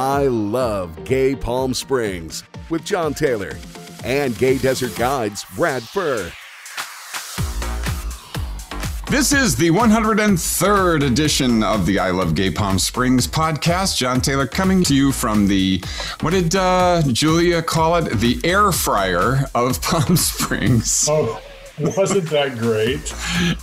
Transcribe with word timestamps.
I 0.00 0.28
love 0.28 1.04
Gay 1.04 1.34
Palm 1.34 1.74
Springs 1.74 2.44
with 2.70 2.84
John 2.84 3.14
Taylor 3.14 3.58
and 4.04 4.38
Gay 4.38 4.56
Desert 4.56 4.94
Guides 4.94 5.44
Brad 5.56 5.82
Furr. 5.82 6.30
This 9.10 9.32
is 9.32 9.56
the 9.56 9.70
103rd 9.72 11.04
edition 11.04 11.64
of 11.64 11.84
the 11.84 11.98
I 11.98 12.12
Love 12.12 12.36
Gay 12.36 12.52
Palm 12.52 12.78
Springs 12.78 13.26
podcast. 13.26 13.96
John 13.96 14.20
Taylor 14.20 14.46
coming 14.46 14.84
to 14.84 14.94
you 14.94 15.10
from 15.10 15.48
the, 15.48 15.82
what 16.20 16.30
did 16.30 16.54
uh, 16.54 17.02
Julia 17.08 17.60
call 17.60 17.96
it? 17.96 18.20
The 18.20 18.40
air 18.44 18.70
fryer 18.70 19.46
of 19.52 19.82
Palm 19.82 20.16
Springs. 20.16 21.08
Oh. 21.10 21.42
Wasn't 21.80 22.28
that 22.30 22.58
great? 22.58 23.14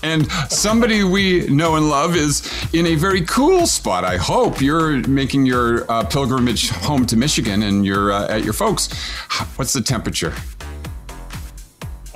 and 0.04 0.30
somebody 0.50 1.04
we 1.04 1.48
know 1.48 1.76
and 1.76 1.90
love 1.90 2.16
is 2.16 2.50
in 2.74 2.86
a 2.88 2.96
very 2.96 3.22
cool 3.22 3.68
spot. 3.68 4.04
I 4.04 4.18
hope 4.18 4.62
you're 4.62 4.98
making 5.08 5.46
your 5.46 5.90
uh, 5.92 6.04
pilgrimage 6.06 6.70
home 6.70 7.06
to 7.08 7.18
Michigan 7.18 7.64
and 7.64 7.86
you're 7.86 8.12
uh, 8.12 8.28
at 8.28 8.44
your 8.44 8.54
folks. 8.54 8.94
What's 9.58 9.74
the 9.74 9.82
temperature? 9.82 10.34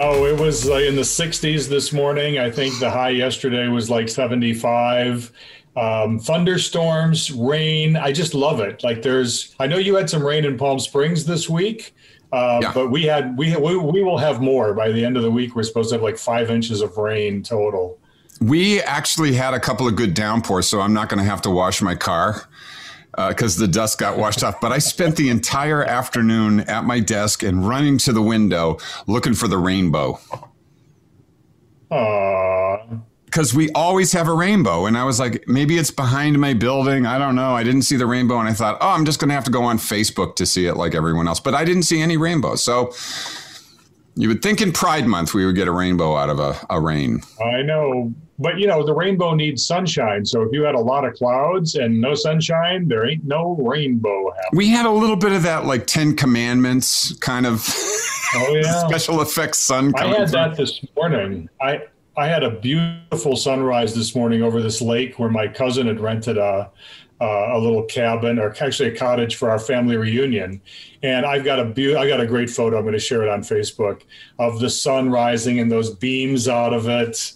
Oh, 0.02 0.26
it 0.26 0.40
was 0.40 0.66
in 0.66 0.96
the 0.96 1.02
60s 1.02 1.68
this 1.68 1.92
morning. 1.92 2.40
I 2.40 2.50
think 2.50 2.80
the 2.80 2.90
high 2.90 3.10
yesterday 3.10 3.68
was 3.68 3.90
like 3.90 4.08
75. 4.08 5.32
Um, 5.76 6.20
thunderstorms, 6.20 7.32
rain. 7.32 7.98
I 7.98 8.14
just 8.14 8.34
love 8.34 8.62
it. 8.62 8.84
Like 8.84 9.02
there's, 9.02 9.56
I 9.60 9.68
know 9.68 9.78
you 9.78 9.96
had 9.96 10.10
some 10.10 10.26
rain 10.26 10.46
in 10.46 10.58
Palm 10.58 10.80
Springs 10.80 11.26
this 11.26 11.50
week. 11.50 11.94
Uh, 12.32 12.60
yeah. 12.62 12.72
But 12.74 12.90
we 12.90 13.04
had 13.04 13.38
we, 13.38 13.56
we 13.56 13.76
we 13.78 14.04
will 14.04 14.18
have 14.18 14.42
more 14.42 14.74
by 14.74 14.92
the 14.92 15.04
end 15.04 15.18
of 15.18 15.24
the 15.24 15.32
week. 15.32 15.56
We're 15.56 15.64
supposed 15.64 15.90
to 15.90 15.96
have 15.96 16.04
like 16.04 16.18
five 16.18 16.52
inches 16.52 16.82
of 16.82 16.98
rain 16.98 17.42
total. 17.42 18.00
We 18.40 18.82
actually 18.82 19.34
had 19.34 19.54
a 19.54 19.60
couple 19.60 19.88
of 19.88 19.96
good 19.96 20.14
downpours, 20.14 20.68
so 20.68 20.80
I'm 20.80 20.94
not 20.94 21.10
going 21.10 21.18
to 21.18 21.30
have 21.30 21.42
to 21.42 21.50
wash 21.50 21.82
my 21.82 21.96
car 21.96 22.48
because 23.28 23.58
uh, 23.58 23.66
the 23.66 23.68
dust 23.68 23.98
got 23.98 24.18
washed 24.18 24.44
off. 24.44 24.62
But 24.62 24.72
I 24.72 24.78
spent 24.78 25.18
the 25.18 25.30
entire 25.30 25.84
afternoon 25.84 26.62
at 26.62 26.86
my 26.86 27.00
desk 27.00 27.44
and 27.44 27.68
running 27.68 27.98
to 28.00 28.14
the 28.14 28.22
window 28.22 28.78
looking 29.08 29.34
for 29.34 29.48
the 29.48 29.58
rainbow. 29.58 30.20
Aww 31.92 33.02
because 33.30 33.54
we 33.54 33.70
always 33.74 34.12
have 34.12 34.28
a 34.28 34.34
rainbow. 34.34 34.88
And 34.88 34.98
I 34.98 35.04
was 35.04 35.20
like, 35.20 35.48
maybe 35.48 35.78
it's 35.78 35.92
behind 35.92 36.40
my 36.40 36.56
building. 36.56 37.06
I 37.06 37.20
don't 37.20 37.36
know. 37.36 37.56
I 37.56 37.64
didn't 37.64 37.84
see 37.84 37.96
the 37.96 38.08
rainbow. 38.08 38.40
And 38.40 38.50
I 38.50 38.54
thought, 38.54 38.80
oh, 38.82 38.90
I'm 38.90 39.06
just 39.06 39.20
going 39.20 39.30
to 39.30 39.36
have 39.36 39.44
to 39.44 39.52
go 39.52 39.62
on 39.64 39.78
Facebook 39.78 40.36
to 40.38 40.48
see 40.48 40.66
it 40.66 40.76
like 40.76 40.96
everyone 40.96 41.28
else. 41.28 41.40
But 41.40 41.54
I 41.54 41.64
didn't 41.64 41.84
see 41.84 42.02
any 42.02 42.18
rainbow. 42.18 42.56
So 42.56 42.92
you 44.16 44.30
would 44.30 44.42
think 44.42 44.62
in 44.62 44.72
Pride 44.72 45.06
Month 45.06 45.36
we 45.36 45.46
would 45.46 45.56
get 45.56 45.68
a 45.68 45.72
rainbow 45.72 46.16
out 46.16 46.32
of 46.32 46.40
a, 46.40 46.60
a 46.72 46.82
rain. 46.82 47.22
I 47.40 47.62
know. 47.62 48.12
But, 48.40 48.58
you 48.58 48.66
know, 48.66 48.84
the 48.84 48.94
rainbow 48.94 49.36
needs 49.36 49.64
sunshine. 49.64 50.26
So 50.26 50.42
if 50.42 50.50
you 50.52 50.64
had 50.64 50.74
a 50.74 50.80
lot 50.80 51.06
of 51.06 51.14
clouds 51.14 51.76
and 51.76 52.02
no 52.02 52.16
sunshine, 52.16 52.88
there 52.88 53.08
ain't 53.08 53.26
no 53.26 53.58
rainbow 53.60 54.32
happening. 54.32 54.58
We 54.58 54.70
had 54.70 54.88
a 54.88 54.92
little 54.92 55.18
bit 55.18 55.34
of 55.34 55.44
that, 55.44 55.66
like 55.66 55.86
Ten 55.86 56.16
Commandments 56.16 57.16
kind 57.20 57.46
of. 57.46 57.64
Oh, 58.34 58.56
yeah. 58.56 58.88
special 58.88 59.22
effects 59.22 59.60
sun. 59.60 59.94
I 59.96 60.08
had 60.08 60.30
that 60.30 60.58
this 60.58 60.84
morning. 60.96 61.48
I 61.62 61.82
I 62.20 62.28
had 62.28 62.44
a 62.44 62.52
beautiful 62.52 63.38
sunrise 63.38 63.96
this 63.96 64.14
morning 64.14 64.44
over 64.44 64.62
this 64.62 64.82
lake 64.82 65.20
where 65.20 65.30
my 65.30 65.48
cousin 65.48 65.88
had 65.88 66.02
rented 66.02 66.38
a 66.38 66.70
uh, 67.22 67.50
a 67.52 67.60
little 67.60 67.84
cabin 67.84 68.40
or 68.40 68.56
actually 68.62 68.90
a 68.90 68.96
cottage 68.96 69.36
for 69.36 69.50
our 69.50 69.60
family 69.60 69.98
reunion. 69.98 70.62
And 71.02 71.26
I've 71.26 71.46
got 71.46 71.60
a 71.60 71.98
I 71.98 72.08
got 72.10 72.20
a 72.20 72.28
great 72.28 72.50
photo. 72.50 72.78
I'm 72.78 72.84
going 72.84 72.94
to 72.94 73.00
share 73.00 73.24
it 73.24 73.30
on 73.30 73.42
Facebook 73.42 74.04
of 74.38 74.60
the 74.60 74.70
sun 74.70 75.10
rising 75.10 75.60
and 75.60 75.72
those 75.72 75.96
beams 75.96 76.50
out 76.50 76.74
of 76.74 76.90
it. 76.90 77.34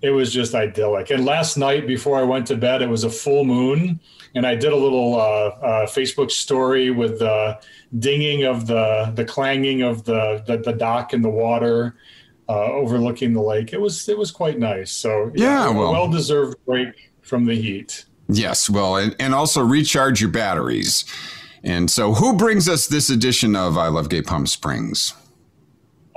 It 0.00 0.10
was 0.10 0.32
just 0.32 0.54
idyllic. 0.54 1.10
And 1.10 1.24
last 1.24 1.56
night 1.56 1.88
before 1.88 2.18
I 2.18 2.22
went 2.22 2.46
to 2.48 2.56
bed, 2.56 2.82
it 2.82 2.88
was 2.88 3.02
a 3.02 3.10
full 3.10 3.44
moon, 3.44 3.98
and 4.36 4.46
I 4.46 4.54
did 4.54 4.72
a 4.72 4.76
little 4.76 5.16
uh, 5.16 5.18
uh, 5.18 5.86
Facebook 5.86 6.30
story 6.30 6.92
with 6.92 7.18
the 7.18 7.58
dinging 7.98 8.44
of 8.44 8.68
the 8.68 9.12
the 9.16 9.24
clanging 9.24 9.82
of 9.82 10.04
the 10.04 10.44
the, 10.46 10.58
the 10.58 10.72
dock 10.72 11.14
in 11.14 11.22
the 11.22 11.30
water 11.30 11.96
uh, 12.48 12.72
overlooking 12.72 13.32
the 13.32 13.42
lake. 13.42 13.72
It 13.72 13.80
was 13.80 14.08
it 14.08 14.18
was 14.18 14.30
quite 14.30 14.58
nice. 14.58 14.90
So 14.90 15.30
yeah, 15.34 15.66
yeah 15.66 15.70
well, 15.70 15.92
well 15.92 16.08
deserved 16.08 16.56
break 16.66 17.10
from 17.22 17.44
the 17.44 17.54
heat. 17.54 18.04
Yes, 18.28 18.68
well, 18.68 18.96
and, 18.96 19.16
and 19.18 19.34
also 19.34 19.62
recharge 19.62 20.20
your 20.20 20.30
batteries. 20.30 21.04
And 21.64 21.90
so, 21.90 22.14
who 22.14 22.36
brings 22.36 22.68
us 22.68 22.86
this 22.86 23.10
edition 23.10 23.56
of 23.56 23.76
I 23.76 23.88
Love 23.88 24.08
Gay 24.08 24.22
Palm 24.22 24.46
Springs? 24.46 25.14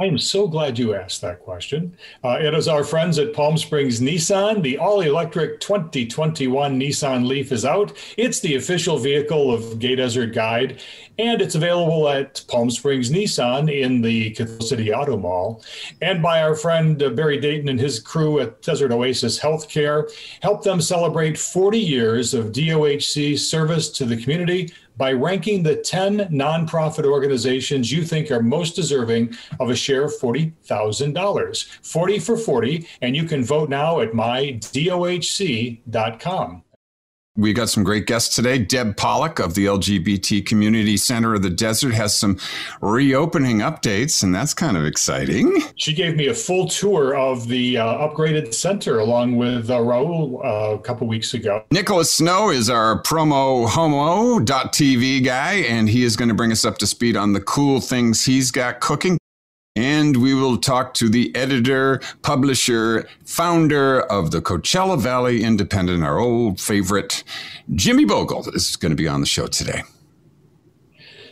I 0.02 0.06
am 0.06 0.18
so 0.18 0.48
glad 0.48 0.80
you 0.80 0.96
asked 0.96 1.22
that 1.22 1.42
question. 1.42 1.96
Uh, 2.24 2.40
it 2.42 2.56
is 2.56 2.68
our 2.68 2.84
friends 2.84 3.20
at 3.20 3.36
Palm 3.36 3.56
Springs 3.56 4.02
Nissan. 4.02 4.64
The 4.64 4.80
all 4.80 5.02
electric 5.02 5.60
2021 5.60 6.80
Nissan 6.80 7.28
Leaf 7.28 7.52
is 7.52 7.66
out. 7.66 7.96
It's 8.18 8.40
the 8.40 8.56
official 8.56 8.98
vehicle 8.98 9.54
of 9.54 9.78
Gay 9.78 9.96
Desert 9.96 10.34
Guide, 10.34 10.82
and 11.20 11.40
it's 11.40 11.54
available 11.54 12.10
at 12.10 12.44
Palm 12.48 12.72
Springs 12.72 13.12
Nissan 13.12 13.72
in 13.72 14.02
the 14.02 14.32
Cathedral 14.32 14.66
City 14.66 14.92
Auto 14.92 15.18
Mall, 15.18 15.64
and 16.02 16.20
by 16.20 16.42
our 16.42 16.56
friend 16.56 17.04
uh, 17.04 17.12
Barry 17.12 17.40
Dayton 17.40 17.70
and 17.70 17.80
his 17.80 18.00
crew 18.00 18.40
at 18.40 18.60
Desert 18.64 18.92
Oasis 18.92 19.40
Healthcare. 19.40 20.12
Help 20.42 20.64
them 20.64 20.82
celebrate 20.82 21.38
40 21.38 21.78
years 21.78 22.34
of 22.34 22.48
DOHC 22.48 23.38
service 23.38 23.92
to 23.92 24.06
the 24.06 24.18
community 24.18 24.74
by 25.02 25.12
ranking 25.12 25.64
the 25.64 25.76
10 25.78 26.30
nonprofit 26.30 27.06
organizations 27.06 27.92
you 27.92 28.04
think 28.04 28.30
are 28.30 28.44
most 28.44 28.76
deserving 28.76 29.36
of 29.60 29.72
a 29.72 29.76
share 29.76 30.04
of 30.04 30.12
$40,000. 30.12 31.66
40 31.82 32.20
for 32.20 32.38
40, 32.38 32.88
and 33.02 33.16
you 33.16 33.24
can 33.24 33.44
vote 33.44 33.68
now 33.68 34.00
at 34.02 34.12
mydohc.com. 34.12 34.62
We 37.38 37.54
got 37.54 37.70
some 37.70 37.86
great 37.86 38.08
guests 38.08 38.36
today. 38.36 38.58
Deb 38.58 38.98
Pollock 38.98 39.40
of 39.40 39.54
the 39.54 39.66
LGBT 39.66 40.46
Community 40.46 40.98
Center 40.98 41.34
of 41.34 41.42
the 41.42 41.50
Desert 41.50 41.94
has 41.94 42.14
some 42.14 42.38
reopening 42.82 43.60
updates, 43.60 44.22
and 44.22 44.36
that's 44.36 44.54
kind 44.54 44.76
of 44.76 44.84
exciting. 44.84 45.62
She 45.78 45.94
gave 45.94 46.18
me 46.18 46.28
a 46.28 46.34
full 46.34 46.68
tour 46.68 47.16
of 47.16 47.48
the 47.48 47.78
uh, 47.78 48.08
upgraded 48.10 48.54
center 48.54 49.00
along 49.00 49.38
with 49.38 49.70
uh, 49.70 49.78
Raul 49.78 50.44
uh, 50.44 50.76
a 50.76 50.80
couple 50.80 51.08
weeks 51.08 51.34
ago. 51.34 51.64
Nicholas 51.72 52.14
Snow 52.14 52.50
is 52.50 52.70
our 52.70 53.02
promo 53.04 53.66
homo.tv 53.66 55.24
guy, 55.24 55.54
and 55.54 55.88
he 55.88 56.04
is 56.04 56.18
going 56.18 56.30
to 56.30 56.36
bring 56.36 56.52
us 56.52 56.66
up 56.66 56.80
to 56.80 56.86
speed 56.86 57.16
on 57.16 57.32
the 57.32 57.42
cool 57.42 57.80
things 57.80 58.26
he's 58.26 58.52
got 58.52 58.82
cooking. 58.82 59.18
And 59.76 60.18
we 60.18 60.34
will 60.34 60.58
talk 60.58 60.94
to 60.96 61.08
the 61.08 61.34
editor, 61.34 62.02
publisher, 62.24 63.08
founder 63.26 64.02
of 64.02 64.32
the 64.32 64.42
Coachella 64.42 65.00
Valley 65.00 65.44
Independent, 65.44 66.04
our 66.04 66.20
old 66.20 66.60
favorite, 66.60 67.24
Jimmy 67.74 68.06
Boegle, 68.06 68.54
is 68.54 68.76
going 68.76 68.90
to 68.90 68.98
be 68.98 69.08
on 69.08 69.22
the 69.22 69.26
show 69.26 69.48
today. 69.48 69.84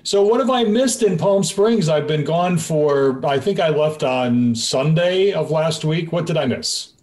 So, 0.04 0.24
what 0.24 0.40
have 0.40 0.50
I 0.50 0.64
missed 0.64 1.04
in 1.04 1.18
Palm 1.18 1.44
Springs? 1.44 1.90
I've 1.90 2.08
been 2.08 2.24
gone 2.24 2.58
for, 2.58 3.24
I 3.26 3.40
think 3.40 3.60
I 3.60 3.70
left 3.70 4.04
on 4.04 4.56
Sunday 4.56 5.34
of 5.34 5.52
last 5.52 5.84
week. 5.84 6.14
What 6.14 6.26
did 6.26 6.38
I 6.38 6.46
miss? 6.46 6.94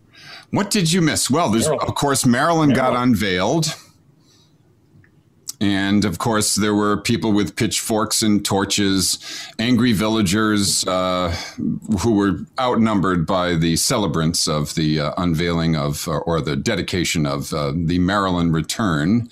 What 0.53 0.71
did 0.71 0.91
you 0.91 1.03
miss? 1.03 1.31
Well, 1.31 1.51
there's, 1.51 1.67
Marilyn. 1.67 1.89
of 1.89 1.95
course, 1.97 2.25
Marilyn, 2.25 2.71
Marilyn. 2.71 2.95
got 2.95 3.03
unveiled. 3.03 3.67
And 5.61 6.05
of 6.05 6.19
course, 6.19 6.55
there 6.55 6.75
were 6.75 6.99
people 6.99 7.33
with 7.33 7.57
pitchforks 7.57 8.23
and 8.23 8.45
torches, 8.45 9.19
angry 9.59 9.93
villagers 9.93 10.87
uh, 10.87 11.31
who 12.01 12.13
were 12.13 12.41
outnumbered 12.61 13.27
by 13.27 13.55
the 13.55 13.77
celebrants 13.77 14.47
of 14.47 14.75
the 14.75 15.01
uh, 15.01 15.13
unveiling 15.17 15.75
of, 15.75 16.07
uh, 16.09 16.19
or 16.19 16.41
the 16.41 16.57
dedication 16.57 17.25
of 17.25 17.53
uh, 17.55 17.73
the 17.75 17.99
Marilyn 17.99 18.53
return. 18.53 19.31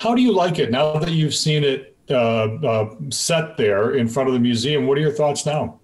How 0.00 0.14
do 0.14 0.22
you 0.22 0.32
like 0.32 0.58
it 0.58 0.70
now 0.70 0.98
that 0.98 1.12
you've 1.12 1.34
seen 1.34 1.62
it 1.62 1.96
uh, 2.10 2.14
uh, 2.14 2.94
set 3.10 3.56
there 3.56 3.92
in 3.92 4.08
front 4.08 4.28
of 4.28 4.32
the 4.32 4.40
museum? 4.40 4.86
What 4.86 4.98
are 4.98 5.00
your 5.00 5.12
thoughts 5.12 5.46
now? 5.46 5.78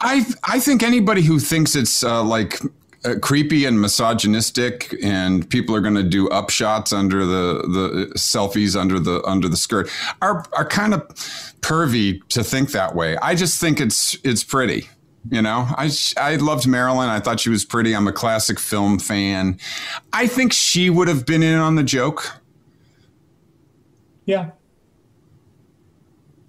I 0.00 0.26
I 0.44 0.60
think 0.60 0.82
anybody 0.82 1.22
who 1.22 1.38
thinks 1.38 1.74
it's 1.74 2.04
uh, 2.04 2.22
like 2.22 2.60
uh, 3.04 3.14
creepy 3.20 3.64
and 3.64 3.80
misogynistic, 3.80 4.94
and 5.02 5.48
people 5.48 5.74
are 5.74 5.80
going 5.80 5.94
to 5.94 6.02
do 6.02 6.28
upshots 6.28 6.92
under 6.96 7.24
the 7.24 7.62
the 7.62 8.12
selfies 8.16 8.78
under 8.78 8.98
the 8.98 9.22
under 9.24 9.48
the 9.48 9.56
skirt 9.56 9.90
are 10.20 10.44
are 10.52 10.66
kind 10.66 10.92
of 10.94 11.06
pervy 11.60 12.20
to 12.28 12.44
think 12.44 12.72
that 12.72 12.94
way. 12.94 13.16
I 13.18 13.34
just 13.34 13.60
think 13.60 13.80
it's 13.80 14.16
it's 14.24 14.44
pretty. 14.44 14.88
You 15.30 15.42
know, 15.42 15.66
I 15.76 15.90
I 16.16 16.36
loved 16.36 16.66
Marilyn. 16.66 17.08
I 17.08 17.20
thought 17.20 17.40
she 17.40 17.50
was 17.50 17.64
pretty. 17.64 17.94
I'm 17.94 18.08
a 18.08 18.12
classic 18.12 18.58
film 18.58 18.98
fan. 18.98 19.58
I 20.12 20.26
think 20.26 20.52
she 20.52 20.88
would 20.88 21.08
have 21.08 21.26
been 21.26 21.42
in 21.42 21.58
on 21.58 21.74
the 21.74 21.82
joke. 21.82 22.40
Yeah. 24.24 24.50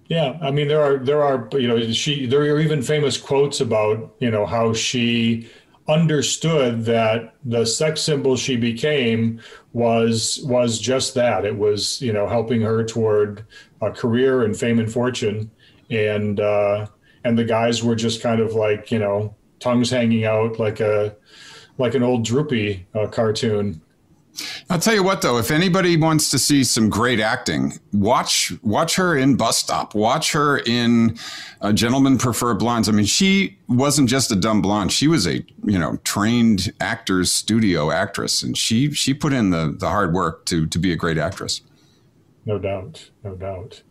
Yeah, 0.08 0.36
I 0.42 0.50
mean 0.50 0.68
there 0.68 0.82
are 0.82 0.98
there 0.98 1.22
are 1.22 1.48
you 1.52 1.68
know 1.68 1.92
she 1.92 2.26
there 2.26 2.42
are 2.42 2.60
even 2.60 2.82
famous 2.82 3.16
quotes 3.16 3.60
about 3.60 4.14
you 4.18 4.30
know 4.30 4.44
how 4.44 4.74
she 4.74 5.48
understood 5.88 6.84
that 6.84 7.34
the 7.44 7.64
sex 7.64 8.00
symbol 8.00 8.36
she 8.36 8.56
became 8.56 9.40
was 9.72 10.40
was 10.44 10.78
just 10.78 11.14
that. 11.14 11.44
It 11.44 11.56
was 11.56 12.00
you 12.00 12.12
know 12.12 12.28
helping 12.28 12.60
her 12.62 12.84
toward 12.84 13.44
a 13.80 13.90
career 13.90 14.42
and 14.42 14.56
fame 14.56 14.78
and 14.78 14.92
fortune. 14.92 15.50
And 15.90 16.40
uh 16.40 16.86
and 17.24 17.38
the 17.38 17.44
guys 17.44 17.82
were 17.82 17.96
just 17.96 18.22
kind 18.22 18.40
of 18.40 18.54
like 18.54 18.90
you 18.90 18.98
know 18.98 19.34
tongues 19.60 19.90
hanging 19.90 20.24
out 20.24 20.58
like 20.58 20.80
a 20.80 21.16
like 21.78 21.94
an 21.94 22.02
old 22.02 22.24
droopy 22.24 22.86
uh, 22.94 23.06
cartoon 23.06 23.80
I'll 24.70 24.78
tell 24.78 24.94
you 24.94 25.02
what, 25.02 25.20
though, 25.20 25.38
if 25.38 25.50
anybody 25.50 25.96
wants 25.96 26.30
to 26.30 26.38
see 26.38 26.64
some 26.64 26.88
great 26.88 27.20
acting, 27.20 27.74
watch 27.92 28.52
watch 28.62 28.96
her 28.96 29.16
in 29.16 29.36
Bus 29.36 29.58
Stop. 29.58 29.94
Watch 29.94 30.32
her 30.32 30.58
in 30.58 31.18
uh, 31.60 31.72
Gentlemen 31.72 32.16
Prefer 32.16 32.54
Blondes. 32.54 32.88
I 32.88 32.92
mean, 32.92 33.04
she 33.04 33.58
wasn't 33.68 34.08
just 34.08 34.32
a 34.32 34.36
dumb 34.36 34.62
blonde; 34.62 34.92
she 34.92 35.06
was 35.06 35.26
a 35.26 35.44
you 35.64 35.78
know 35.78 35.98
trained 36.04 36.72
actor's 36.80 37.30
studio 37.30 37.90
actress, 37.90 38.42
and 38.42 38.56
she 38.56 38.92
she 38.92 39.12
put 39.12 39.32
in 39.32 39.50
the 39.50 39.74
the 39.78 39.88
hard 39.88 40.14
work 40.14 40.46
to 40.46 40.66
to 40.66 40.78
be 40.78 40.92
a 40.92 40.96
great 40.96 41.18
actress. 41.18 41.60
No 42.46 42.58
doubt, 42.58 43.10
no 43.22 43.34
doubt. 43.34 43.82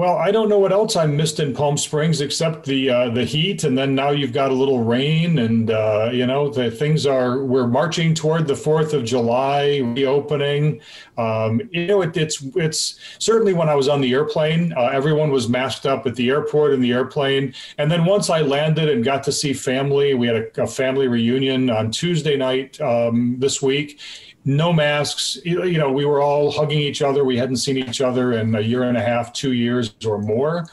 Well, 0.00 0.16
I 0.16 0.30
don't 0.30 0.48
know 0.48 0.58
what 0.58 0.72
else 0.72 0.96
I 0.96 1.04
missed 1.04 1.40
in 1.40 1.52
Palm 1.52 1.76
Springs 1.76 2.22
except 2.22 2.64
the 2.64 2.88
uh, 2.88 3.10
the 3.10 3.26
heat, 3.26 3.64
and 3.64 3.76
then 3.76 3.94
now 3.94 4.12
you've 4.12 4.32
got 4.32 4.50
a 4.50 4.54
little 4.54 4.82
rain, 4.82 5.38
and 5.38 5.70
uh, 5.70 6.08
you 6.10 6.26
know 6.26 6.48
the 6.48 6.70
things 6.70 7.04
are. 7.04 7.44
We're 7.44 7.66
marching 7.66 8.14
toward 8.14 8.46
the 8.46 8.56
Fourth 8.56 8.94
of 8.94 9.04
July 9.04 9.82
reopening. 9.94 10.80
Um, 11.18 11.60
you 11.70 11.86
know, 11.86 12.00
it, 12.00 12.16
it's 12.16 12.42
it's 12.56 12.98
certainly 13.18 13.52
when 13.52 13.68
I 13.68 13.74
was 13.74 13.88
on 13.88 14.00
the 14.00 14.14
airplane, 14.14 14.72
uh, 14.72 14.86
everyone 14.86 15.30
was 15.30 15.50
masked 15.50 15.84
up 15.84 16.06
at 16.06 16.16
the 16.16 16.30
airport 16.30 16.72
and 16.72 16.82
the 16.82 16.92
airplane, 16.92 17.52
and 17.76 17.90
then 17.90 18.06
once 18.06 18.30
I 18.30 18.40
landed 18.40 18.88
and 18.88 19.04
got 19.04 19.22
to 19.24 19.32
see 19.32 19.52
family, 19.52 20.14
we 20.14 20.26
had 20.26 20.36
a, 20.36 20.62
a 20.62 20.66
family 20.66 21.08
reunion 21.08 21.68
on 21.68 21.90
Tuesday 21.90 22.38
night 22.38 22.80
um, 22.80 23.36
this 23.38 23.60
week 23.60 24.00
no 24.44 24.72
masks. 24.72 25.38
You 25.44 25.78
know, 25.78 25.92
we 25.92 26.04
were 26.04 26.20
all 26.20 26.50
hugging 26.50 26.80
each 26.80 27.02
other. 27.02 27.24
We 27.24 27.36
hadn't 27.36 27.56
seen 27.56 27.76
each 27.76 28.00
other 28.00 28.32
in 28.32 28.54
a 28.54 28.60
year 28.60 28.84
and 28.84 28.96
a 28.96 29.02
half, 29.02 29.32
two 29.32 29.52
years 29.52 29.94
or 30.06 30.18
more. 30.18 30.66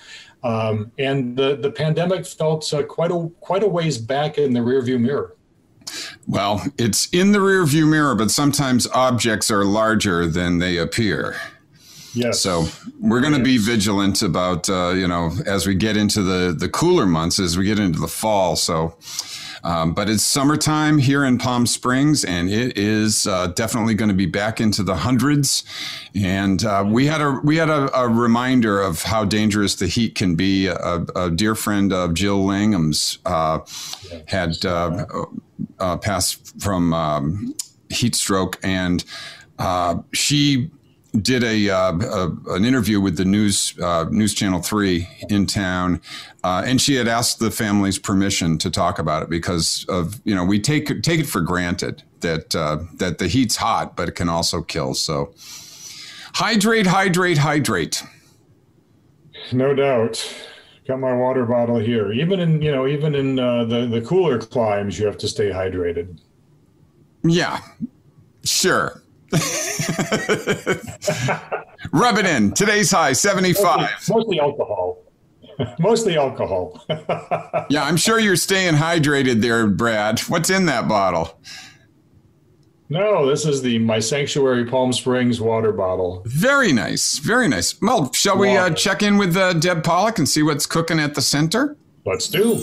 Um, 0.43 0.91
and 0.97 1.35
the, 1.35 1.55
the 1.57 1.71
pandemic 1.71 2.25
felt 2.25 2.71
uh, 2.73 2.83
quite 2.83 3.11
a 3.11 3.29
quite 3.41 3.63
a 3.63 3.67
ways 3.67 3.97
back 3.97 4.37
in 4.37 4.53
the 4.53 4.59
rearview 4.59 4.99
mirror. 4.99 5.35
Well, 6.27 6.63
it's 6.77 7.07
in 7.09 7.31
the 7.31 7.39
rearview 7.39 7.89
mirror, 7.89 8.15
but 8.15 8.31
sometimes 8.31 8.87
objects 8.87 9.49
are 9.49 9.63
larger 9.63 10.27
than 10.27 10.59
they 10.59 10.77
appear. 10.77 11.35
Yes. 12.13 12.41
So 12.41 12.67
we're 12.99 13.21
going 13.21 13.33
to 13.33 13.43
be 13.43 13.57
vigilant 13.57 14.21
about, 14.21 14.69
uh, 14.69 14.89
you 14.89 15.07
know, 15.07 15.31
as 15.45 15.67
we 15.67 15.75
get 15.75 15.97
into 15.97 16.23
the 16.23 16.55
the 16.57 16.69
cooler 16.69 17.05
months, 17.05 17.39
as 17.39 17.57
we 17.57 17.65
get 17.65 17.79
into 17.79 17.99
the 17.99 18.07
fall. 18.07 18.55
So 18.55 18.95
um, 19.67 19.91
but 19.91 20.09
it's 20.09 20.23
summertime 20.23 20.97
here 20.97 21.25
in 21.25 21.37
Palm 21.37 21.67
Springs, 21.67 22.23
and 22.23 22.49
it 22.49 22.77
is 22.77 23.27
uh, 23.27 23.47
definitely 23.47 23.95
going 23.95 24.07
to 24.07 24.15
be 24.15 24.25
back 24.25 24.61
into 24.61 24.81
the 24.81 24.95
hundreds. 24.95 25.65
And 26.15 26.63
uh, 26.63 26.85
we 26.87 27.05
had 27.05 27.19
a 27.19 27.41
we 27.43 27.57
had 27.57 27.69
a, 27.69 27.93
a, 27.93 28.07
reminder 28.07 28.79
of 28.79 29.01
how 29.01 29.25
dangerous 29.25 29.75
the 29.75 29.87
heat 29.87 30.15
can 30.15 30.35
be. 30.35 30.67
A, 30.67 31.05
a 31.17 31.29
dear 31.29 31.53
friend 31.53 31.91
of 31.91 32.13
Jill 32.13 32.45
Langham's 32.45 33.19
uh, 33.25 33.59
had 34.27 34.65
uh, 34.65 35.05
uh, 35.79 35.97
passed 35.97 36.61
from 36.61 36.93
um, 36.93 37.53
heat 37.89 38.15
stroke, 38.15 38.57
and 38.63 39.03
uh, 39.59 39.97
she 40.13 40.71
did 41.21 41.43
a, 41.43 41.69
uh, 41.69 41.93
a, 41.93 42.53
an 42.53 42.65
interview 42.65 42.99
with 42.99 43.17
the 43.17 43.25
news 43.25 43.73
uh, 43.79 44.05
news 44.09 44.33
channel 44.33 44.61
three 44.61 45.07
in 45.29 45.45
town, 45.45 46.01
uh, 46.43 46.63
and 46.65 46.81
she 46.81 46.95
had 46.95 47.07
asked 47.07 47.39
the 47.39 47.51
family's 47.51 47.99
permission 47.99 48.57
to 48.59 48.69
talk 48.69 48.99
about 48.99 49.23
it 49.23 49.29
because 49.29 49.85
of 49.89 50.21
you 50.25 50.35
know 50.35 50.43
we 50.43 50.59
take 50.59 51.01
take 51.01 51.19
it 51.19 51.27
for 51.27 51.41
granted 51.41 52.03
that 52.21 52.55
uh, 52.55 52.79
that 52.95 53.17
the 53.17 53.27
heat's 53.27 53.55
hot, 53.55 53.95
but 53.95 54.09
it 54.09 54.15
can 54.15 54.29
also 54.29 54.61
kill. 54.61 54.93
So 54.93 55.33
hydrate, 56.33 56.87
hydrate, 56.87 57.37
hydrate. 57.37 58.03
No 59.51 59.73
doubt. 59.73 60.35
Got 60.87 60.99
my 60.99 61.13
water 61.13 61.45
bottle 61.45 61.79
here. 61.79 62.13
Even 62.13 62.39
in 62.39 62.61
you 62.61 62.71
know 62.71 62.87
even 62.87 63.15
in 63.15 63.39
uh, 63.39 63.65
the 63.65 63.85
the 63.87 64.01
cooler 64.01 64.39
climes, 64.39 64.99
you 64.99 65.05
have 65.05 65.17
to 65.19 65.27
stay 65.27 65.49
hydrated. 65.49 66.19
Yeah, 67.23 67.59
sure. 68.43 69.01
Rub 71.91 72.17
it 72.17 72.25
in. 72.25 72.53
Today's 72.53 72.91
high, 72.91 73.13
75. 73.13 73.79
Mostly, 73.79 74.15
mostly 74.15 74.39
alcohol. 74.39 75.03
mostly 75.79 76.17
alcohol. 76.17 76.83
yeah, 77.69 77.83
I'm 77.83 77.97
sure 77.97 78.19
you're 78.19 78.35
staying 78.35 78.75
hydrated 78.75 79.41
there, 79.41 79.67
Brad. 79.67 80.19
What's 80.21 80.49
in 80.49 80.65
that 80.67 80.87
bottle? 80.87 81.39
No, 82.89 83.25
this 83.25 83.45
is 83.45 83.61
the 83.61 83.79
My 83.79 83.99
Sanctuary 83.99 84.65
Palm 84.65 84.93
Springs 84.93 85.41
water 85.41 85.73
bottle. 85.73 86.23
Very 86.25 86.71
nice. 86.71 87.19
Very 87.19 87.49
nice. 87.49 87.79
Well, 87.81 88.13
shall 88.13 88.37
we 88.37 88.55
uh, 88.55 88.69
check 88.69 89.03
in 89.03 89.17
with 89.17 89.35
uh, 89.35 89.53
Deb 89.53 89.83
Pollock 89.83 90.19
and 90.19 90.29
see 90.29 90.41
what's 90.41 90.65
cooking 90.65 90.99
at 90.99 91.13
the 91.13 91.21
center? 91.21 91.75
Let's 92.05 92.29
do. 92.29 92.55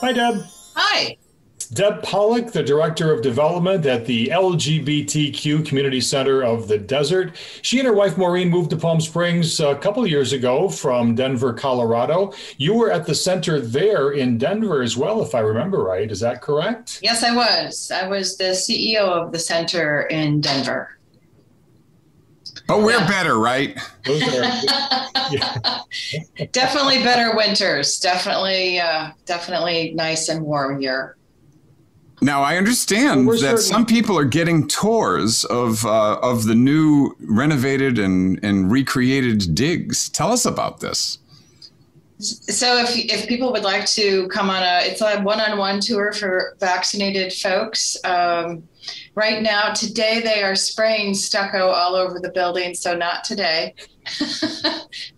Hi, 0.00 0.12
Deb. 0.12 0.36
Hi. 0.76 1.16
Deb 1.66 2.02
Pollock, 2.02 2.52
the 2.52 2.62
Director 2.62 3.12
of 3.12 3.22
Development 3.22 3.84
at 3.86 4.06
the 4.06 4.28
LGBTQ 4.28 5.66
Community 5.66 6.00
Center 6.00 6.42
of 6.42 6.68
the 6.68 6.78
Desert. 6.78 7.36
She 7.62 7.78
and 7.78 7.86
her 7.86 7.94
wife 7.94 8.16
Maureen 8.16 8.50
moved 8.50 8.70
to 8.70 8.76
Palm 8.76 9.00
Springs 9.00 9.60
a 9.60 9.74
couple 9.74 10.06
years 10.06 10.32
ago 10.32 10.68
from 10.68 11.14
Denver, 11.14 11.52
Colorado. 11.52 12.32
You 12.56 12.74
were 12.74 12.90
at 12.90 13.06
the 13.06 13.14
center 13.14 13.60
there 13.60 14.10
in 14.10 14.38
Denver 14.38 14.82
as 14.82 14.96
well, 14.96 15.22
if 15.22 15.34
I 15.34 15.40
remember 15.40 15.82
right. 15.82 16.10
Is 16.10 16.20
that 16.20 16.42
correct? 16.42 17.00
Yes, 17.02 17.22
I 17.22 17.34
was. 17.34 17.90
I 17.90 18.08
was 18.08 18.36
the 18.36 18.52
CEO 18.52 19.08
of 19.08 19.32
the 19.32 19.38
center 19.38 20.02
in 20.02 20.40
Denver. 20.40 20.98
But 22.66 22.78
we're 22.78 22.92
yeah. 22.92 23.08
better, 23.08 23.38
right? 23.38 23.78
definitely 26.52 27.02
better 27.02 27.36
winters. 27.36 27.98
Definitely, 27.98 28.80
uh, 28.80 29.10
definitely 29.26 29.92
nice 29.94 30.28
and 30.28 30.42
warm 30.42 30.80
here. 30.80 31.16
Now 32.20 32.42
I 32.42 32.56
understand 32.56 33.26
well, 33.26 33.40
that 33.40 33.58
some 33.58 33.84
people 33.84 34.16
are 34.18 34.24
getting 34.24 34.68
tours 34.68 35.44
of 35.46 35.84
uh, 35.84 36.18
of 36.22 36.44
the 36.44 36.54
new 36.54 37.14
renovated 37.20 37.98
and, 37.98 38.42
and 38.42 38.70
recreated 38.70 39.54
digs. 39.54 40.08
Tell 40.08 40.32
us 40.32 40.44
about 40.44 40.80
this. 40.80 41.18
So 42.20 42.78
if 42.78 42.96
if 42.96 43.26
people 43.26 43.52
would 43.52 43.64
like 43.64 43.86
to 43.86 44.28
come 44.28 44.48
on 44.48 44.62
a 44.62 44.86
it's 44.86 45.00
a 45.00 45.20
one-on-one 45.20 45.80
tour 45.80 46.12
for 46.12 46.56
vaccinated 46.60 47.32
folks. 47.32 47.96
Um, 48.04 48.62
right 49.14 49.42
now, 49.42 49.72
today 49.72 50.20
they 50.20 50.42
are 50.42 50.54
spraying 50.54 51.14
stucco 51.14 51.68
all 51.68 51.94
over 51.94 52.20
the 52.20 52.30
building. 52.30 52.74
So 52.74 52.96
not 52.96 53.24
today. 53.24 53.74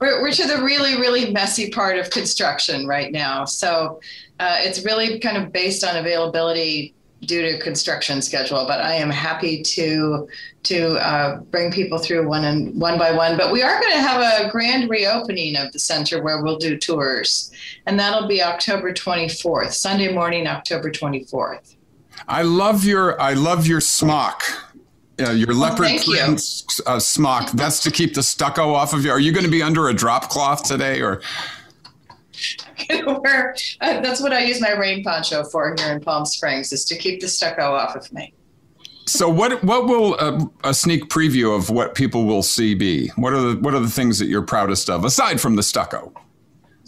we're, 0.00 0.22
we're 0.22 0.32
to 0.32 0.46
the 0.46 0.62
really 0.62 0.96
really 0.96 1.30
messy 1.32 1.70
part 1.70 1.98
of 1.98 2.10
construction 2.10 2.86
right 2.86 3.12
now. 3.12 3.44
So 3.44 4.00
uh, 4.38 4.58
it's 4.60 4.84
really 4.84 5.18
kind 5.20 5.36
of 5.36 5.52
based 5.52 5.84
on 5.84 5.96
availability 5.96 6.94
due 7.22 7.42
to 7.42 7.58
construction 7.58 8.20
schedule. 8.20 8.66
But 8.66 8.80
I 8.80 8.94
am 8.94 9.10
happy 9.10 9.62
to 9.62 10.28
to 10.64 10.96
uh, 10.96 11.38
bring 11.38 11.70
people 11.70 11.98
through 11.98 12.28
one 12.28 12.44
and 12.44 12.78
one 12.80 12.98
by 12.98 13.12
one. 13.12 13.36
But 13.36 13.52
we 13.52 13.62
are 13.62 13.80
going 13.80 13.92
to 13.92 14.00
have 14.00 14.20
a 14.20 14.50
grand 14.50 14.90
reopening 14.90 15.56
of 15.56 15.72
the 15.72 15.78
center 15.78 16.22
where 16.22 16.42
we'll 16.42 16.58
do 16.58 16.76
tours, 16.76 17.50
and 17.86 17.98
that'll 17.98 18.28
be 18.28 18.42
October 18.42 18.92
24th, 18.92 19.72
Sunday 19.72 20.12
morning, 20.12 20.46
October 20.46 20.90
24th. 20.90 21.76
I 22.28 22.42
love 22.42 22.84
your 22.84 23.20
I 23.20 23.34
love 23.34 23.66
your 23.66 23.80
smock. 23.80 24.42
Uh, 25.18 25.30
your 25.30 25.54
leopard 25.54 25.86
oh, 25.86 26.04
print 26.04 26.62
uh, 26.86 27.00
smock. 27.00 27.50
That's 27.52 27.82
to 27.84 27.90
keep 27.90 28.12
the 28.12 28.22
stucco 28.22 28.74
off 28.74 28.92
of 28.92 29.02
you. 29.02 29.10
Are 29.10 29.18
you 29.18 29.32
going 29.32 29.46
to 29.46 29.50
be 29.50 29.62
under 29.62 29.88
a 29.88 29.94
drop 29.94 30.28
cloth 30.28 30.64
today, 30.64 31.00
or? 31.00 31.22
uh, 32.90 34.00
that's 34.00 34.20
what 34.20 34.32
I 34.32 34.44
use 34.44 34.60
my 34.60 34.72
rain 34.72 35.02
poncho 35.02 35.44
for 35.44 35.74
here 35.78 35.92
in 35.92 36.00
Palm 36.00 36.24
Springs 36.24 36.72
is 36.72 36.84
to 36.86 36.96
keep 36.96 37.20
the 37.20 37.28
stucco 37.28 37.72
off 37.72 37.96
of 37.96 38.12
me. 38.12 38.32
So 39.06 39.28
what 39.28 39.62
what 39.62 39.86
will 39.86 40.18
a, 40.18 40.50
a, 40.64 40.74
sneak 40.74 41.08
preview 41.08 41.56
of 41.56 41.70
what 41.70 41.94
people 41.94 42.24
will 42.24 42.42
see 42.42 42.74
be? 42.74 43.08
What 43.14 43.32
are 43.34 43.40
the 43.40 43.60
what 43.60 43.72
are 43.72 43.78
the 43.80 43.88
things 43.88 44.18
that 44.18 44.26
you're 44.26 44.42
proudest 44.42 44.90
of 44.90 45.04
aside 45.04 45.40
from 45.40 45.54
the 45.54 45.62
stucco? 45.62 46.12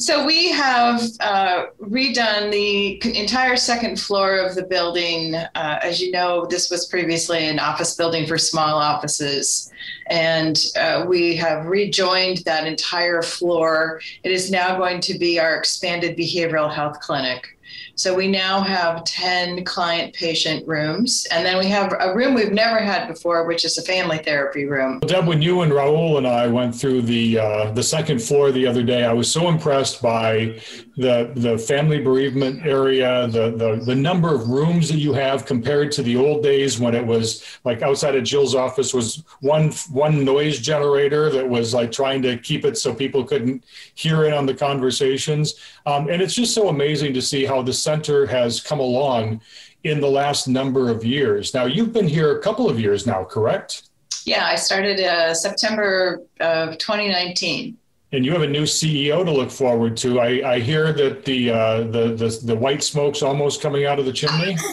So 0.01 0.25
we 0.25 0.53
have 0.53 1.03
uh, 1.19 1.67
redone 1.81 2.53
the 2.53 3.19
entire 3.19 3.57
second 3.57 3.99
floor 3.99 4.39
of 4.39 4.55
the 4.55 4.63
building. 4.63 5.35
Uh, 5.35 5.81
as 5.83 6.01
you 6.01 6.13
know, 6.13 6.47
this 6.47 6.71
was 6.71 6.87
previously 6.87 7.49
an 7.49 7.59
office 7.59 7.97
building 7.97 8.25
for 8.25 8.39
small 8.39 8.79
offices, 8.79 9.73
and 10.07 10.57
uh, 10.77 11.05
we 11.09 11.35
have 11.35 11.67
rejoined 11.67 12.39
that 12.45 12.65
entire 12.65 13.23
floor. 13.23 14.01
It 14.23 14.31
is 14.31 14.53
now 14.53 14.79
going 14.79 15.01
to 15.01 15.19
be 15.19 15.41
our 15.41 15.57
expanded 15.57 16.17
behavioral 16.17 16.73
health 16.73 17.01
clinic. 17.01 17.58
So 17.99 18.15
we 18.15 18.29
now 18.29 18.61
have 18.61 19.03
10 19.05 19.65
client 19.65 20.15
patient 20.15 20.67
rooms. 20.69 21.27
And 21.33 21.45
then 21.45 21.59
we 21.59 21.67
have 21.67 21.93
a 21.99 22.15
room 22.15 22.33
we've 22.33 22.53
never 22.53 22.79
had 22.79 23.09
before, 23.09 23.45
which 23.45 23.65
is 23.65 23.77
a 23.77 23.83
family 23.83 24.19
therapy 24.19 24.67
room. 24.67 25.01
Deb, 25.01 25.27
when 25.27 25.43
you 25.43 25.63
and 25.63 25.73
Raul 25.73 26.17
and 26.17 26.27
I 26.27 26.47
went 26.47 26.77
through 26.77 27.03
the, 27.03 27.41
uh, 27.41 27.73
the 27.73 27.83
second 27.83 28.23
floor 28.23 28.53
the 28.53 28.69
other 28.69 28.85
day, 28.85 29.05
I 29.05 29.13
was 29.13 29.29
so 29.29 29.49
impressed 29.49 30.01
by 30.01 30.61
the, 30.99 31.31
the 31.37 31.57
family 31.57 32.01
bereavement 32.01 32.67
area, 32.67 33.29
the, 33.29 33.53
the, 33.53 33.81
the 33.85 33.95
number 33.95 34.35
of 34.35 34.49
rooms 34.49 34.89
that 34.89 34.99
you 34.99 35.13
have 35.13 35.47
compared 35.47 35.93
to 35.93 36.03
the 36.03 36.17
old 36.17 36.43
days 36.43 36.81
when 36.81 36.93
it 36.93 37.07
was 37.07 37.45
like 37.65 37.83
outside 37.83 38.17
of 38.17 38.25
Jill's 38.25 38.57
office 38.57 38.93
was 38.93 39.23
one, 39.41 39.71
one 39.93 40.25
noise 40.25 40.59
generator 40.59 41.31
that 41.31 41.49
was 41.49 41.73
like 41.73 41.93
trying 41.93 42.21
to 42.23 42.37
keep 42.39 42.65
it 42.65 42.77
so 42.77 42.93
people 42.93 43.23
couldn't 43.23 43.65
hear 43.95 44.25
in 44.25 44.33
on 44.33 44.45
the 44.45 44.55
conversations. 44.55 45.55
Um, 45.87 46.09
and 46.09 46.21
it's 46.21 46.35
just 46.35 46.53
so 46.53 46.69
amazing 46.69 47.15
to 47.15 47.23
see 47.23 47.45
how 47.45 47.63
the 47.63 47.73
center 47.73 48.27
has 48.27 48.61
come 48.61 48.81
along 48.81 49.41
in 49.85 50.01
the 50.01 50.11
last 50.11 50.49
number 50.49 50.91
of 50.91 51.05
years. 51.05 51.55
Now, 51.55 51.67
you've 51.67 51.93
been 51.93 52.09
here 52.09 52.37
a 52.37 52.43
couple 52.43 52.69
of 52.69 52.81
years 52.81 53.07
now, 53.07 53.23
correct? 53.23 53.85
Yeah, 54.25 54.47
I 54.47 54.57
started 54.57 54.99
uh, 54.99 55.33
September 55.33 56.23
of 56.41 56.77
2019. 56.79 57.77
And 58.11 58.25
you 58.25 58.33
have 58.33 58.41
a 58.43 58.47
new 58.47 58.63
CEO 58.63 59.23
to 59.25 59.31
look 59.31 59.51
forward 59.51 59.97
to. 59.99 60.21
I, 60.21 60.55
I 60.55 60.61
hear 60.61 60.93
that 60.95 61.27
the, 61.27 61.51
uh, 61.51 61.81
the 61.83 62.15
the 62.15 62.41
the 62.45 62.57
white 62.57 62.83
smoke's 62.83 63.23
almost 63.23 63.61
coming 63.61 63.85
out 63.85 63.99
of 63.99 64.07
the 64.07 64.13
chimney. 64.13 64.57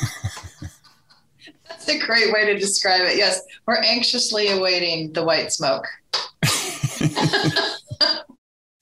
That's 1.68 1.89
a 1.89 2.00
great 2.00 2.32
way 2.32 2.46
to 2.46 2.58
describe 2.58 3.01
it. 3.01 3.18
Yes, 3.18 3.42
we're 3.68 3.75
anxiously 3.75 4.50
awaiting 4.51 5.12
the 5.12 5.24
white 5.24 5.51
smoke. 5.51 5.86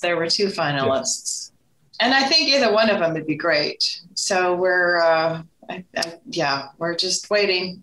there 0.02 0.16
were 0.16 0.30
two 0.30 0.48
finalists, 0.48 1.52
and 2.00 2.14
I 2.14 2.24
think 2.24 2.48
either 2.48 2.72
one 2.72 2.92
of 2.92 3.00
them 3.00 3.14
would 3.14 3.26
be 3.26 3.36
great. 3.36 4.02
So 4.14 4.56
we're, 4.56 5.02
uh, 5.02 5.42
I, 5.70 5.84
I, 5.98 6.14
yeah, 6.28 6.68
we're 6.78 6.96
just 6.96 7.30
waiting. 7.32 7.82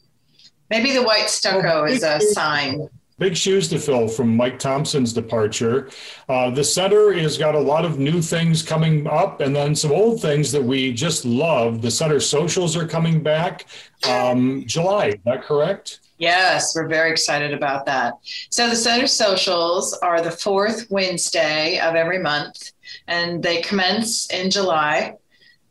Maybe 0.70 0.92
the 0.92 1.02
white 1.02 1.28
stucco 1.28 1.84
is 1.84 2.02
a 2.02 2.20
sign. 2.20 2.88
Big 3.20 3.36
shoes 3.36 3.68
to 3.68 3.78
fill 3.78 4.08
from 4.08 4.34
Mike 4.34 4.58
Thompson's 4.58 5.12
departure. 5.12 5.90
Uh, 6.26 6.48
the 6.48 6.64
center 6.64 7.12
has 7.12 7.36
got 7.36 7.54
a 7.54 7.60
lot 7.60 7.84
of 7.84 7.98
new 7.98 8.22
things 8.22 8.62
coming 8.62 9.06
up 9.06 9.42
and 9.42 9.54
then 9.54 9.74
some 9.74 9.92
old 9.92 10.22
things 10.22 10.50
that 10.52 10.62
we 10.62 10.90
just 10.90 11.26
love. 11.26 11.82
The 11.82 11.90
center 11.90 12.18
socials 12.18 12.78
are 12.78 12.86
coming 12.86 13.22
back 13.22 13.66
um, 14.08 14.64
July, 14.66 15.08
is 15.08 15.16
that 15.26 15.42
correct? 15.42 16.00
Yes, 16.16 16.74
we're 16.74 16.88
very 16.88 17.10
excited 17.10 17.52
about 17.52 17.84
that. 17.84 18.14
So 18.48 18.70
the 18.70 18.76
center 18.76 19.06
socials 19.06 19.92
are 20.02 20.22
the 20.22 20.30
fourth 20.30 20.86
Wednesday 20.90 21.78
of 21.78 21.96
every 21.96 22.20
month 22.20 22.72
and 23.06 23.42
they 23.42 23.60
commence 23.60 24.30
in 24.30 24.50
July 24.50 25.16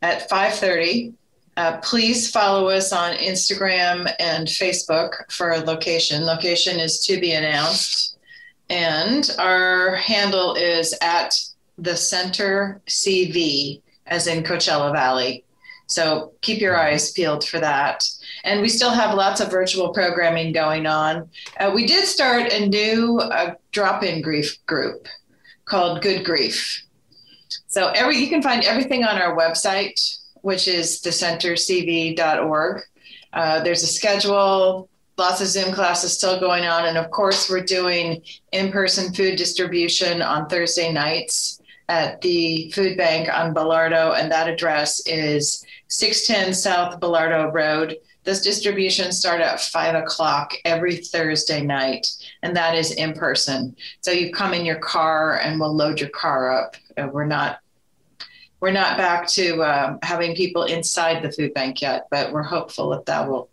at 0.02 0.30
5:30 0.30 1.14
uh, 1.56 1.78
please 1.78 2.30
follow 2.30 2.68
us 2.68 2.92
on 2.92 3.16
Instagram 3.16 4.12
and 4.18 4.46
Facebook 4.46 5.30
for 5.30 5.56
location. 5.58 6.24
Location 6.24 6.78
is 6.78 7.04
to 7.06 7.20
be 7.20 7.32
announced. 7.32 8.18
And 8.68 9.28
our 9.38 9.96
handle 9.96 10.54
is 10.54 10.94
at 11.02 11.34
the 11.76 11.96
Center 11.96 12.80
CV, 12.86 13.82
as 14.06 14.26
in 14.26 14.44
Coachella 14.44 14.92
Valley. 14.92 15.44
So 15.86 16.32
keep 16.40 16.60
your 16.60 16.78
eyes 16.78 17.10
peeled 17.10 17.44
for 17.44 17.58
that. 17.58 18.08
And 18.44 18.60
we 18.60 18.68
still 18.68 18.90
have 18.90 19.16
lots 19.16 19.40
of 19.40 19.50
virtual 19.50 19.92
programming 19.92 20.52
going 20.52 20.86
on. 20.86 21.28
Uh, 21.58 21.72
we 21.74 21.84
did 21.84 22.06
start 22.06 22.52
a 22.52 22.68
new 22.68 23.18
uh, 23.18 23.54
drop 23.72 24.04
in 24.04 24.22
grief 24.22 24.64
group 24.66 25.08
called 25.64 26.00
Good 26.00 26.24
Grief. 26.24 26.84
So 27.66 27.88
every 27.88 28.18
you 28.18 28.28
can 28.28 28.40
find 28.40 28.62
everything 28.62 29.02
on 29.02 29.20
our 29.20 29.36
website 29.36 30.19
which 30.42 30.68
is 30.68 31.00
thecentercv.org. 31.02 32.82
Uh, 33.32 33.60
there's 33.62 33.82
a 33.82 33.86
schedule, 33.86 34.88
lots 35.20 35.40
of 35.40 35.46
Zoom 35.46 35.72
classes 35.72 36.14
still 36.14 36.40
going 36.40 36.64
on. 36.64 36.86
And 36.86 36.96
of 36.96 37.10
course, 37.10 37.48
we're 37.48 37.62
doing 37.62 38.22
in 38.52 38.72
person 38.72 39.12
food 39.12 39.36
distribution 39.36 40.22
on 40.22 40.48
Thursday 40.48 40.90
nights 40.92 41.60
at 41.88 42.20
the 42.22 42.70
food 42.72 42.96
bank 42.96 43.28
on 43.32 43.54
Belardo. 43.54 44.18
And 44.18 44.32
that 44.32 44.48
address 44.48 45.06
is 45.06 45.64
610 45.88 46.54
South 46.54 47.00
Belardo 47.00 47.52
Road. 47.52 47.96
This 48.24 48.42
distribution 48.42 49.12
start 49.12 49.40
at 49.40 49.60
five 49.60 49.94
o'clock 49.94 50.52
every 50.64 50.96
Thursday 50.96 51.62
night, 51.62 52.06
and 52.42 52.54
that 52.54 52.74
is 52.74 52.92
in 52.92 53.14
person. 53.14 53.74
So 54.02 54.10
you 54.10 54.30
come 54.32 54.52
in 54.52 54.66
your 54.66 54.78
car 54.78 55.38
and 55.38 55.58
we'll 55.58 55.74
load 55.74 56.00
your 56.00 56.10
car 56.10 56.52
up. 56.52 56.76
Uh, 56.98 57.08
we're 57.10 57.24
not 57.24 57.60
we're 58.60 58.70
not 58.70 58.96
back 58.98 59.26
to 59.28 59.62
um, 59.62 59.98
having 60.02 60.34
people 60.34 60.64
inside 60.64 61.22
the 61.22 61.32
food 61.32 61.54
bank 61.54 61.80
yet, 61.80 62.06
but 62.10 62.32
we're 62.32 62.42
hopeful 62.42 62.90
that 62.90 63.06
that 63.06 63.28
will. 63.28 63.48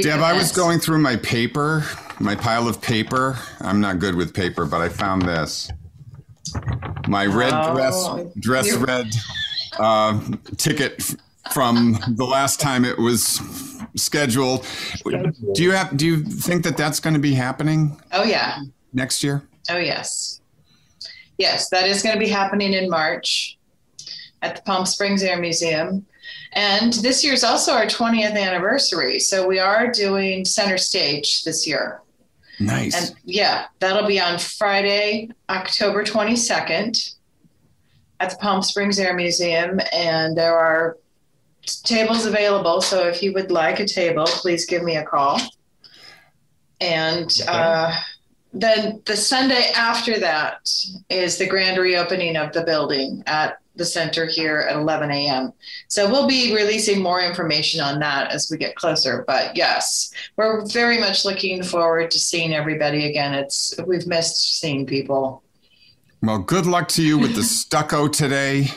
Deb, 0.00 0.20
I 0.20 0.32
was 0.32 0.52
going 0.52 0.78
through 0.78 0.98
my 0.98 1.16
paper, 1.16 1.84
my 2.20 2.34
pile 2.34 2.68
of 2.68 2.80
paper. 2.80 3.36
I'm 3.60 3.80
not 3.80 3.98
good 3.98 4.14
with 4.14 4.32
paper, 4.32 4.64
but 4.64 4.80
I 4.80 4.88
found 4.88 5.22
this. 5.22 5.70
My 7.08 7.26
red 7.26 7.52
oh, 7.52 7.74
dress, 7.74 8.34
dress 8.38 8.72
red 8.74 9.12
uh, 9.78 10.20
ticket 10.56 11.14
from 11.52 11.98
the 12.08 12.24
last 12.24 12.60
time 12.60 12.84
it 12.84 12.96
was 12.96 13.40
scheduled. 13.96 14.66
Do 15.04 15.62
you 15.62 15.72
have? 15.72 15.96
Do 15.96 16.06
you 16.06 16.22
think 16.22 16.62
that 16.64 16.76
that's 16.76 17.00
going 17.00 17.14
to 17.14 17.20
be 17.20 17.34
happening? 17.34 18.00
Oh 18.12 18.22
yeah. 18.22 18.60
Next 18.92 19.24
year. 19.24 19.42
Oh 19.68 19.78
yes. 19.78 20.40
Yes, 21.38 21.70
that 21.70 21.88
is 21.88 22.02
going 22.02 22.14
to 22.14 22.20
be 22.20 22.28
happening 22.28 22.72
in 22.72 22.88
March 22.88 23.58
at 24.42 24.56
the 24.56 24.62
Palm 24.62 24.84
Springs 24.84 25.22
Air 25.22 25.40
Museum. 25.40 26.04
And 26.52 26.92
this 26.94 27.24
year 27.24 27.32
is 27.32 27.44
also 27.44 27.72
our 27.72 27.86
20th 27.86 28.38
anniversary. 28.38 29.18
So 29.18 29.46
we 29.46 29.58
are 29.58 29.90
doing 29.90 30.44
center 30.44 30.76
stage 30.76 31.44
this 31.44 31.66
year. 31.66 32.02
Nice. 32.60 32.94
And 32.94 33.16
yeah, 33.24 33.66
that'll 33.78 34.06
be 34.06 34.20
on 34.20 34.38
Friday, 34.38 35.30
October 35.48 36.04
22nd 36.04 37.14
at 38.20 38.30
the 38.30 38.36
Palm 38.36 38.62
Springs 38.62 38.98
Air 38.98 39.14
Museum. 39.14 39.80
And 39.92 40.36
there 40.36 40.56
are 40.56 40.98
tables 41.84 42.26
available. 42.26 42.80
So 42.80 43.06
if 43.08 43.22
you 43.22 43.32
would 43.32 43.50
like 43.50 43.80
a 43.80 43.86
table, 43.86 44.26
please 44.26 44.66
give 44.66 44.82
me 44.82 44.96
a 44.96 45.04
call. 45.04 45.40
And 46.80 47.34
okay. 47.42 47.48
uh, 47.48 47.94
then 48.52 49.00
the 49.06 49.16
Sunday 49.16 49.70
after 49.74 50.18
that 50.18 50.68
is 51.08 51.38
the 51.38 51.46
grand 51.46 51.78
reopening 51.78 52.36
of 52.36 52.52
the 52.52 52.64
building 52.64 53.22
at 53.26 53.61
the 53.76 53.84
center 53.84 54.26
here 54.26 54.60
at 54.60 54.76
11 54.76 55.10
a.m. 55.10 55.52
So 55.88 56.10
we'll 56.10 56.26
be 56.26 56.54
releasing 56.54 57.02
more 57.02 57.22
information 57.22 57.80
on 57.80 57.98
that 58.00 58.30
as 58.30 58.48
we 58.50 58.58
get 58.58 58.76
closer. 58.76 59.24
But 59.26 59.56
yes, 59.56 60.12
we're 60.36 60.64
very 60.66 60.98
much 60.98 61.24
looking 61.24 61.62
forward 61.62 62.10
to 62.10 62.18
seeing 62.18 62.54
everybody 62.54 63.08
again. 63.08 63.34
It's 63.34 63.74
we've 63.86 64.06
missed 64.06 64.60
seeing 64.60 64.86
people. 64.86 65.42
Well, 66.22 66.38
good 66.38 66.66
luck 66.66 66.88
to 66.88 67.02
you 67.02 67.18
with 67.18 67.34
the 67.34 67.42
stucco 67.42 68.08
today. 68.08 68.68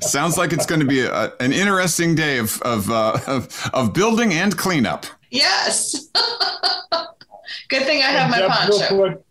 Sounds 0.00 0.36
like 0.36 0.52
it's 0.52 0.66
going 0.66 0.80
to 0.80 0.86
be 0.86 1.02
a, 1.02 1.32
an 1.40 1.52
interesting 1.52 2.14
day 2.14 2.38
of 2.38 2.60
of, 2.62 2.90
uh, 2.90 3.18
of, 3.26 3.70
of 3.72 3.92
building 3.92 4.32
and 4.32 4.56
cleanup. 4.56 5.06
Yes. 5.30 6.08
Good 7.68 7.82
thing 7.82 8.02
I 8.02 8.06
have 8.06 8.30
my 8.30 8.46
poncho. 8.48 9.22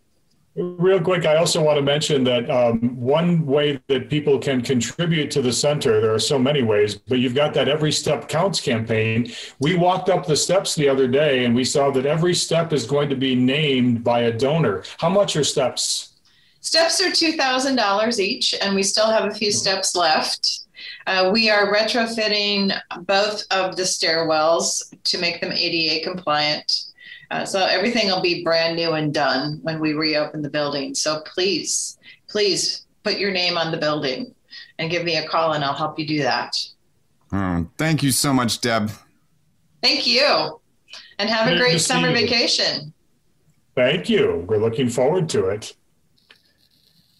Real 0.60 1.00
quick, 1.00 1.24
I 1.24 1.36
also 1.36 1.62
want 1.62 1.76
to 1.76 1.82
mention 1.82 2.24
that 2.24 2.50
um, 2.50 2.96
one 2.96 3.46
way 3.46 3.78
that 3.86 4.10
people 4.10 4.40
can 4.40 4.60
contribute 4.60 5.30
to 5.30 5.40
the 5.40 5.52
center, 5.52 6.00
there 6.00 6.12
are 6.12 6.18
so 6.18 6.36
many 6.36 6.62
ways, 6.62 6.96
but 6.96 7.20
you've 7.20 7.36
got 7.36 7.54
that 7.54 7.68
Every 7.68 7.92
Step 7.92 8.28
Counts 8.28 8.60
campaign. 8.60 9.30
We 9.60 9.76
walked 9.76 10.08
up 10.08 10.26
the 10.26 10.34
steps 10.34 10.74
the 10.74 10.88
other 10.88 11.06
day 11.06 11.44
and 11.44 11.54
we 11.54 11.62
saw 11.62 11.92
that 11.92 12.06
every 12.06 12.34
step 12.34 12.72
is 12.72 12.86
going 12.86 13.08
to 13.08 13.14
be 13.14 13.36
named 13.36 14.02
by 14.02 14.22
a 14.22 14.32
donor. 14.32 14.82
How 14.98 15.08
much 15.08 15.36
are 15.36 15.44
steps? 15.44 16.14
Steps 16.60 17.00
are 17.00 17.10
$2,000 17.10 18.18
each, 18.18 18.52
and 18.60 18.74
we 18.74 18.82
still 18.82 19.08
have 19.12 19.26
a 19.26 19.34
few 19.34 19.52
steps 19.52 19.94
left. 19.94 20.62
Uh, 21.06 21.30
we 21.32 21.48
are 21.50 21.72
retrofitting 21.72 22.76
both 23.02 23.44
of 23.52 23.76
the 23.76 23.84
stairwells 23.84 24.92
to 25.04 25.18
make 25.18 25.40
them 25.40 25.52
ADA 25.52 26.02
compliant. 26.02 26.87
Uh, 27.30 27.44
so 27.44 27.64
everything 27.64 28.06
will 28.06 28.22
be 28.22 28.42
brand 28.42 28.76
new 28.76 28.92
and 28.92 29.12
done 29.12 29.58
when 29.62 29.80
we 29.80 29.92
reopen 29.92 30.40
the 30.40 30.48
building. 30.48 30.94
So 30.94 31.20
please, 31.26 31.98
please 32.28 32.86
put 33.02 33.18
your 33.18 33.30
name 33.30 33.58
on 33.58 33.70
the 33.70 33.76
building 33.76 34.34
and 34.78 34.90
give 34.90 35.04
me 35.04 35.16
a 35.16 35.28
call 35.28 35.52
and 35.52 35.64
I'll 35.64 35.74
help 35.74 35.98
you 35.98 36.06
do 36.06 36.22
that. 36.22 36.56
Oh, 37.32 37.68
thank 37.76 38.02
you 38.02 38.10
so 38.10 38.32
much, 38.32 38.60
Deb. 38.60 38.90
Thank 39.82 40.06
you. 40.06 40.60
And 41.18 41.28
have 41.28 41.48
Good 41.48 41.58
a 41.58 41.60
great 41.60 41.80
summer 41.80 42.12
vacation. 42.12 42.92
Thank 43.74 44.08
you. 44.08 44.44
We're 44.48 44.58
looking 44.58 44.88
forward 44.88 45.28
to 45.30 45.46
it. 45.48 45.76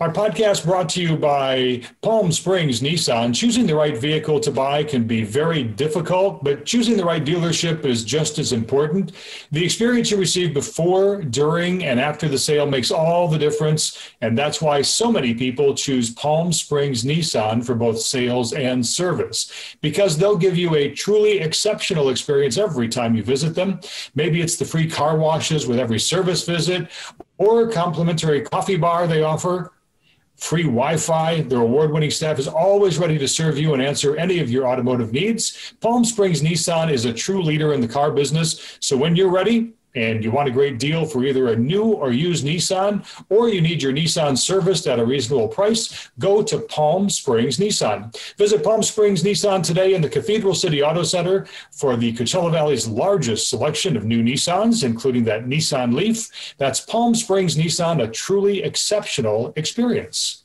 Our 0.01 0.13
podcast 0.13 0.65
brought 0.65 0.89
to 0.91 1.03
you 1.03 1.17
by 1.17 1.83
Palm 2.03 2.31
Springs 2.31 2.81
Nissan. 2.81 3.35
Choosing 3.35 3.67
the 3.67 3.75
right 3.75 3.99
vehicle 3.99 4.39
to 4.39 4.53
buy 4.53 4.85
can 4.85 5.09
be 5.09 5.25
very 5.25 5.65
difficult, 5.65 6.45
but 6.45 6.65
choosing 6.65 6.97
the 6.97 7.05
right 7.05 7.25
dealership 7.25 7.85
is 7.85 8.05
just 8.05 8.39
as 8.39 8.53
important. 8.53 9.11
The 9.51 9.65
experience 9.65 10.13
you 10.13 10.17
receive 10.17 10.55
before, 10.55 11.23
during, 11.23 11.83
and 11.85 11.99
after 11.99 12.29
the 12.29 12.39
sale 12.39 12.65
makes 12.65 12.93
all 12.93 13.27
the 13.27 13.41
difference, 13.41 14.13
and 14.21 14.39
that's 14.39 14.63
why 14.63 14.83
so 14.83 15.11
many 15.11 15.35
people 15.35 15.75
choose 15.75 16.15
Palm 16.15 16.53
Springs 16.53 17.03
Nissan 17.03 17.67
for 17.67 17.75
both 17.75 17.99
sales 17.99 18.53
and 18.53 18.87
service, 18.87 19.77
because 19.81 20.17
they'll 20.17 20.37
give 20.37 20.57
you 20.57 20.77
a 20.77 20.95
truly 20.95 21.41
exceptional 21.41 22.11
experience 22.11 22.57
every 22.57 22.89
time 22.89 23.17
you 23.17 23.25
visit 23.25 23.57
them. 23.57 23.81
Maybe 24.15 24.43
it's 24.43 24.55
the 24.55 24.65
free 24.65 24.89
car 24.89 25.17
washes 25.17 25.67
with 25.67 25.81
every 25.81 25.99
service 25.99 26.47
visit, 26.47 26.89
or 27.39 27.69
complimentary 27.69 28.43
coffee 28.43 28.77
bar 28.77 29.09
they 29.09 29.25
offer 29.25 29.73
free 30.39 30.63
Wi 30.63 30.97
Fi. 30.97 31.43
Their 31.43 31.61
award 31.61 31.93
winning 31.93 32.11
staff 32.11 32.39
is 32.39 32.49
always 32.49 32.99
ready 32.99 33.19
to 33.19 33.29
serve 33.29 33.59
you 33.59 33.75
and 33.75 33.83
answer 33.83 34.17
any 34.17 34.39
of 34.39 34.51
your 34.51 34.67
automotive 34.67 35.13
needs. 35.13 35.75
Palm 35.81 36.05
Springs 36.05 36.41
Nissan 36.41 36.91
is 36.91 37.05
a 37.05 37.13
true 37.13 37.43
leader 37.43 37.73
in 37.73 37.81
the 37.81 37.89
car 37.89 38.11
business. 38.11 38.79
So 38.81 38.97
when 38.97 39.17
you're 39.17 39.31
ready, 39.31 39.75
and 39.99 40.23
you 40.23 40.31
want 40.31 40.49
a 40.49 40.53
great 40.53 40.79
deal 40.79 41.05
for 41.05 41.25
either 41.25 41.49
a 41.49 41.57
new 41.57 41.83
or 41.83 42.13
used 42.13 42.45
Nissan, 42.45 43.05
or 43.29 43.49
you 43.49 43.61
need 43.61 43.83
your 43.83 43.93
Nissan 43.93 44.39
serviced 44.39 44.87
at 44.87 45.01
a 45.01 45.05
reasonable 45.05 45.49
price, 45.49 46.11
go 46.19 46.43
to 46.43 46.61
Palm 46.61 47.11
Springs 47.11 47.59
Nissan. 47.59 48.15
Visit 48.37 48.63
Palm 48.63 48.83
Springs 48.83 49.25
Nissan 49.25 49.65
today 49.65 49.95
in 49.95 50.01
the 50.01 50.09
Cathedral 50.09 50.55
City 50.55 50.83
Auto 50.83 51.03
Center 51.03 51.47
for 51.73 51.97
the 51.97 52.13
Coachella 52.13 52.53
Valley's 52.53 52.87
largest 52.87 53.51
selection 53.51 53.97
of 53.97 54.05
new 54.05 54.23
Nissans, 54.23 54.85
including 54.85 55.25
that 55.25 55.47
Nissan 55.47 55.93
Leaf. 55.95 56.55
That's 56.59 56.81
Palm 56.81 57.15
Springs 57.15 57.57
Nissan, 57.57 58.03
a 58.03 58.09
truly 58.09 58.63
exceptional 58.63 59.53
experience. 59.57 60.45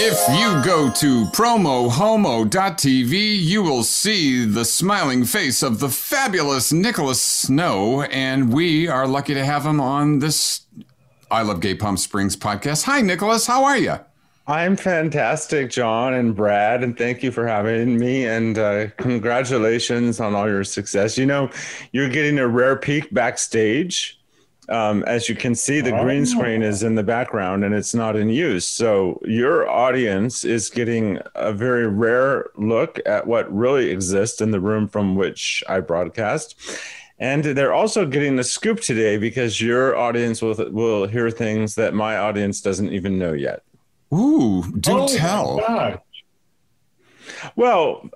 If 0.00 0.38
you 0.38 0.62
go 0.64 0.90
to 0.92 1.24
promohomo.tv, 1.26 3.38
you 3.40 3.62
will 3.62 3.82
see 3.82 4.44
the 4.44 4.64
smiling 4.64 5.24
face 5.24 5.62
of 5.62 5.80
the 5.80 5.88
fabulous 5.88 6.72
Nicholas 6.72 7.20
Snow, 7.20 8.02
and 8.02 8.52
we 8.52 8.86
are 8.86 9.08
lucky 9.08 9.34
to 9.34 9.44
have 9.44 9.66
him 9.66 9.80
on 9.80 10.20
this 10.20 10.60
I 11.30 11.42
Love 11.42 11.60
Gay 11.60 11.74
Palm 11.74 11.96
Springs 11.96 12.36
podcast. 12.36 12.84
Hi, 12.84 13.00
Nicholas. 13.00 13.46
How 13.46 13.64
are 13.64 13.76
you? 13.76 13.96
I'm 14.46 14.76
fantastic, 14.76 15.70
John 15.70 16.14
and 16.14 16.34
Brad, 16.34 16.82
and 16.82 16.96
thank 16.96 17.22
you 17.22 17.32
for 17.32 17.46
having 17.46 17.98
me. 17.98 18.24
And 18.24 18.56
uh, 18.56 18.86
congratulations 18.96 20.20
on 20.20 20.34
all 20.34 20.48
your 20.48 20.64
success. 20.64 21.18
You 21.18 21.26
know, 21.26 21.50
you're 21.92 22.08
getting 22.08 22.38
a 22.38 22.48
rare 22.48 22.76
peek 22.76 23.12
backstage 23.12 24.17
um, 24.68 25.02
as 25.04 25.28
you 25.28 25.34
can 25.34 25.54
see, 25.54 25.80
the 25.80 25.92
green 25.92 26.26
screen 26.26 26.62
is 26.62 26.82
in 26.82 26.94
the 26.94 27.02
background 27.02 27.64
and 27.64 27.74
it's 27.74 27.94
not 27.94 28.16
in 28.16 28.28
use. 28.28 28.66
So 28.66 29.20
your 29.24 29.68
audience 29.68 30.44
is 30.44 30.68
getting 30.68 31.18
a 31.34 31.52
very 31.52 31.86
rare 31.86 32.50
look 32.56 33.00
at 33.06 33.26
what 33.26 33.52
really 33.54 33.90
exists 33.90 34.40
in 34.40 34.50
the 34.50 34.60
room 34.60 34.86
from 34.86 35.16
which 35.16 35.64
I 35.68 35.80
broadcast. 35.80 36.54
And 37.18 37.44
they're 37.44 37.72
also 37.72 38.06
getting 38.06 38.36
the 38.36 38.44
scoop 38.44 38.80
today 38.80 39.16
because 39.16 39.60
your 39.60 39.96
audience 39.96 40.40
will 40.40 40.54
will 40.70 41.06
hear 41.06 41.30
things 41.30 41.74
that 41.74 41.94
my 41.94 42.16
audience 42.16 42.60
doesn't 42.60 42.92
even 42.92 43.18
know 43.18 43.32
yet. 43.32 43.62
Ooh, 44.14 44.62
do 44.78 45.00
oh 45.00 45.08
tell. 45.08 46.02
Well, 47.56 48.08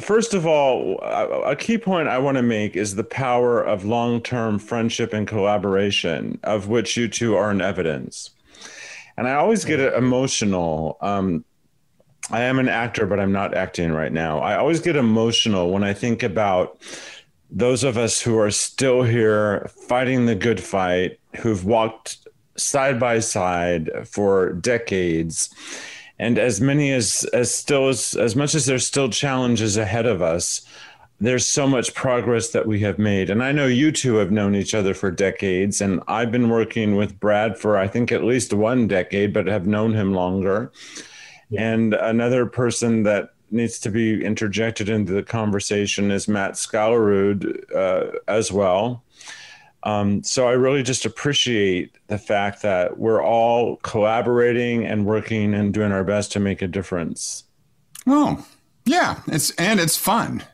first 0.00 0.34
of 0.34 0.46
all, 0.46 0.98
a 1.00 1.56
key 1.56 1.78
point 1.78 2.08
I 2.08 2.18
want 2.18 2.36
to 2.36 2.42
make 2.42 2.76
is 2.76 2.94
the 2.94 3.04
power 3.04 3.62
of 3.62 3.84
long 3.84 4.20
term 4.20 4.58
friendship 4.58 5.12
and 5.12 5.26
collaboration, 5.26 6.38
of 6.42 6.68
which 6.68 6.96
you 6.96 7.08
two 7.08 7.36
are 7.36 7.50
an 7.50 7.60
evidence. 7.60 8.30
And 9.16 9.28
I 9.28 9.34
always 9.34 9.64
get 9.64 9.80
emotional. 9.80 10.96
Um, 11.00 11.44
I 12.30 12.42
am 12.42 12.58
an 12.58 12.68
actor, 12.68 13.06
but 13.06 13.18
I'm 13.18 13.32
not 13.32 13.54
acting 13.54 13.92
right 13.92 14.12
now. 14.12 14.38
I 14.38 14.56
always 14.56 14.80
get 14.80 14.96
emotional 14.96 15.70
when 15.70 15.82
I 15.82 15.92
think 15.92 16.22
about 16.22 16.80
those 17.50 17.82
of 17.82 17.96
us 17.96 18.20
who 18.20 18.38
are 18.38 18.50
still 18.50 19.02
here 19.02 19.68
fighting 19.88 20.26
the 20.26 20.36
good 20.36 20.60
fight, 20.60 21.18
who've 21.36 21.64
walked 21.64 22.18
side 22.56 23.00
by 23.00 23.18
side 23.18 23.90
for 24.06 24.52
decades 24.52 25.52
and 26.20 26.38
as 26.38 26.60
many 26.60 26.92
as 26.92 27.24
as 27.32 27.52
still 27.52 27.88
as 27.88 28.14
as 28.14 28.36
much 28.36 28.54
as 28.54 28.66
there's 28.66 28.86
still 28.86 29.08
challenges 29.08 29.76
ahead 29.76 30.06
of 30.06 30.22
us 30.22 30.60
there's 31.22 31.46
so 31.46 31.66
much 31.66 31.92
progress 31.92 32.48
that 32.48 32.66
we 32.66 32.80
have 32.80 32.98
made. 32.98 33.28
And 33.28 33.42
i 33.42 33.52
know 33.52 33.66
you 33.66 33.90
two 33.90 34.14
have 34.16 34.30
known 34.30 34.54
each 34.54 34.74
other 34.74 34.94
for 34.94 35.10
decades 35.10 35.80
and 35.80 36.00
i've 36.06 36.30
been 36.30 36.48
working 36.48 36.94
with 36.94 37.18
brad 37.18 37.58
for 37.58 37.76
i 37.76 37.88
think 37.88 38.12
at 38.12 38.22
least 38.22 38.52
one 38.52 38.86
decade 38.86 39.32
but 39.32 39.46
have 39.46 39.66
known 39.66 39.92
him 39.94 40.12
longer. 40.12 40.70
Yeah. 41.48 41.72
and 41.72 41.94
another 41.94 42.46
person 42.46 43.02
that 43.04 43.30
needs 43.50 43.80
to 43.80 43.90
be 43.90 44.24
interjected 44.24 44.88
into 44.88 45.12
the 45.12 45.24
conversation 45.24 46.10
is 46.10 46.28
matt 46.28 46.52
Skallerud 46.52 47.74
uh, 47.74 48.18
as 48.28 48.52
well 48.52 49.02
um, 49.82 50.22
so 50.22 50.46
I 50.46 50.52
really 50.52 50.82
just 50.82 51.06
appreciate 51.06 51.96
the 52.08 52.18
fact 52.18 52.62
that 52.62 52.98
we're 52.98 53.22
all 53.22 53.76
collaborating 53.76 54.84
and 54.84 55.06
working 55.06 55.54
and 55.54 55.72
doing 55.72 55.92
our 55.92 56.04
best 56.04 56.32
to 56.32 56.40
make 56.40 56.60
a 56.60 56.68
difference. 56.68 57.44
Oh, 58.06 58.46
yeah, 58.84 59.20
it's 59.26 59.50
and 59.52 59.80
it's 59.80 59.96
fun. 59.96 60.44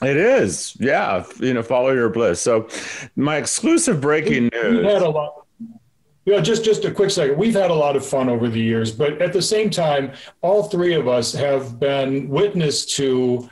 It 0.00 0.16
is, 0.16 0.76
yeah. 0.78 1.24
You 1.40 1.54
know, 1.54 1.62
follow 1.62 1.92
your 1.92 2.08
bliss. 2.08 2.40
So, 2.40 2.68
my 3.16 3.36
exclusive 3.36 4.00
breaking 4.00 4.50
news. 4.52 4.76
We've 4.76 4.84
had 4.84 5.02
a 5.02 5.08
lot. 5.08 5.46
Yeah, 6.24 6.40
just 6.40 6.62
just 6.62 6.84
a 6.84 6.92
quick 6.92 7.10
second. 7.10 7.38
We've 7.38 7.54
had 7.54 7.70
a 7.70 7.74
lot 7.74 7.96
of 7.96 8.06
fun 8.06 8.28
over 8.28 8.48
the 8.48 8.60
years, 8.60 8.92
but 8.92 9.20
at 9.20 9.32
the 9.32 9.42
same 9.42 9.70
time, 9.70 10.12
all 10.42 10.64
three 10.64 10.94
of 10.94 11.08
us 11.08 11.32
have 11.32 11.80
been 11.80 12.28
witness 12.28 12.84
to 12.96 13.48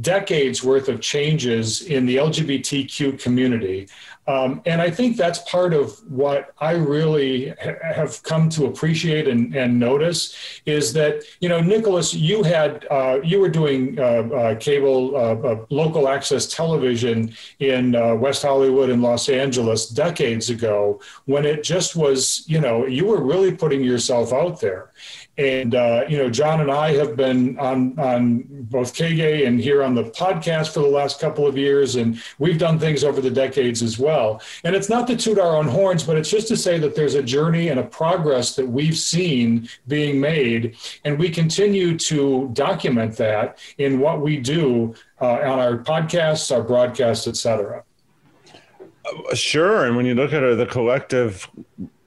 decades 0.00 0.62
worth 0.62 0.88
of 0.88 1.00
changes 1.00 1.82
in 1.82 2.06
the 2.06 2.16
LGBTQ 2.16 3.20
community. 3.20 3.88
Um, 4.28 4.60
and 4.66 4.82
I 4.82 4.90
think 4.90 5.16
that's 5.16 5.38
part 5.50 5.72
of 5.72 5.98
what 6.06 6.52
I 6.58 6.72
really 6.72 7.54
ha- 7.62 7.76
have 7.94 8.22
come 8.24 8.50
to 8.50 8.66
appreciate 8.66 9.26
and, 9.26 9.56
and, 9.56 9.78
notice 9.78 10.36
is 10.66 10.92
that 10.92 11.22
you 11.40 11.48
know 11.48 11.60
Nicholas, 11.60 12.12
you 12.12 12.42
had 12.42 12.86
uh, 12.90 13.20
you 13.24 13.40
were 13.40 13.48
doing 13.48 13.98
uh, 13.98 14.02
uh, 14.02 14.54
cable 14.56 15.16
uh, 15.16 15.34
uh, 15.34 15.64
local 15.70 16.08
access 16.08 16.46
television 16.46 17.32
in 17.60 17.94
uh, 17.94 18.14
West 18.16 18.42
Hollywood 18.42 18.90
and 18.90 19.02
Los 19.02 19.30
Angeles 19.30 19.88
decades 19.88 20.50
ago 20.50 21.00
when 21.24 21.46
it 21.46 21.62
just 21.62 21.96
was 21.96 22.44
you 22.46 22.60
know 22.60 22.84
you 22.86 23.06
were 23.06 23.22
really 23.22 23.54
putting 23.54 23.82
yourself 23.82 24.32
out 24.34 24.60
there, 24.60 24.90
and 25.38 25.72
you 26.10 26.18
know, 26.18 26.28
John 26.28 26.60
and 26.60 26.70
I 26.70 26.92
have 26.96 27.16
been 27.16 27.58
on 27.58 27.98
on 27.98 28.44
both 28.48 28.94
KGay 28.94 29.46
and 29.46 29.58
here 29.60 29.82
on 29.82 29.94
the 29.94 30.04
podcast 30.04 30.74
for 30.74 30.80
the 30.80 30.88
last 30.88 31.18
couple 31.20 31.46
of 31.46 31.56
years, 31.56 31.96
and 31.96 32.20
we've 32.38 32.58
done 32.58 32.78
things 32.78 33.04
over 33.04 33.20
the 33.22 33.30
decades 33.30 33.82
as 33.82 33.98
well. 33.98 34.17
And 34.64 34.74
it's 34.76 34.88
not 34.88 35.06
to 35.08 35.16
toot 35.16 35.38
our 35.38 35.56
own 35.56 35.68
horns, 35.68 36.02
but 36.02 36.16
it's 36.16 36.30
just 36.30 36.48
to 36.48 36.56
say 36.56 36.78
that 36.78 36.94
there's 36.94 37.14
a 37.14 37.22
journey 37.22 37.68
and 37.68 37.80
a 37.80 37.84
progress 37.84 38.56
that 38.56 38.66
we've 38.66 38.96
seen 38.96 39.68
being 39.86 40.20
made, 40.20 40.76
and 41.04 41.18
we 41.18 41.30
continue 41.30 41.98
to 41.98 42.48
document 42.52 43.16
that 43.16 43.58
in 43.78 44.00
what 44.00 44.20
we 44.20 44.36
do 44.36 44.94
uh, 45.20 45.34
on 45.52 45.58
our 45.58 45.78
podcasts, 45.78 46.54
our 46.54 46.62
broadcasts, 46.62 47.26
et 47.26 47.36
cetera. 47.36 47.82
Sure, 49.34 49.86
and 49.86 49.96
when 49.96 50.04
you 50.04 50.14
look 50.14 50.32
at 50.32 50.40
the 50.56 50.66
collective 50.66 51.48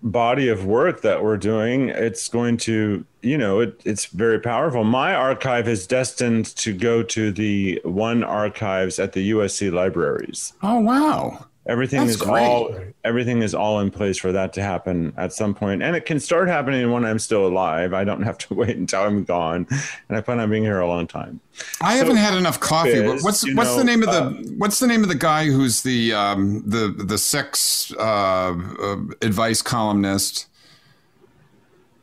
body 0.03 0.49
of 0.49 0.65
work 0.65 1.01
that 1.01 1.23
we're 1.23 1.37
doing, 1.37 1.89
it's 1.89 2.27
going 2.27 2.57
to, 2.57 3.05
you 3.21 3.37
know, 3.37 3.59
it, 3.59 3.81
it's 3.85 4.05
very 4.05 4.39
powerful. 4.39 4.83
My 4.83 5.13
archive 5.13 5.67
is 5.67 5.85
destined 5.85 6.55
to 6.57 6.73
go 6.73 7.03
to 7.03 7.31
the 7.31 7.79
one 7.83 8.23
archives 8.23 8.99
at 8.99 9.13
the 9.13 9.31
USC 9.31 9.71
libraries. 9.71 10.53
Oh, 10.63 10.79
wow. 10.79 11.45
Everything 11.67 11.99
That's 11.99 12.13
is 12.13 12.17
great. 12.17 12.43
all 12.43 12.75
everything 13.03 13.43
is 13.43 13.53
all 13.53 13.79
in 13.81 13.91
place 13.91 14.17
for 14.17 14.31
that 14.31 14.51
to 14.53 14.63
happen 14.63 15.13
at 15.15 15.31
some 15.31 15.53
point, 15.53 15.83
and 15.83 15.95
it 15.95 16.07
can 16.07 16.19
start 16.19 16.47
happening 16.47 16.89
when 16.91 17.05
I'm 17.05 17.19
still 17.19 17.45
alive. 17.45 17.93
I 17.93 18.03
don't 18.03 18.23
have 18.23 18.39
to 18.39 18.53
wait 18.55 18.77
until 18.77 19.03
I'm 19.03 19.23
gone, 19.23 19.67
and 20.09 20.17
I 20.17 20.21
plan 20.21 20.39
on 20.39 20.49
being 20.49 20.63
here 20.63 20.79
a 20.79 20.87
long 20.87 21.05
time. 21.05 21.39
I 21.79 21.93
so, 21.93 21.99
haven't 21.99 22.15
had 22.15 22.33
enough 22.33 22.59
coffee. 22.59 22.89
Is, 22.89 23.23
what's 23.23 23.43
what's 23.53 23.71
know, 23.71 23.77
the 23.77 23.83
name 23.83 24.01
of 24.01 24.09
the 24.09 24.21
uh, 24.21 24.31
what's 24.57 24.79
the 24.79 24.87
name 24.87 25.03
of 25.03 25.09
the 25.09 25.15
guy 25.15 25.45
who's 25.45 25.83
the 25.83 26.13
um, 26.13 26.63
the 26.65 26.87
the 26.97 27.19
sex 27.19 27.93
uh, 27.99 28.55
uh, 28.81 28.97
advice 29.21 29.61
columnist? 29.61 30.47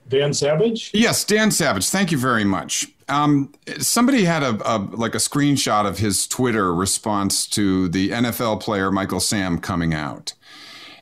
Dan 0.09 0.33
Savage. 0.33 0.93
Yes, 0.95 1.25
Dan 1.25 1.51
Savage. 1.51 1.89
Thank 1.89 2.13
you 2.13 2.19
very 2.19 2.45
much. 2.45 2.87
Um, 3.09 3.53
somebody 3.79 4.25
had 4.25 4.43
a, 4.43 4.59
a, 4.65 4.79
like 4.79 5.15
a 5.15 5.19
screenshot 5.19 5.87
of 5.87 5.99
his 5.99 6.27
Twitter 6.27 6.75
response 6.75 7.47
to 7.49 7.89
the 7.89 8.11
NFL 8.11 8.61
player 8.61 8.91
Michael 8.91 9.21
Sam 9.21 9.59
coming 9.59 9.95
out, 9.95 10.35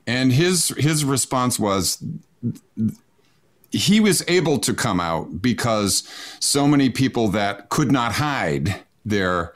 and 0.07 0.33
his 0.33 0.69
his 0.79 1.05
response 1.05 1.59
was 1.59 2.03
he 3.71 4.01
was 4.01 4.25
able 4.29 4.59
to 4.59 4.73
come 4.73 5.01
out 5.01 5.43
because 5.43 6.09
so 6.41 6.67
many 6.67 6.91
people 6.91 7.29
that 7.29 7.69
could 7.69 7.91
not 7.91 8.13
hide 8.13 8.81
their 9.05 9.53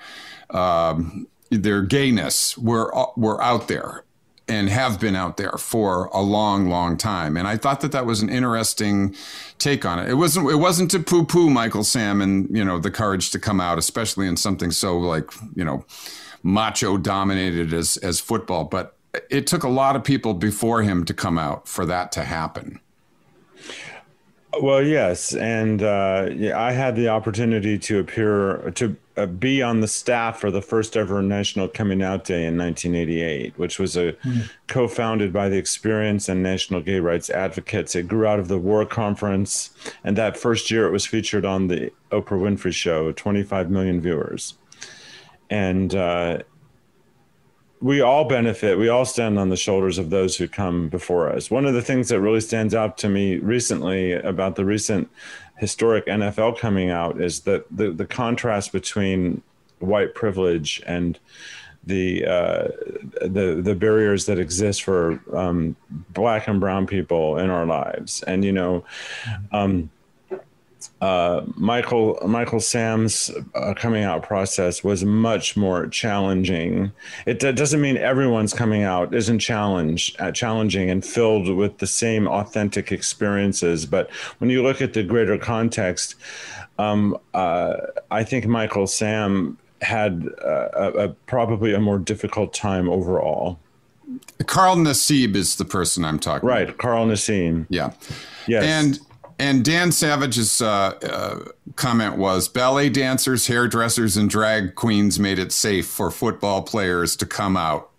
um, 0.50 1.26
their 1.50 1.82
gayness 1.82 2.58
were 2.58 2.92
were 3.16 3.42
out 3.42 3.68
there 3.68 4.04
and 4.50 4.68
have 4.68 4.98
been 4.98 5.14
out 5.14 5.36
there 5.36 5.52
for 5.52 6.06
a 6.06 6.20
long, 6.20 6.68
long 6.68 6.96
time. 6.96 7.36
And 7.36 7.46
I 7.46 7.56
thought 7.56 7.80
that 7.82 7.92
that 7.92 8.04
was 8.04 8.20
an 8.20 8.28
interesting 8.28 9.14
take 9.58 9.86
on 9.86 10.00
it. 10.00 10.10
It 10.10 10.14
wasn't 10.14 10.50
it 10.50 10.56
wasn't 10.56 10.90
to 10.90 10.98
poo 10.98 11.24
poo 11.24 11.48
Michael 11.48 11.84
Sam 11.84 12.20
and 12.20 12.54
you 12.54 12.64
know 12.64 12.78
the 12.78 12.90
courage 12.90 13.30
to 13.30 13.38
come 13.38 13.60
out, 13.60 13.78
especially 13.78 14.26
in 14.26 14.36
something 14.36 14.72
so 14.72 14.98
like 14.98 15.30
you 15.54 15.64
know 15.64 15.84
macho 16.42 16.98
dominated 16.98 17.72
as 17.72 17.96
as 17.98 18.18
football, 18.18 18.64
but 18.64 18.96
it 19.30 19.46
took 19.46 19.62
a 19.62 19.68
lot 19.68 19.94
of 19.94 20.02
people 20.02 20.34
before 20.34 20.82
him 20.82 21.04
to 21.04 21.14
come 21.14 21.38
out 21.38 21.68
for 21.68 21.86
that 21.86 22.12
to 22.12 22.24
happen. 22.24 22.80
Well, 24.60 24.82
yes, 24.82 25.32
and 25.32 25.80
uh, 25.80 26.28
yeah, 26.32 26.60
I 26.60 26.72
had 26.72 26.96
the 26.96 27.08
opportunity 27.08 27.78
to 27.78 28.00
appear 28.00 28.72
to 28.74 28.96
uh, 29.20 29.26
be 29.26 29.62
on 29.62 29.80
the 29.80 29.88
staff 29.88 30.40
for 30.40 30.50
the 30.50 30.62
first 30.62 30.96
ever 30.96 31.22
National 31.22 31.68
Coming 31.68 32.02
Out 32.02 32.24
Day 32.24 32.46
in 32.46 32.56
1988, 32.56 33.58
which 33.58 33.78
was 33.78 33.96
a 33.96 34.12
mm. 34.12 34.50
co-founded 34.66 35.32
by 35.32 35.48
the 35.48 35.56
Experience 35.56 36.28
and 36.28 36.42
National 36.42 36.80
Gay 36.80 37.00
Rights 37.00 37.28
Advocates. 37.30 37.94
It 37.94 38.08
grew 38.08 38.26
out 38.26 38.38
of 38.38 38.48
the 38.48 38.58
War 38.58 38.86
Conference, 38.86 39.70
and 40.04 40.16
that 40.16 40.36
first 40.36 40.70
year 40.70 40.86
it 40.86 40.92
was 40.92 41.06
featured 41.06 41.44
on 41.44 41.68
the 41.68 41.92
Oprah 42.10 42.40
Winfrey 42.40 42.72
Show, 42.72 43.12
25 43.12 43.70
million 43.70 44.00
viewers, 44.00 44.54
and 45.50 45.94
uh, 45.94 46.38
we 47.80 48.00
all 48.00 48.24
benefit. 48.24 48.78
We 48.78 48.88
all 48.88 49.04
stand 49.04 49.38
on 49.38 49.48
the 49.48 49.56
shoulders 49.56 49.98
of 49.98 50.10
those 50.10 50.36
who 50.36 50.46
come 50.46 50.88
before 50.88 51.30
us. 51.30 51.50
One 51.50 51.64
of 51.64 51.72
the 51.74 51.82
things 51.82 52.08
that 52.10 52.20
really 52.20 52.40
stands 52.40 52.74
out 52.74 52.98
to 52.98 53.08
me 53.08 53.38
recently 53.38 54.12
about 54.12 54.56
the 54.56 54.64
recent 54.64 55.10
historic 55.60 56.06
NFL 56.06 56.58
coming 56.58 56.88
out 56.90 57.20
is 57.20 57.40
that 57.40 57.66
the, 57.70 57.90
the 57.90 58.06
contrast 58.06 58.72
between 58.72 59.42
white 59.78 60.14
privilege 60.14 60.82
and 60.86 61.18
the 61.84 62.24
uh, 62.26 62.68
the 63.20 63.60
the 63.62 63.74
barriers 63.74 64.26
that 64.26 64.38
exist 64.38 64.82
for 64.82 65.20
um, 65.36 65.76
black 66.10 66.48
and 66.48 66.60
brown 66.60 66.86
people 66.86 67.38
in 67.38 67.50
our 67.50 67.66
lives. 67.66 68.22
And 68.22 68.44
you 68.44 68.52
know, 68.52 68.84
um, 69.52 69.90
uh, 71.00 71.42
Michael 71.56 72.18
Michael 72.26 72.60
Sam's 72.60 73.30
uh, 73.54 73.74
coming 73.74 74.04
out 74.04 74.22
process 74.22 74.84
was 74.84 75.04
much 75.04 75.56
more 75.56 75.86
challenging. 75.88 76.92
It 77.26 77.40
d- 77.40 77.52
doesn't 77.52 77.80
mean 77.80 77.96
everyone's 77.96 78.52
coming 78.52 78.82
out 78.82 79.14
isn't 79.14 79.38
challenge 79.40 80.14
uh, 80.18 80.32
challenging 80.32 80.90
and 80.90 81.04
filled 81.04 81.48
with 81.54 81.78
the 81.78 81.86
same 81.86 82.26
authentic 82.28 82.92
experiences. 82.92 83.86
But 83.86 84.10
when 84.38 84.50
you 84.50 84.62
look 84.62 84.80
at 84.80 84.92
the 84.92 85.02
greater 85.02 85.38
context, 85.38 86.14
um, 86.78 87.16
uh, 87.34 87.76
I 88.10 88.24
think 88.24 88.46
Michael 88.46 88.86
Sam 88.86 89.58
had 89.82 90.28
uh, 90.44 90.68
a, 90.74 90.92
a, 91.04 91.08
probably 91.26 91.72
a 91.74 91.80
more 91.80 91.98
difficult 91.98 92.52
time 92.52 92.88
overall. 92.88 93.58
Carl 94.46 94.76
Nassib 94.76 95.34
is 95.34 95.56
the 95.56 95.64
person 95.64 96.04
I'm 96.04 96.18
talking. 96.18 96.48
Right, 96.48 96.68
about. 96.68 96.78
Carl 96.78 97.06
Nassib. 97.06 97.66
Yeah. 97.68 97.92
Yes. 98.46 98.64
And 98.64 99.00
and 99.40 99.64
Dan 99.64 99.90
Savage's 99.90 100.60
uh, 100.60 100.68
uh, 101.02 101.44
comment 101.74 102.18
was 102.18 102.46
ballet 102.46 102.90
dancers, 102.90 103.46
hairdressers, 103.46 104.18
and 104.18 104.28
drag 104.28 104.74
queens 104.74 105.18
made 105.18 105.38
it 105.38 105.50
safe 105.50 105.86
for 105.86 106.10
football 106.10 106.60
players 106.62 107.16
to 107.16 107.24
come 107.24 107.56
out, 107.56 107.90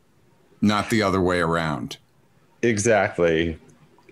not 0.61 0.91
the 0.91 1.01
other 1.01 1.19
way 1.19 1.39
around. 1.39 1.97
Exactly. 2.61 3.57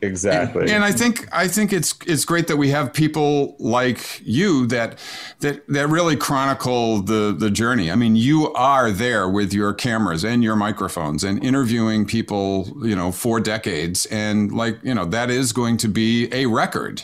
Exactly. 0.02 0.64
And, 0.64 0.72
and, 0.72 0.84
I 0.84 0.92
think 0.92 1.28
I 1.32 1.48
think 1.48 1.74
it's 1.74 1.96
it's 2.06 2.24
great 2.24 2.48
that 2.48 2.58
we 2.58 2.70
have 2.70 2.94
people 2.94 3.56
like 3.60 4.22
you 4.24 4.66
that 4.68 4.98
that 5.40 5.68
that 5.68 5.88
really 5.88 6.16
chronicle 6.16 7.02
the 7.02 7.36
the 7.38 7.52
journey. 7.52 7.92
I 7.92 7.96
mean, 7.96 8.16
you 8.16 8.54
are 8.54 8.92
there 8.92 9.28
with 9.28 9.54
your 9.54 9.74
cameras 9.74 10.24
and 10.24 10.44
your 10.44 10.56
microphones 10.56 11.24
and 11.24 11.44
interviewing 11.44 12.06
people, 12.06 12.72
you 12.82 12.96
know, 12.96 13.12
for 13.12 13.40
decades 13.40 14.06
and 14.08 14.52
like, 14.52 14.80
you 14.84 14.94
know, 14.94 15.06
that 15.06 15.30
is 15.30 15.52
going 15.52 15.78
to 15.78 15.88
be 15.88 16.30
a 16.34 16.46
record. 16.46 17.04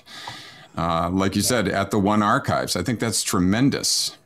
Uh, 0.77 1.09
like 1.09 1.35
you 1.35 1.41
said 1.41 1.69
at 1.69 1.91
the 1.91 1.99
One 1.99 2.21
Archives. 2.21 2.75
I 2.75 2.83
think 2.83 2.99
that's 2.99 3.23
tremendous. 3.23 4.17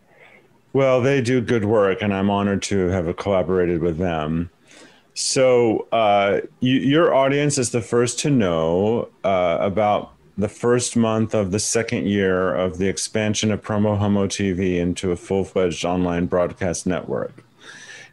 Well, 0.73 1.01
they 1.01 1.21
do 1.21 1.41
good 1.41 1.65
work 1.65 2.01
and 2.01 2.13
I'm 2.13 2.29
honored 2.29 2.61
to 2.63 2.87
have 2.87 3.15
collaborated 3.17 3.81
with 3.81 3.97
them. 3.97 4.49
So, 5.21 5.85
uh, 5.91 6.39
you, 6.61 6.79
your 6.79 7.13
audience 7.13 7.57
is 7.57 7.71
the 7.71 7.81
first 7.81 8.19
to 8.19 8.29
know 8.29 9.09
uh, 9.25 9.57
about 9.59 10.13
the 10.37 10.47
first 10.47 10.95
month 10.95 11.33
of 11.33 11.51
the 11.51 11.59
second 11.59 12.07
year 12.07 12.55
of 12.55 12.77
the 12.77 12.87
expansion 12.87 13.51
of 13.51 13.61
Promo 13.61 13.97
Homo 13.97 14.27
TV 14.27 14.77
into 14.77 15.11
a 15.11 15.17
full 15.17 15.43
fledged 15.43 15.83
online 15.83 16.27
broadcast 16.27 16.87
network. 16.87 17.43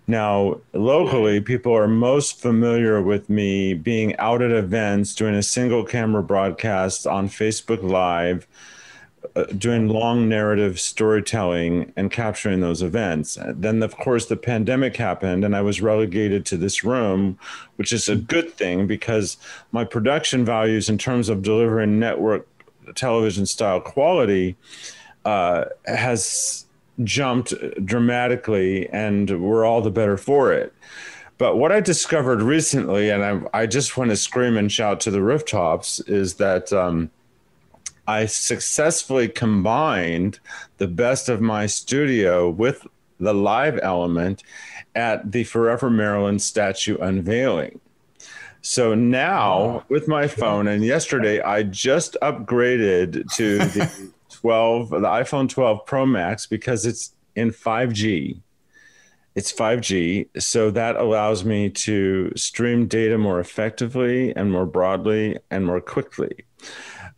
Now, 0.08 0.58
locally, 0.72 1.40
people 1.40 1.72
are 1.76 1.86
most 1.86 2.40
familiar 2.40 3.00
with 3.00 3.30
me 3.30 3.72
being 3.72 4.16
out 4.16 4.42
at 4.42 4.50
events, 4.50 5.14
doing 5.14 5.36
a 5.36 5.44
single 5.44 5.84
camera 5.84 6.24
broadcast 6.24 7.06
on 7.06 7.28
Facebook 7.28 7.84
Live 7.84 8.48
uh, 9.34 9.44
doing 9.44 9.88
long 9.88 10.28
narrative 10.28 10.78
storytelling 10.78 11.92
and 11.96 12.10
capturing 12.10 12.60
those 12.60 12.82
events. 12.82 13.38
Then, 13.46 13.82
of 13.82 13.96
course, 13.96 14.26
the 14.26 14.36
pandemic 14.36 14.96
happened, 14.96 15.44
and 15.44 15.56
I 15.56 15.62
was 15.62 15.80
relegated 15.80 16.46
to 16.46 16.56
this 16.56 16.84
room, 16.84 17.38
which 17.76 17.92
is 17.92 18.08
a 18.08 18.16
good 18.16 18.52
thing 18.52 18.86
because 18.86 19.36
my 19.72 19.84
production 19.84 20.44
values 20.44 20.88
in 20.88 20.98
terms 20.98 21.28
of 21.28 21.42
delivering 21.42 21.98
network 21.98 22.46
television 22.94 23.46
style 23.46 23.80
quality 23.80 24.56
uh, 25.24 25.64
has 25.86 26.66
jumped 27.04 27.52
dramatically, 27.84 28.88
and 28.90 29.42
we're 29.42 29.64
all 29.64 29.82
the 29.82 29.90
better 29.90 30.16
for 30.16 30.52
it. 30.52 30.72
But 31.38 31.56
what 31.56 31.72
I 31.72 31.80
discovered 31.80 32.40
recently, 32.40 33.10
and 33.10 33.48
I, 33.52 33.62
I 33.62 33.66
just 33.66 33.96
want 33.96 34.10
to 34.10 34.16
scream 34.16 34.56
and 34.56 34.72
shout 34.72 35.00
to 35.00 35.10
the 35.10 35.22
rooftops, 35.22 36.00
is 36.00 36.34
that. 36.34 36.72
Um, 36.72 37.10
I 38.06 38.26
successfully 38.26 39.28
combined 39.28 40.38
the 40.78 40.88
best 40.88 41.28
of 41.28 41.40
my 41.40 41.66
studio 41.66 42.48
with 42.48 42.86
the 43.18 43.34
live 43.34 43.78
element 43.82 44.42
at 44.94 45.32
the 45.32 45.44
Forever 45.44 45.90
Marilyn 45.90 46.38
statue 46.38 46.96
unveiling. 46.98 47.80
So 48.62 48.94
now 48.94 49.84
with 49.88 50.08
my 50.08 50.26
phone, 50.26 50.66
and 50.68 50.84
yesterday 50.84 51.40
I 51.40 51.62
just 51.62 52.16
upgraded 52.22 53.32
to 53.34 53.58
the 53.58 54.12
12, 54.30 54.90
the 54.90 54.98
iPhone 54.98 55.48
12 55.48 55.86
Pro 55.86 56.04
Max 56.04 56.46
because 56.46 56.84
it's 56.84 57.12
in 57.34 57.50
5G. 57.50 58.40
It's 59.34 59.52
5G. 59.52 60.42
So 60.42 60.70
that 60.70 60.96
allows 60.96 61.44
me 61.44 61.70
to 61.70 62.32
stream 62.36 62.86
data 62.86 63.18
more 63.18 63.38
effectively 63.38 64.34
and 64.34 64.50
more 64.50 64.66
broadly 64.66 65.38
and 65.50 65.64
more 65.64 65.80
quickly. 65.80 66.44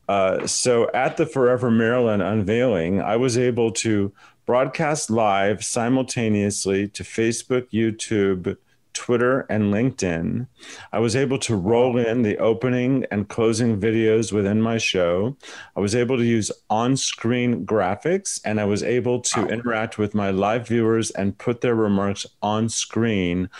Uh, 0.09 0.47
so 0.47 0.90
at 0.92 1.16
the 1.16 1.27
Forever 1.27 1.71
Marilyn 1.71 2.21
unveiling, 2.21 3.01
I 3.01 3.16
was 3.16 3.37
able 3.37 3.71
to 3.73 4.12
broadcast 4.47 5.11
live 5.11 5.62
simultaneously 5.62 6.88
to 6.88 7.03
Facebook, 7.03 7.71
YouTube, 7.71 8.57
Twitter, 8.94 9.47
and 9.49 9.73
LinkedIn. 9.73 10.49
I 10.92 10.99
was 10.99 11.14
able 11.14 11.38
to 11.38 11.55
roll 11.55 11.97
in 11.99 12.23
the 12.23 12.37
opening 12.38 13.07
and 13.11 13.29
closing 13.29 13.81
videos 13.81 14.33
within 14.33 14.61
my 14.61 14.79
show. 14.79 15.37
I 15.77 15.81
was 15.81 15.94
able 15.94 16.16
to 16.16 16.25
use 16.25 16.51
on 16.68 16.97
screen 16.97 17.64
graphics 17.64 18.40
and 18.44 18.59
I 18.59 18.64
was 18.64 18.83
able 18.83 19.21
to 19.21 19.47
interact 19.47 19.99
with 19.99 20.14
my 20.14 20.31
live 20.31 20.66
viewers 20.66 21.11
and 21.12 21.38
put 21.38 21.61
their 21.61 21.77
remarks 21.77 22.27
on 22.42 22.68
screen, 22.68 23.51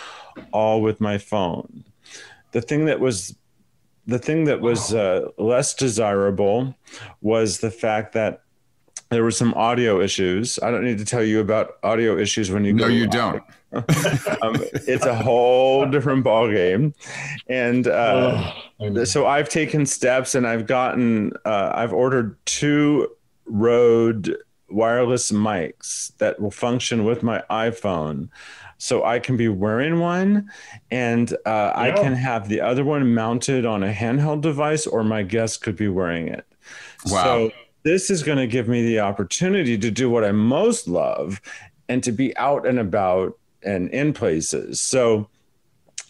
all 0.51 0.81
with 0.81 0.99
my 0.99 1.17
phone. 1.17 1.85
The 2.51 2.61
thing 2.61 2.85
that 2.85 2.99
was 2.99 3.35
the 4.09 4.19
thing 4.19 4.45
that 4.45 4.59
was 4.59 4.93
uh, 4.93 5.27
less 5.37 5.73
desirable 5.73 6.75
was 7.21 7.59
the 7.59 7.71
fact 7.71 8.13
that 8.13 8.41
there 9.09 9.23
were 9.23 9.31
some 9.31 9.53
audio 9.55 10.01
issues. 10.01 10.59
I 10.61 10.71
don't 10.71 10.83
need 10.83 10.97
to 10.99 11.05
tell 11.05 11.23
you 11.23 11.39
about 11.39 11.77
audio 11.83 12.17
issues 12.17 12.51
when 12.51 12.65
you 12.65 12.73
no, 12.73 12.85
go. 12.85 12.89
you 12.89 13.07
don't. 13.07 13.43
um, 13.73 14.55
it's 14.73 15.05
a 15.05 15.15
whole 15.15 15.85
different 15.85 16.23
ball 16.23 16.49
game, 16.49 16.93
and 17.47 17.87
uh, 17.87 18.51
oh, 18.79 19.03
so 19.03 19.27
I've 19.27 19.47
taken 19.47 19.85
steps 19.85 20.33
and 20.33 20.47
I've 20.47 20.65
gotten 20.65 21.33
uh, 21.45 21.71
I've 21.75 21.93
ordered 21.93 22.35
two 22.45 23.07
Rode 23.45 24.35
wireless 24.69 25.31
mics 25.31 26.15
that 26.17 26.39
will 26.39 26.51
function 26.51 27.03
with 27.03 27.21
my 27.23 27.43
iPhone 27.49 28.29
so 28.79 29.03
I 29.03 29.19
can 29.19 29.37
be 29.37 29.49
wearing 29.49 29.99
one 29.99 30.49
and 30.89 31.31
uh, 31.31 31.35
yeah. 31.45 31.73
I 31.75 31.91
can 31.91 32.13
have 32.13 32.49
the 32.49 32.61
other 32.61 32.83
one 32.83 33.13
mounted 33.13 33.65
on 33.65 33.83
a 33.83 33.93
handheld 33.93 34.41
device, 34.41 34.87
or 34.87 35.03
my 35.03 35.21
guest 35.21 35.61
could 35.61 35.75
be 35.75 35.89
wearing 35.89 36.29
it. 36.29 36.45
Wow. 37.05 37.23
So 37.23 37.51
this 37.83 38.09
is 38.09 38.23
going 38.23 38.39
to 38.39 38.47
give 38.47 38.67
me 38.67 38.81
the 38.81 38.99
opportunity 39.01 39.77
to 39.77 39.91
do 39.91 40.09
what 40.09 40.23
I 40.23 40.31
most 40.31 40.87
love 40.87 41.41
and 41.87 42.03
to 42.03 42.11
be 42.11 42.35
out 42.37 42.65
and 42.65 42.79
about 42.79 43.37
and 43.63 43.89
in 43.91 44.13
places. 44.13 44.81
So 44.81 45.29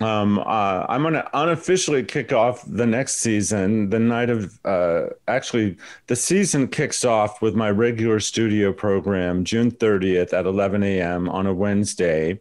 um, 0.02 0.40
uh, 0.40 0.86
I'm 0.88 1.02
going 1.02 1.16
to 1.16 1.30
unofficially 1.34 2.04
kick 2.04 2.32
off 2.32 2.64
the 2.66 2.86
next 2.86 3.18
season 3.18 3.90
the 3.90 4.00
night 4.00 4.30
of, 4.30 4.58
uh, 4.64 5.08
actually, 5.28 5.78
the 6.08 6.16
season 6.16 6.70
kicks 6.70 7.04
off 7.04 7.42
with 7.42 7.54
my 7.54 7.70
regular 7.70 8.22
studio 8.22 8.72
program 8.72 9.44
June 9.44 9.72
30th 9.72 10.32
at 10.32 10.46
11 10.46 10.84
a.m. 10.84 11.28
on 11.28 11.46
a 11.46 11.54
Wednesday. 11.54 12.40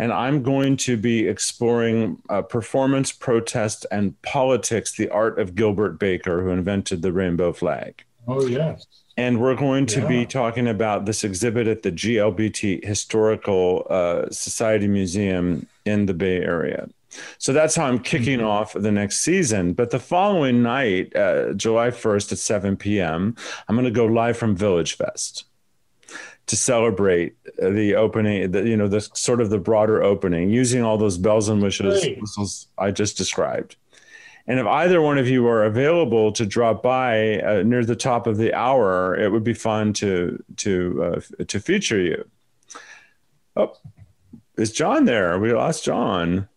And 0.00 0.12
I'm 0.12 0.42
going 0.42 0.76
to 0.78 0.96
be 0.96 1.28
exploring 1.28 2.20
uh, 2.28 2.42
performance, 2.42 3.12
protest, 3.12 3.86
and 3.92 4.20
politics, 4.22 4.96
the 4.96 5.08
art 5.10 5.38
of 5.38 5.54
Gilbert 5.54 6.00
Baker, 6.00 6.42
who 6.42 6.50
invented 6.50 7.02
the 7.02 7.12
rainbow 7.12 7.52
flag. 7.52 8.04
Oh, 8.26 8.46
yes. 8.46 8.84
And 9.16 9.40
we're 9.40 9.54
going 9.54 9.86
to 9.86 10.00
yeah. 10.00 10.08
be 10.08 10.26
talking 10.26 10.66
about 10.66 11.06
this 11.06 11.24
exhibit 11.24 11.68
at 11.68 11.82
the 11.82 11.92
GLBT 11.92 12.84
Historical 12.84 13.86
uh, 13.88 14.28
Society 14.30 14.88
Museum 14.88 15.66
in 15.86 16.06
the 16.06 16.12
Bay 16.12 16.38
Area. 16.38 16.88
So 17.38 17.52
that's 17.52 17.74
how 17.76 17.86
I'm 17.86 17.98
kicking 17.98 18.38
mm-hmm. 18.38 18.48
off 18.48 18.72
the 18.72 18.92
next 18.92 19.20
season. 19.20 19.72
But 19.72 19.90
the 19.90 19.98
following 19.98 20.62
night, 20.62 21.14
uh, 21.16 21.52
July 21.54 21.88
1st 21.88 22.32
at 22.32 22.38
7 22.38 22.76
p.m., 22.76 23.36
I'm 23.68 23.76
going 23.76 23.84
to 23.84 23.90
go 23.90 24.06
live 24.06 24.36
from 24.36 24.56
Village 24.56 24.96
Fest 24.96 25.44
to 26.46 26.56
celebrate 26.56 27.36
the 27.58 27.94
opening, 27.96 28.50
the, 28.52 28.62
you 28.62 28.76
know, 28.76 28.88
the 28.88 29.00
sort 29.00 29.40
of 29.40 29.50
the 29.50 29.58
broader 29.58 30.02
opening, 30.02 30.50
using 30.50 30.82
all 30.82 30.96
those 30.96 31.18
bells 31.18 31.48
and 31.48 31.60
whistles 31.60 32.68
I 32.78 32.92
just 32.92 33.16
described. 33.16 33.76
And 34.48 34.60
if 34.60 34.66
either 34.66 35.02
one 35.02 35.18
of 35.18 35.28
you 35.28 35.46
are 35.48 35.64
available 35.64 36.30
to 36.32 36.46
drop 36.46 36.82
by 36.82 37.40
uh, 37.40 37.62
near 37.64 37.84
the 37.84 37.96
top 37.96 38.28
of 38.28 38.36
the 38.36 38.54
hour, 38.54 39.16
it 39.16 39.32
would 39.32 39.42
be 39.42 39.54
fun 39.54 39.92
to 39.94 40.42
to 40.58 41.20
uh, 41.40 41.44
to 41.44 41.58
feature 41.58 42.00
you. 42.00 42.28
Oh, 43.56 43.76
is 44.56 44.72
John 44.72 45.04
there? 45.04 45.38
We 45.40 45.52
lost 45.52 45.84
John. 45.84 46.48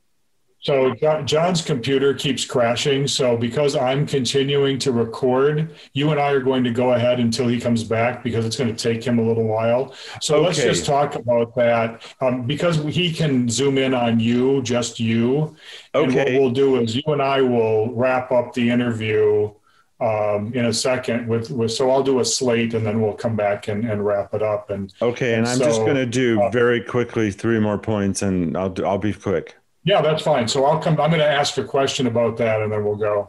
So 0.61 0.93
John's 1.23 1.61
computer 1.61 2.13
keeps 2.13 2.43
crashing. 2.43 3.07
So 3.07 3.37
because 3.37 3.75
I'm 3.75 4.05
continuing 4.05 4.77
to 4.79 4.91
record, 4.91 5.73
you 5.93 6.11
and 6.11 6.19
I 6.19 6.31
are 6.31 6.41
going 6.41 6.65
to 6.65 6.71
go 6.71 6.93
ahead 6.93 7.19
until 7.19 7.47
he 7.47 7.61
comes 7.61 7.83
back 7.83 8.23
because 8.23 8.45
it's 8.45 8.57
going 8.57 8.75
to 8.75 8.91
take 8.91 9.03
him 9.03 9.19
a 9.19 9.21
little 9.21 9.45
while. 9.45 9.95
So 10.21 10.35
okay. 10.35 10.45
let's 10.45 10.61
just 10.61 10.85
talk 10.85 11.15
about 11.15 11.55
that 11.55 12.03
um, 12.19 12.45
because 12.45 12.77
he 12.83 13.13
can 13.13 13.47
zoom 13.49 13.77
in 13.77 13.93
on 13.93 14.19
you, 14.19 14.61
just 14.61 14.99
you. 14.99 15.55
Okay. 15.95 16.03
And 16.03 16.15
what 16.15 16.27
we'll 16.33 16.51
do 16.51 16.81
is 16.81 16.93
you 16.95 17.03
and 17.07 17.21
I 17.21 17.41
will 17.41 17.93
wrap 17.93 18.31
up 18.31 18.53
the 18.53 18.69
interview 18.69 19.53
um, 20.01 20.53
in 20.53 20.65
a 20.65 20.73
second 20.73 21.27
with, 21.27 21.51
with, 21.51 21.71
so 21.71 21.89
I'll 21.89 22.03
do 22.03 22.19
a 22.19 22.25
slate 22.25 22.73
and 22.73 22.85
then 22.85 23.01
we'll 23.01 23.13
come 23.13 23.35
back 23.35 23.67
and, 23.67 23.83
and 23.89 24.05
wrap 24.05 24.33
it 24.33 24.41
up. 24.41 24.69
And 24.69 24.93
okay, 25.01 25.35
and, 25.35 25.39
and 25.39 25.47
I'm 25.47 25.57
so, 25.57 25.65
just 25.65 25.81
going 25.81 25.95
to 25.95 26.05
do 26.05 26.41
uh, 26.41 26.49
very 26.49 26.81
quickly 26.81 27.31
three 27.31 27.59
more 27.59 27.77
points, 27.77 28.21
and 28.21 28.55
I'll 28.55 28.73
I'll 28.85 28.97
be 28.97 29.13
quick. 29.13 29.58
Yeah, 29.83 30.01
that's 30.01 30.23
fine. 30.23 30.47
So 30.47 30.65
I'll 30.65 30.79
come. 30.79 30.99
I'm 30.99 31.09
going 31.09 31.19
to 31.19 31.29
ask 31.29 31.57
a 31.57 31.63
question 31.63 32.07
about 32.07 32.37
that, 32.37 32.61
and 32.61 32.71
then 32.71 32.83
we'll 32.83 32.95
go. 32.95 33.27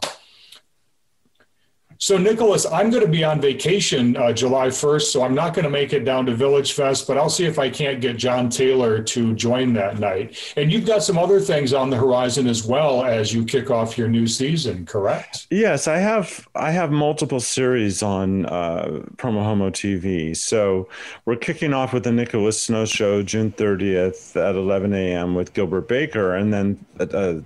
So, 2.02 2.16
Nicholas, 2.16 2.64
I'm 2.64 2.88
going 2.88 3.04
to 3.04 3.10
be 3.10 3.24
on 3.24 3.42
vacation 3.42 4.16
uh, 4.16 4.32
July 4.32 4.68
1st, 4.68 5.02
so 5.02 5.22
I'm 5.22 5.34
not 5.34 5.52
going 5.52 5.64
to 5.64 5.70
make 5.70 5.92
it 5.92 6.06
down 6.06 6.24
to 6.26 6.34
Village 6.34 6.72
Fest, 6.72 7.06
but 7.06 7.18
I'll 7.18 7.28
see 7.28 7.44
if 7.44 7.58
I 7.58 7.68
can't 7.68 8.00
get 8.00 8.16
John 8.16 8.48
Taylor 8.48 9.02
to 9.02 9.34
join 9.34 9.74
that 9.74 9.98
night. 9.98 10.54
And 10.56 10.72
you've 10.72 10.86
got 10.86 11.02
some 11.02 11.18
other 11.18 11.40
things 11.40 11.74
on 11.74 11.90
the 11.90 11.98
horizon 11.98 12.46
as 12.46 12.64
well 12.64 13.04
as 13.04 13.34
you 13.34 13.44
kick 13.44 13.70
off 13.70 13.98
your 13.98 14.08
new 14.08 14.26
season, 14.26 14.86
correct? 14.86 15.46
Yes, 15.50 15.86
I 15.86 15.98
have. 15.98 16.48
I 16.54 16.70
have 16.70 16.90
multiple 16.90 17.38
series 17.38 18.02
on 18.02 18.46
uh, 18.46 19.02
Promo 19.16 19.44
Homo 19.44 19.68
TV. 19.68 20.34
So 20.34 20.88
we're 21.26 21.36
kicking 21.36 21.74
off 21.74 21.92
with 21.92 22.04
the 22.04 22.12
Nicholas 22.12 22.62
Snow 22.62 22.86
Show 22.86 23.22
June 23.22 23.52
30th 23.52 24.36
at 24.36 24.54
11 24.54 24.94
a.m. 24.94 25.34
with 25.34 25.52
Gilbert 25.52 25.86
Baker, 25.86 26.34
and 26.34 26.50
then. 26.50 26.82
Uh, 26.98 27.40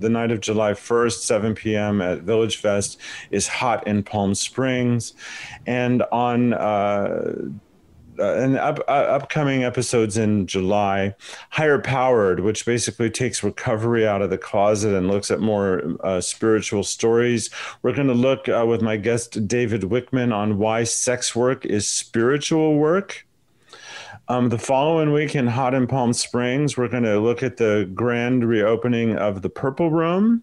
the 0.00 0.08
night 0.08 0.30
of 0.30 0.40
July 0.40 0.72
1st, 0.72 1.20
7 1.20 1.54
p.m. 1.54 2.00
at 2.00 2.22
Village 2.22 2.56
Fest 2.56 3.00
is 3.30 3.46
Hot 3.48 3.86
in 3.86 4.02
Palm 4.02 4.34
Springs. 4.34 5.14
And 5.66 6.02
on 6.12 6.54
uh, 6.54 7.34
uh, 8.18 8.34
and 8.34 8.56
up, 8.56 8.80
uh, 8.88 8.90
upcoming 8.90 9.62
episodes 9.62 10.16
in 10.16 10.46
July, 10.46 11.14
Higher 11.50 11.78
Powered, 11.78 12.40
which 12.40 12.66
basically 12.66 13.10
takes 13.10 13.44
recovery 13.44 14.06
out 14.06 14.22
of 14.22 14.30
the 14.30 14.38
closet 14.38 14.94
and 14.94 15.08
looks 15.08 15.30
at 15.30 15.40
more 15.40 15.82
uh, 16.02 16.20
spiritual 16.20 16.82
stories. 16.82 17.50
We're 17.82 17.94
going 17.94 18.08
to 18.08 18.14
look 18.14 18.48
uh, 18.48 18.64
with 18.66 18.82
my 18.82 18.96
guest 18.96 19.46
David 19.46 19.82
Wickman 19.82 20.34
on 20.34 20.58
why 20.58 20.84
sex 20.84 21.36
work 21.36 21.64
is 21.64 21.88
spiritual 21.88 22.74
work. 22.74 23.27
Um, 24.30 24.50
the 24.50 24.58
following 24.58 25.12
week 25.12 25.34
in 25.34 25.46
Hot 25.46 25.72
in 25.72 25.86
Palm 25.86 26.12
Springs, 26.12 26.76
we're 26.76 26.88
going 26.88 27.04
to 27.04 27.18
look 27.18 27.42
at 27.42 27.56
the 27.56 27.90
grand 27.94 28.46
reopening 28.46 29.16
of 29.16 29.40
the 29.40 29.48
Purple 29.48 29.90
Room. 29.90 30.42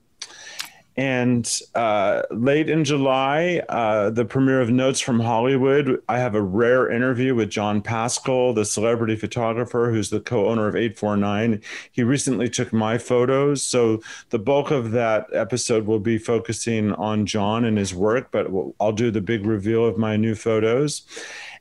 And 0.97 1.47
uh, 1.75 2.23
late 2.31 2.67
in 2.67 2.83
July, 2.83 3.61
uh, 3.69 4.09
the 4.09 4.25
premiere 4.25 4.61
of 4.61 4.71
Notes 4.71 5.01
from 5.01 5.19
Hollywood. 5.19 6.01
I 6.09 6.17
have 6.17 6.33
a 6.33 6.41
rare 6.41 6.89
interview 6.89 7.35
with 7.35 7.51
John 7.51 7.81
Pascal, 7.81 8.53
the 8.53 8.65
celebrity 8.65 9.17
photographer 9.17 9.91
who's 9.91 10.09
the 10.09 10.21
co 10.21 10.47
owner 10.47 10.67
of 10.67 10.75
849. 10.75 11.61
He 11.91 12.01
recently 12.01 12.49
took 12.49 12.73
my 12.73 12.97
photos. 12.97 13.61
So 13.61 14.01
the 14.29 14.39
bulk 14.39 14.71
of 14.71 14.91
that 14.91 15.27
episode 15.33 15.85
will 15.85 15.99
be 15.99 16.17
focusing 16.17 16.93
on 16.93 17.27
John 17.27 17.65
and 17.65 17.77
his 17.77 17.93
work, 17.93 18.31
but 18.31 18.47
I'll 18.79 18.93
do 18.93 19.11
the 19.11 19.21
big 19.21 19.45
reveal 19.45 19.85
of 19.85 19.97
my 19.97 20.15
new 20.15 20.33
photos. 20.33 21.03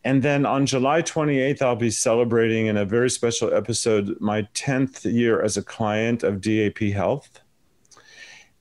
And 0.05 0.23
then 0.23 0.45
on 0.45 0.67
July 0.67 1.01
28th, 1.01 1.63
I'll 1.63 1.77
be 1.77 1.91
celebrating 1.91 2.67
in 2.67 2.77
a 2.77 2.85
very 2.85 3.09
special 3.09 3.55
episode 3.55 4.21
my 4.21 4.43
10th 4.55 5.11
year 5.11 5.41
as 5.41 5.57
a 5.57 5.63
client 5.63 6.23
of 6.23 6.43
DAP 6.43 6.79
Health. 6.79 7.41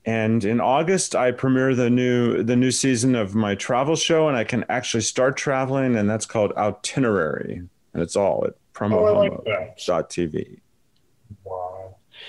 And 0.06 0.44
in 0.44 0.60
August, 0.60 1.14
I 1.14 1.32
premiere 1.32 1.74
the 1.74 1.88
new 1.88 2.42
the 2.42 2.56
new 2.56 2.70
season 2.70 3.14
of 3.14 3.34
my 3.34 3.54
travel 3.54 3.96
show, 3.96 4.28
and 4.28 4.36
I 4.36 4.44
can 4.44 4.64
actually 4.68 5.00
start 5.00 5.36
traveling, 5.36 5.96
and 5.96 6.10
that's 6.10 6.26
called 6.26 6.52
Itinerary, 6.56 7.62
and 7.94 8.02
it's 8.02 8.14
all 8.14 8.44
at 8.46 8.52
promohomo.tv. 8.74 10.60
Oh, 11.46 11.50
wow. 11.50 11.83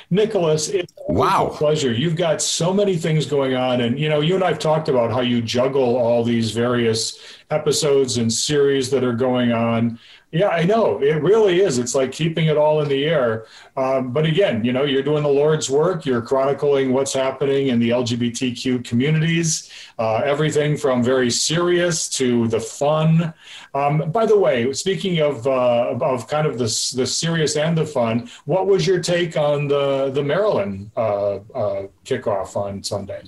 Nicholas, 0.10 0.70
it's 0.70 0.94
wow. 1.08 1.48
a 1.48 1.56
pleasure. 1.56 1.92
You've 1.92 2.16
got 2.16 2.42
so 2.42 2.74
many 2.74 2.98
things 2.98 3.26
going 3.26 3.56
on. 3.56 3.82
And, 3.82 4.00
you 4.00 4.10
know, 4.10 4.22
you 4.22 4.36
and 4.36 4.44
I've 4.44 4.60
talked 4.60 4.90
about 4.90 5.12
how 5.12 5.22
you 5.22 5.42
juggle 5.42 5.98
all 5.98 6.24
these 6.24 6.52
various 6.52 7.20
episodes 7.50 8.18
and 8.18 8.32
series 8.32 8.90
that 8.92 9.04
are 9.04 9.14
going 9.14 9.52
on. 9.52 10.00
Yeah, 10.36 10.50
I 10.50 10.66
know. 10.66 11.02
It 11.02 11.24
really 11.24 11.62
is. 11.62 11.80
It's 11.80 11.96
like 11.96 12.12
keeping 12.12 12.48
it 12.48 12.58
all 12.58 12.82
in 12.82 12.90
the 12.90 13.06
air. 13.06 13.46
Um, 13.78 14.12
but 14.12 14.26
again, 14.26 14.66
you 14.66 14.74
know, 14.74 14.84
you're 14.84 15.02
doing 15.02 15.24
the 15.24 15.30
Lord's 15.30 15.70
work. 15.70 16.06
You're 16.06 16.22
chronicling 16.22 16.92
what's 16.92 17.14
happening 17.14 17.70
in 17.70 17.80
the 17.80 17.92
LGBTQ 17.92 18.84
communities, 18.84 19.72
uh, 19.98 20.18
everything 20.26 20.76
from 20.76 21.02
very 21.02 21.32
serious 21.32 22.10
to 22.18 22.50
the 22.50 22.60
fun. 22.60 23.34
Um, 23.74 24.12
by 24.12 24.26
the 24.26 24.38
way, 24.38 24.74
speaking 24.74 25.22
of 25.22 25.48
uh, 25.48 25.98
of 26.02 26.28
kind 26.28 26.46
of 26.46 26.58
the 26.58 26.68
the 26.98 27.08
serious 27.08 27.56
and 27.56 27.78
the 27.78 27.86
fun, 27.86 28.30
what 28.44 28.68
was 28.68 28.86
your 28.86 29.00
take 29.00 29.38
on 29.38 29.70
the 29.70 30.10
the 30.10 30.22
Marilyn 30.22 30.92
uh, 30.98 31.36
uh 31.36 31.88
kickoff 32.04 32.58
on 32.58 32.84
Sunday? 32.84 33.22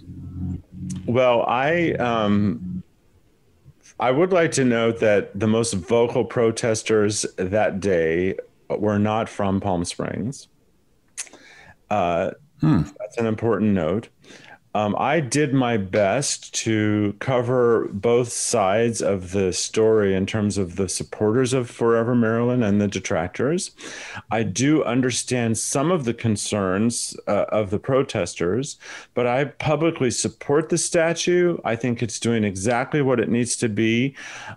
Well, 1.06 1.44
I 1.48 1.92
um, 1.94 2.77
I 4.00 4.12
would 4.12 4.32
like 4.32 4.52
to 4.54 4.64
note 4.64 5.00
that 5.00 5.38
the 5.40 5.48
most 5.48 5.74
vocal 5.74 6.24
protesters 6.24 7.26
that 7.38 7.80
day 7.80 8.36
were 8.70 9.00
not 9.00 9.28
from 9.28 9.60
Palm 9.60 9.86
Springs. 9.86 10.48
Uh, 11.90 12.32
hmm. 12.62 12.84
That's 13.00 13.18
an 13.18 13.26
important 13.26 13.74
note. 13.74 14.10
Um, 14.76 14.96
I 15.00 15.20
did 15.20 15.54
my 15.54 15.78
best 15.78 16.54
to 16.56 17.16
cover 17.20 17.88
both 17.92 18.32
sides 18.32 19.02
of 19.02 19.32
the 19.32 19.52
story 19.54 20.14
in 20.14 20.26
terms 20.26 20.58
of 20.58 20.76
the 20.76 20.88
supporters 20.88 21.54
of 21.54 21.70
Forever 21.70 22.14
Marilyn 22.14 22.62
and 22.64 22.80
the 22.80 22.88
detractors. 22.88 23.72
I 24.30 24.44
do 24.44 24.84
understand 24.84 25.58
some 25.58 25.92
of 25.92 26.06
the 26.06 26.14
concerns 26.14 27.16
uh, 27.28 27.46
of 27.50 27.70
the 27.70 27.80
protesters, 27.80 28.78
but 29.14 29.26
I 29.26 29.46
publicly 29.46 30.12
support 30.12 30.70
the 30.70 30.78
statue. 30.78 31.58
I 31.64 31.76
think 31.76 32.04
it's 32.04 32.20
doing 32.20 32.44
exactly 32.44 33.02
what 33.02 33.20
it 33.20 33.30
needs 33.30 33.56
to 33.58 33.70
be 33.70 34.16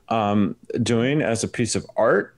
um, 0.08 0.56
doing 0.82 1.22
as 1.22 1.44
a 1.44 1.48
piece 1.48 1.74
of 1.74 1.86
art 1.96 2.34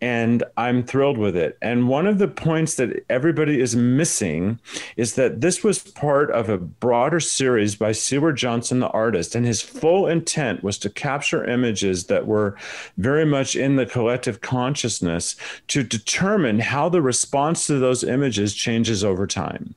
and 0.00 0.42
I'm 0.56 0.82
thrilled 0.82 1.18
with 1.18 1.36
it. 1.36 1.58
And 1.62 1.88
one 1.88 2.06
of 2.06 2.18
the 2.18 2.28
points 2.28 2.74
that 2.76 3.04
everybody 3.08 3.60
is 3.60 3.76
missing 3.76 4.60
is 4.96 5.14
that 5.14 5.40
this 5.40 5.62
was 5.62 5.78
part 5.78 6.30
of 6.30 6.48
a 6.48 6.58
broader 6.58 7.20
series 7.20 7.76
by 7.76 7.92
Seward 7.92 8.36
Johnson, 8.36 8.80
the 8.80 8.88
artist, 8.88 9.34
and 9.34 9.46
his 9.46 9.62
full 9.62 10.06
intent 10.06 10.62
was 10.62 10.78
to 10.78 10.90
capture 10.90 11.44
images 11.44 12.06
that 12.06 12.26
were 12.26 12.56
very 12.96 13.24
much 13.24 13.56
in 13.56 13.76
the 13.76 13.86
collective 13.86 14.40
consciousness 14.40 15.36
to 15.68 15.82
determine 15.82 16.60
how 16.60 16.88
the 16.88 17.02
response 17.02 17.66
to 17.66 17.78
those 17.78 18.04
images 18.04 18.54
changes 18.54 19.04
over 19.04 19.26
time. 19.26 19.74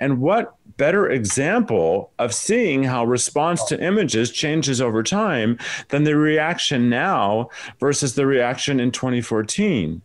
And 0.00 0.20
what 0.20 0.54
better 0.76 1.08
example 1.08 2.12
of 2.18 2.34
seeing 2.34 2.84
how 2.84 3.04
response 3.04 3.64
to 3.64 3.82
images 3.82 4.30
changes 4.30 4.80
over 4.80 5.02
time 5.02 5.58
than 5.88 6.04
the 6.04 6.16
reaction 6.16 6.88
now 6.88 7.48
versus 7.80 8.14
the 8.14 8.26
reaction 8.26 8.80
in 8.80 8.90
2014? 8.90 10.02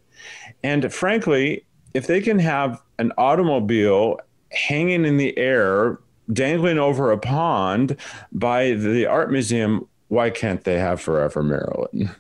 And 0.63 0.93
frankly, 0.93 1.65
if 1.93 2.07
they 2.07 2.21
can 2.21 2.39
have 2.39 2.81
an 2.99 3.11
automobile 3.17 4.19
hanging 4.51 5.05
in 5.05 5.17
the 5.17 5.37
air, 5.37 5.99
dangling 6.31 6.79
over 6.79 7.11
a 7.11 7.17
pond 7.17 7.97
by 8.31 8.71
the 8.71 9.05
art 9.05 9.31
museum, 9.31 9.87
why 10.07 10.29
can't 10.29 10.63
they 10.63 10.77
have 10.77 11.01
Forever 11.01 11.43
Marilyn? 11.43 12.11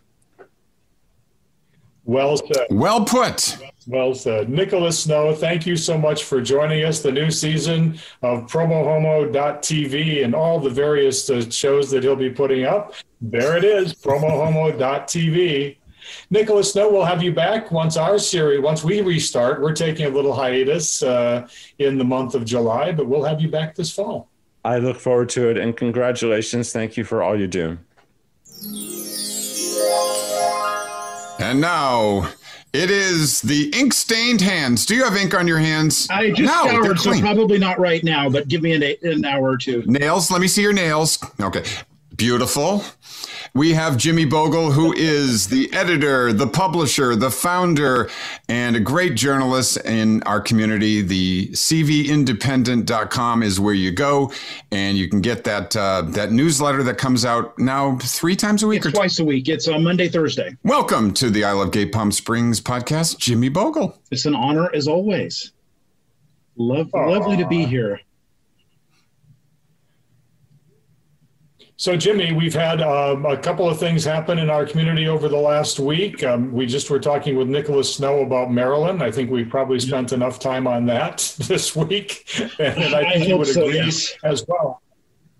Well 2.05 2.37
said. 2.37 2.67
Well 2.69 3.05
put. 3.05 3.57
Well 3.87 4.13
said. 4.13 4.49
Nicholas 4.49 4.99
Snow, 4.99 5.33
thank 5.33 5.65
you 5.65 5.75
so 5.75 5.97
much 5.97 6.23
for 6.23 6.39
joining 6.39 6.85
us. 6.85 7.01
The 7.01 7.11
new 7.11 7.31
season 7.31 7.97
of 8.21 8.45
promohomo.tv 8.45 10.23
and 10.23 10.35
all 10.35 10.59
the 10.59 10.69
various 10.69 11.29
uh, 11.29 11.49
shows 11.49 11.89
that 11.89 12.03
he'll 12.03 12.15
be 12.15 12.29
putting 12.29 12.65
up. 12.65 12.93
There 13.21 13.57
it 13.57 13.63
is, 13.63 13.93
promohomo.tv. 13.93 15.77
Nicholas 16.29 16.73
Snow, 16.73 16.91
we'll 16.91 17.05
have 17.05 17.23
you 17.23 17.33
back 17.33 17.71
once 17.71 17.97
our 17.97 18.19
series, 18.19 18.61
once 18.61 18.83
we 18.83 19.01
restart. 19.01 19.61
We're 19.61 19.73
taking 19.73 20.05
a 20.05 20.09
little 20.09 20.33
hiatus 20.33 21.01
uh, 21.01 21.47
in 21.79 21.97
the 21.97 22.03
month 22.03 22.35
of 22.35 22.45
July, 22.45 22.91
but 22.91 23.07
we'll 23.07 23.23
have 23.23 23.41
you 23.41 23.49
back 23.49 23.75
this 23.75 23.91
fall. 23.91 24.29
I 24.63 24.77
look 24.77 24.99
forward 24.99 25.29
to 25.29 25.49
it 25.49 25.57
and 25.57 25.75
congratulations. 25.75 26.71
Thank 26.71 26.97
you 26.97 27.03
for 27.03 27.23
all 27.23 27.39
you 27.39 27.47
do. 27.47 27.79
And 31.39 31.59
now 31.59 32.29
it 32.73 32.89
is 32.89 33.41
the 33.41 33.69
ink 33.77 33.93
stained 33.93 34.41
hands. 34.41 34.85
Do 34.85 34.95
you 34.95 35.03
have 35.03 35.15
ink 35.17 35.33
on 35.33 35.47
your 35.47 35.59
hands? 35.59 36.07
I 36.09 36.29
just 36.29 36.41
no, 36.41 36.69
showered, 36.69 36.99
so 36.99 37.19
probably 37.19 37.59
not 37.59 37.79
right 37.79 38.03
now, 38.03 38.29
but 38.29 38.47
give 38.47 38.61
me 38.61 38.73
an, 38.73 38.83
an 39.03 39.25
hour 39.25 39.49
or 39.49 39.57
two. 39.57 39.83
Nails. 39.85 40.31
Let 40.31 40.41
me 40.41 40.47
see 40.47 40.61
your 40.61 40.73
nails. 40.73 41.19
Okay. 41.39 41.63
Beautiful. 42.15 42.83
We 43.53 43.73
have 43.73 43.97
Jimmy 43.97 44.25
Boegle, 44.25 44.71
who 44.71 44.93
is 44.93 45.47
the 45.47 45.73
editor, 45.73 46.31
the 46.31 46.47
publisher, 46.47 47.17
the 47.17 47.29
founder, 47.29 48.09
and 48.47 48.77
a 48.77 48.79
great 48.79 49.15
journalist 49.15 49.75
in 49.83 50.23
our 50.23 50.39
community. 50.39 51.01
The 51.01 51.49
CVindependent.com 51.49 53.43
is 53.43 53.59
where 53.59 53.73
you 53.73 53.91
go, 53.91 54.31
and 54.71 54.97
you 54.97 55.09
can 55.09 55.19
get 55.19 55.43
that 55.43 55.75
uh, 55.75 56.03
that 56.11 56.31
newsletter 56.31 56.81
that 56.83 56.97
comes 56.97 57.25
out 57.25 57.59
now 57.59 57.97
three 57.97 58.37
times 58.37 58.63
a 58.63 58.67
week 58.67 58.85
it's 58.85 58.87
or 58.87 58.91
twice 58.91 59.19
a 59.19 59.25
week. 59.25 59.49
It's 59.49 59.67
on 59.67 59.83
Monday, 59.83 60.07
Thursday. 60.07 60.55
Welcome 60.63 61.13
to 61.15 61.29
the 61.29 61.43
I 61.43 61.51
Love 61.51 61.71
Gay 61.71 61.85
Palm 61.85 62.13
Springs 62.13 62.61
podcast, 62.61 63.17
Jimmy 63.17 63.49
Boegle. 63.49 63.97
It's 64.11 64.25
an 64.25 64.33
honor 64.33 64.73
as 64.73 64.87
always. 64.87 65.51
Love, 66.55 66.89
lovely 66.93 67.35
to 67.35 67.47
be 67.47 67.65
here. 67.65 67.99
So, 71.81 71.97
Jimmy, 71.97 72.31
we've 72.31 72.53
had 72.53 72.79
um, 72.79 73.25
a 73.25 73.35
couple 73.35 73.67
of 73.67 73.79
things 73.79 74.05
happen 74.05 74.37
in 74.37 74.51
our 74.51 74.67
community 74.67 75.07
over 75.07 75.27
the 75.27 75.35
last 75.35 75.79
week. 75.79 76.23
Um, 76.23 76.51
we 76.51 76.67
just 76.67 76.91
were 76.91 76.99
talking 76.99 77.35
with 77.35 77.47
Nicholas 77.47 77.95
Snow 77.95 78.21
about 78.21 78.51
Marilyn. 78.51 79.01
I 79.01 79.09
think 79.09 79.31
we 79.31 79.43
probably 79.43 79.79
spent 79.79 80.13
enough 80.13 80.37
time 80.37 80.67
on 80.67 80.85
that 80.85 81.17
this 81.39 81.75
week, 81.75 82.23
and 82.59 82.93
I 82.93 83.13
think 83.13 83.23
I 83.23 83.25
you 83.25 83.35
would 83.35 83.47
so, 83.47 83.63
agree 83.63 83.77
yes. 83.77 84.13
as 84.23 84.45
well. 84.47 84.83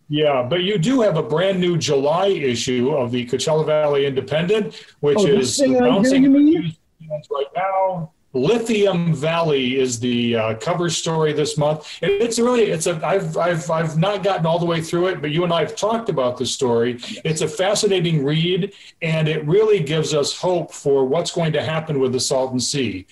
Yeah, 0.09 0.41
but 0.41 0.63
you 0.63 0.79
do 0.79 1.01
have 1.01 1.15
a 1.15 1.21
brand 1.21 1.59
new 1.59 1.77
July 1.77 2.29
issue 2.29 2.89
of 2.89 3.11
the 3.11 3.23
Coachella 3.27 3.63
Valley 3.63 4.07
Independent, 4.07 4.83
which 5.01 5.19
oh, 5.19 5.27
is 5.27 5.59
bouncing 5.59 6.33
right 6.33 7.47
now. 7.55 8.13
Lithium 8.33 9.13
Valley 9.13 9.77
is 9.77 9.99
the 9.99 10.35
uh, 10.35 10.55
cover 10.55 10.89
story 10.89 11.33
this 11.33 11.57
month, 11.57 11.99
and 12.01 12.11
it's 12.11 12.39
really 12.39 12.63
it's 12.63 12.87
a 12.87 13.05
I've 13.05 13.35
I've 13.37 13.69
I've 13.69 13.97
not 13.97 14.23
gotten 14.23 14.45
all 14.45 14.57
the 14.57 14.65
way 14.65 14.81
through 14.81 15.07
it, 15.07 15.21
but 15.21 15.31
you 15.31 15.43
and 15.43 15.51
I 15.51 15.61
have 15.61 15.75
talked 15.75 16.09
about 16.09 16.37
the 16.37 16.45
story. 16.45 16.99
It's 17.25 17.41
a 17.41 17.47
fascinating 17.47 18.23
read, 18.23 18.73
and 19.01 19.27
it 19.27 19.45
really 19.45 19.81
gives 19.81 20.13
us 20.13 20.37
hope 20.37 20.71
for 20.71 21.05
what's 21.05 21.31
going 21.31 21.51
to 21.53 21.63
happen 21.63 21.99
with 21.99 22.13
the 22.13 22.19
Salton 22.19 22.59
Sea. 22.59 23.05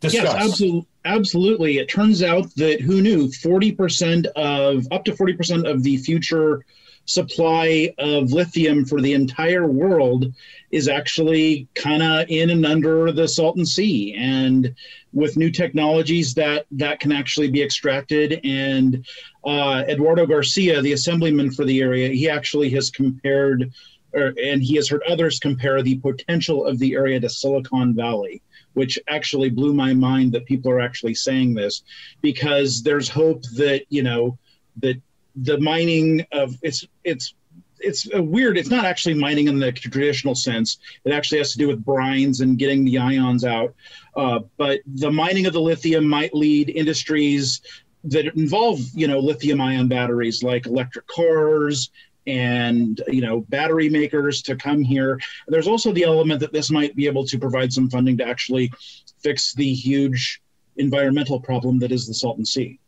Discuss. 0.00 0.24
Yes, 0.24 0.34
absolutely. 0.34 0.88
Absolutely. 1.06 1.76
It 1.76 1.88
turns 1.88 2.22
out 2.22 2.54
that 2.56 2.80
who 2.80 3.02
knew 3.02 3.28
40% 3.28 4.26
of 4.28 4.86
up 4.90 5.04
to 5.04 5.12
40% 5.12 5.70
of 5.70 5.82
the 5.82 5.98
future 5.98 6.64
supply 7.06 7.92
of 7.98 8.32
lithium 8.32 8.84
for 8.84 9.00
the 9.00 9.12
entire 9.12 9.66
world 9.66 10.32
is 10.70 10.88
actually 10.88 11.68
kind 11.74 12.02
of 12.02 12.26
in 12.28 12.50
and 12.50 12.64
under 12.64 13.12
the 13.12 13.28
Salton 13.28 13.66
Sea. 13.66 14.14
And 14.14 14.74
with 15.12 15.36
new 15.36 15.50
technologies 15.50 16.34
that 16.34 16.66
that 16.72 17.00
can 17.00 17.12
actually 17.12 17.50
be 17.50 17.62
extracted. 17.62 18.40
And 18.44 19.06
uh, 19.44 19.84
Eduardo 19.88 20.26
Garcia, 20.26 20.82
the 20.82 20.92
assemblyman 20.92 21.50
for 21.52 21.64
the 21.64 21.80
area, 21.80 22.08
he 22.08 22.28
actually 22.28 22.70
has 22.70 22.90
compared, 22.90 23.72
or, 24.12 24.34
and 24.42 24.62
he 24.62 24.74
has 24.76 24.88
heard 24.88 25.02
others 25.08 25.38
compare 25.38 25.82
the 25.82 25.98
potential 25.98 26.66
of 26.66 26.78
the 26.78 26.94
area 26.94 27.20
to 27.20 27.28
Silicon 27.28 27.94
Valley 27.94 28.42
which 28.74 28.98
actually 29.08 29.50
blew 29.50 29.72
my 29.72 29.94
mind 29.94 30.32
that 30.32 30.44
people 30.46 30.70
are 30.70 30.80
actually 30.80 31.14
saying 31.14 31.54
this 31.54 31.82
because 32.20 32.82
there's 32.82 33.08
hope 33.08 33.42
that 33.54 33.84
you 33.88 34.02
know 34.02 34.36
that 34.82 35.00
the 35.36 35.58
mining 35.58 36.26
of 36.32 36.56
it's 36.62 36.86
it's 37.02 37.34
it's 37.80 38.08
weird. 38.14 38.56
It's 38.56 38.70
not 38.70 38.84
actually 38.84 39.14
mining 39.14 39.48
in 39.48 39.58
the 39.58 39.70
traditional 39.70 40.34
sense. 40.34 40.78
It 41.04 41.12
actually 41.12 41.38
has 41.38 41.52
to 41.52 41.58
do 41.58 41.68
with 41.68 41.84
brines 41.84 42.40
and 42.40 42.58
getting 42.58 42.84
the 42.84 42.98
ions 42.98 43.44
out. 43.44 43.74
Uh, 44.16 44.40
but 44.56 44.80
the 44.86 45.10
mining 45.10 45.46
of 45.46 45.52
the 45.52 45.60
lithium 45.60 46.08
might 46.08 46.34
lead 46.34 46.70
industries 46.70 47.60
that 48.04 48.26
involve, 48.36 48.80
you 48.94 49.06
know, 49.06 49.18
lithium 49.18 49.60
ion 49.60 49.88
batteries 49.88 50.42
like 50.42 50.66
electric 50.66 51.06
cars 51.08 51.90
and 52.26 53.02
you 53.08 53.20
know 53.20 53.40
battery 53.48 53.90
makers 53.90 54.40
to 54.40 54.56
come 54.56 54.82
here 54.82 55.20
there's 55.48 55.68
also 55.68 55.92
the 55.92 56.04
element 56.04 56.40
that 56.40 56.54
this 56.54 56.70
might 56.70 56.96
be 56.96 57.06
able 57.06 57.26
to 57.26 57.38
provide 57.38 57.70
some 57.70 57.90
funding 57.90 58.16
to 58.16 58.26
actually 58.26 58.72
fix 59.18 59.52
the 59.54 59.74
huge 59.74 60.40
environmental 60.76 61.38
problem 61.38 61.78
that 61.78 61.92
is 61.92 62.06
the 62.06 62.14
salton 62.14 62.46
sea 62.46 62.78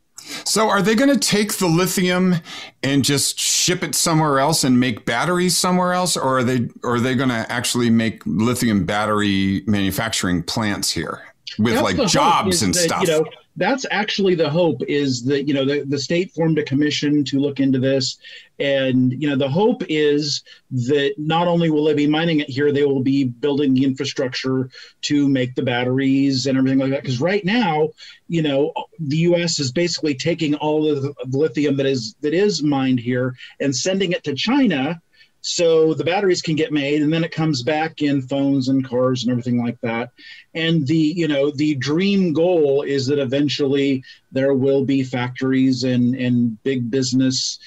so, 0.45 0.69
are 0.69 0.83
they 0.83 0.95
going 0.95 1.13
to 1.13 1.19
take 1.19 1.55
the 1.55 1.67
lithium 1.67 2.37
and 2.83 3.05
just 3.05 3.39
ship 3.39 3.83
it 3.83 3.95
somewhere 3.95 4.39
else 4.39 4.65
and 4.65 4.79
make 4.79 5.05
batteries 5.05 5.57
somewhere 5.57 5.93
else, 5.93 6.17
or 6.17 6.39
are 6.39 6.45
they 6.45 6.69
or 6.83 6.97
are 6.97 7.01
they 7.01 7.15
going 7.15 7.29
to 7.29 7.51
actually 7.51 7.91
make 7.91 8.23
lithium 8.27 8.85
battery 8.85 9.63
manufacturing 9.67 10.43
plants 10.43 10.91
here 10.91 11.23
with 11.59 11.75
That's 11.75 11.85
like 11.85 12.09
jobs 12.09 12.63
and 12.63 12.75
that, 12.75 12.81
stuff? 12.81 13.03
You 13.03 13.09
know, 13.09 13.25
that's 13.57 13.87
actually 13.91 14.35
the 14.35 14.51
hope 14.51 14.83
is 14.87 15.25
that 15.25 15.49
you 15.49 15.55
know 15.55 15.65
the, 15.65 15.85
the 15.87 15.99
state 15.99 16.33
formed 16.33 16.59
a 16.59 16.63
commission 16.63 17.25
to 17.25 17.41
look 17.41 17.61
into 17.61 17.79
this. 17.79 18.19
And 18.59 19.13
you 19.13 19.29
know 19.29 19.37
the 19.37 19.49
hope 19.49 19.83
is 19.89 20.43
that 20.71 21.15
not 21.19 21.47
only 21.47 21.71
will 21.71 21.85
they 21.85 21.95
be 21.95 22.07
mining 22.07 22.41
it 22.41 22.49
here 22.49 22.73
they 22.73 22.85
will 22.85 23.03
be 23.03 23.25
building 23.25 23.75
the 23.75 23.85
infrastructure 23.85 24.71
to 25.03 25.29
make 25.29 25.55
the 25.55 25.63
batteries 25.63 26.47
and 26.47 26.57
everything 26.57 26.79
like 26.79 26.91
that. 26.91 27.03
Because 27.03 27.21
right 27.21 27.45
now 27.45 27.91
you 28.29 28.43
know 28.43 28.73
the 28.99 29.19
us 29.19 29.59
is 29.59 29.73
basically 29.73 30.15
taking 30.15 30.55
all 30.57 30.89
of 30.89 31.03
the 31.03 31.15
lithium 31.37 31.77
that 31.77 31.87
is 31.87 32.15
that 32.21 32.35
is 32.35 32.63
mined 32.63 33.01
here 33.01 33.35
and 33.61 33.75
sending 33.75 34.13
it 34.13 34.25
to 34.25 34.35
china 34.35 35.01
so 35.47 35.95
the 35.95 36.03
batteries 36.03 36.43
can 36.43 36.57
get 36.57 36.73
made 36.73 37.03
and 37.03 37.13
then 37.13 37.23
it 37.23 37.31
comes 37.31 37.63
back 37.63 38.03
in 38.03 38.21
phones 38.21 38.67
and 38.67 38.85
cars 38.85 39.23
and 39.23 39.31
everything 39.31 39.63
like 39.63 39.81
that. 39.81 40.11
And 40.55 40.85
the 40.89 40.97
you 40.97 41.29
know 41.29 41.53
the 41.53 41.77
dream 41.77 42.33
goal 42.33 42.83
is 42.83 43.07
that 43.07 43.21
eventually 43.21 44.03
there 44.33 44.55
will 44.55 44.85
be 44.85 45.05
factories 45.05 45.85
and 45.85 46.17
and 46.17 46.61
big 46.65 46.91
business 46.91 47.61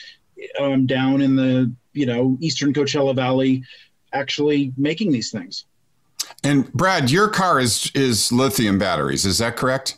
um, 0.59 0.87
down 0.87 1.21
in 1.21 1.37
the 1.37 1.71
you 1.93 2.05
know 2.05 2.37
eastern 2.41 2.73
coachella 2.73 3.15
valley 3.15 3.63
actually 4.11 4.73
making 4.75 5.13
these 5.13 5.31
things. 5.31 5.63
And 6.43 6.71
brad 6.73 7.09
your 7.09 7.29
car 7.29 7.61
is 7.61 7.89
is 7.95 8.29
lithium 8.29 8.77
batteries. 8.77 9.25
Is 9.25 9.37
that 9.37 9.55
correct 9.55 9.95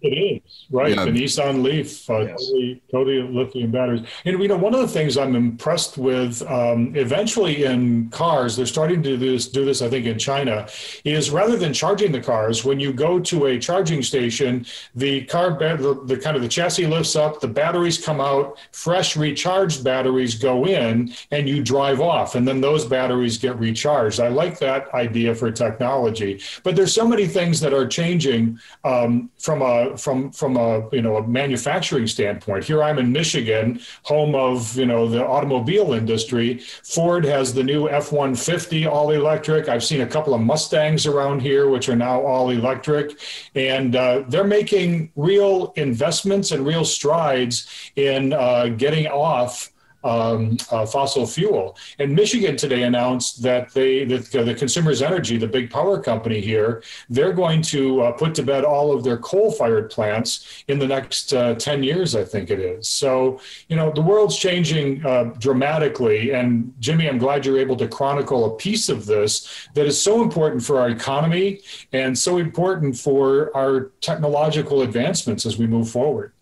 it 0.00 0.08
is 0.08 0.66
right. 0.70 0.94
Yeah. 0.94 1.04
The 1.04 1.10
Nissan 1.10 1.62
Leaf, 1.62 2.08
uh, 2.08 2.20
yes. 2.20 2.46
totally, 2.46 2.82
totally 2.90 3.22
lithium 3.22 3.70
batteries. 3.70 4.02
And 4.24 4.40
you 4.40 4.48
know, 4.48 4.56
one 4.56 4.74
of 4.74 4.80
the 4.80 4.88
things 4.88 5.16
I'm 5.16 5.34
impressed 5.34 5.98
with, 5.98 6.42
um, 6.42 6.94
eventually 6.94 7.64
in 7.64 8.08
cars, 8.10 8.56
they're 8.56 8.66
starting 8.66 9.02
to 9.02 9.16
do 9.16 9.16
this. 9.16 9.48
Do 9.48 9.64
this, 9.64 9.82
I 9.82 9.88
think, 9.88 10.06
in 10.06 10.18
China, 10.18 10.68
is 11.04 11.30
rather 11.30 11.56
than 11.56 11.72
charging 11.72 12.12
the 12.12 12.20
cars, 12.20 12.64
when 12.64 12.78
you 12.78 12.92
go 12.92 13.18
to 13.18 13.46
a 13.46 13.58
charging 13.58 14.02
station, 14.02 14.64
the 14.94 15.24
car, 15.24 15.58
the, 15.58 16.00
the 16.04 16.16
kind 16.16 16.36
of 16.36 16.42
the 16.42 16.48
chassis 16.48 16.86
lifts 16.86 17.16
up, 17.16 17.40
the 17.40 17.48
batteries 17.48 18.04
come 18.04 18.20
out, 18.20 18.58
fresh 18.72 19.16
recharged 19.16 19.82
batteries 19.82 20.34
go 20.34 20.66
in, 20.66 21.12
and 21.30 21.48
you 21.48 21.62
drive 21.62 22.00
off, 22.00 22.34
and 22.34 22.46
then 22.46 22.60
those 22.60 22.84
batteries 22.84 23.36
get 23.38 23.58
recharged. 23.58 24.20
I 24.20 24.28
like 24.28 24.58
that 24.60 24.92
idea 24.94 25.34
for 25.34 25.50
technology, 25.50 26.40
but 26.62 26.76
there's 26.76 26.94
so 26.94 27.06
many 27.06 27.26
things 27.26 27.60
that 27.60 27.72
are 27.72 27.86
changing 27.86 28.58
um, 28.84 29.30
from 29.38 29.62
a 29.62 29.87
from 29.96 30.30
from 30.32 30.56
a 30.56 30.88
you 30.90 31.02
know 31.02 31.16
a 31.16 31.26
manufacturing 31.26 32.06
standpoint. 32.06 32.64
Here 32.64 32.82
I'm 32.82 32.98
in 32.98 33.12
Michigan, 33.12 33.80
home 34.02 34.34
of 34.34 34.76
you 34.76 34.86
know 34.86 35.08
the 35.08 35.24
automobile 35.24 35.92
industry. 35.92 36.58
Ford 36.84 37.24
has 37.24 37.54
the 37.54 37.62
new 37.62 37.88
F-150 37.88 38.90
all 38.90 39.10
electric. 39.10 39.68
I've 39.68 39.84
seen 39.84 40.00
a 40.00 40.06
couple 40.06 40.34
of 40.34 40.40
Mustangs 40.40 41.06
around 41.06 41.40
here, 41.40 41.68
which 41.68 41.88
are 41.88 41.96
now 41.96 42.20
all 42.20 42.50
electric, 42.50 43.18
and 43.54 43.96
uh, 43.96 44.24
they're 44.28 44.44
making 44.44 45.10
real 45.16 45.72
investments 45.76 46.50
and 46.50 46.66
real 46.66 46.84
strides 46.84 47.66
in 47.96 48.32
uh, 48.32 48.68
getting 48.68 49.06
off 49.06 49.70
um, 50.04 50.56
uh, 50.70 50.86
fossil 50.86 51.26
fuel. 51.26 51.76
And 51.98 52.14
Michigan 52.14 52.56
today 52.56 52.84
announced 52.84 53.42
that 53.42 53.72
they, 53.72 54.04
that 54.04 54.30
the 54.30 54.54
Consumers 54.54 55.02
Energy, 55.02 55.36
the 55.36 55.46
big 55.46 55.70
power 55.70 56.00
company 56.00 56.40
here, 56.40 56.82
they're 57.10 57.32
going 57.32 57.62
to 57.62 58.02
uh, 58.02 58.12
put 58.12 58.34
to 58.36 58.42
bed 58.42 58.64
all 58.64 58.92
of 58.92 59.04
their 59.04 59.18
coal-fired 59.18 59.90
plants 59.90 60.64
in 60.68 60.78
the 60.78 60.86
next 60.86 61.32
uh, 61.32 61.54
10 61.54 61.82
years, 61.82 62.14
I 62.14 62.24
think 62.24 62.50
it 62.50 62.60
is. 62.60 62.88
So, 62.88 63.40
you 63.68 63.76
know, 63.76 63.90
the 63.90 64.02
world's 64.02 64.36
changing 64.36 65.04
uh, 65.04 65.24
dramatically. 65.38 66.32
And 66.32 66.72
Jimmy, 66.78 67.08
I'm 67.08 67.18
glad 67.18 67.44
you're 67.44 67.58
able 67.58 67.76
to 67.76 67.88
chronicle 67.88 68.54
a 68.54 68.56
piece 68.56 68.88
of 68.88 69.06
this 69.06 69.68
that 69.74 69.86
is 69.86 70.00
so 70.00 70.22
important 70.22 70.62
for 70.62 70.80
our 70.80 70.90
economy 70.90 71.60
and 71.92 72.16
so 72.16 72.38
important 72.38 72.96
for 72.96 73.56
our 73.56 73.92
technological 74.00 74.82
advancements 74.82 75.44
as 75.44 75.58
we 75.58 75.66
move 75.66 75.90
forward. 75.90 76.32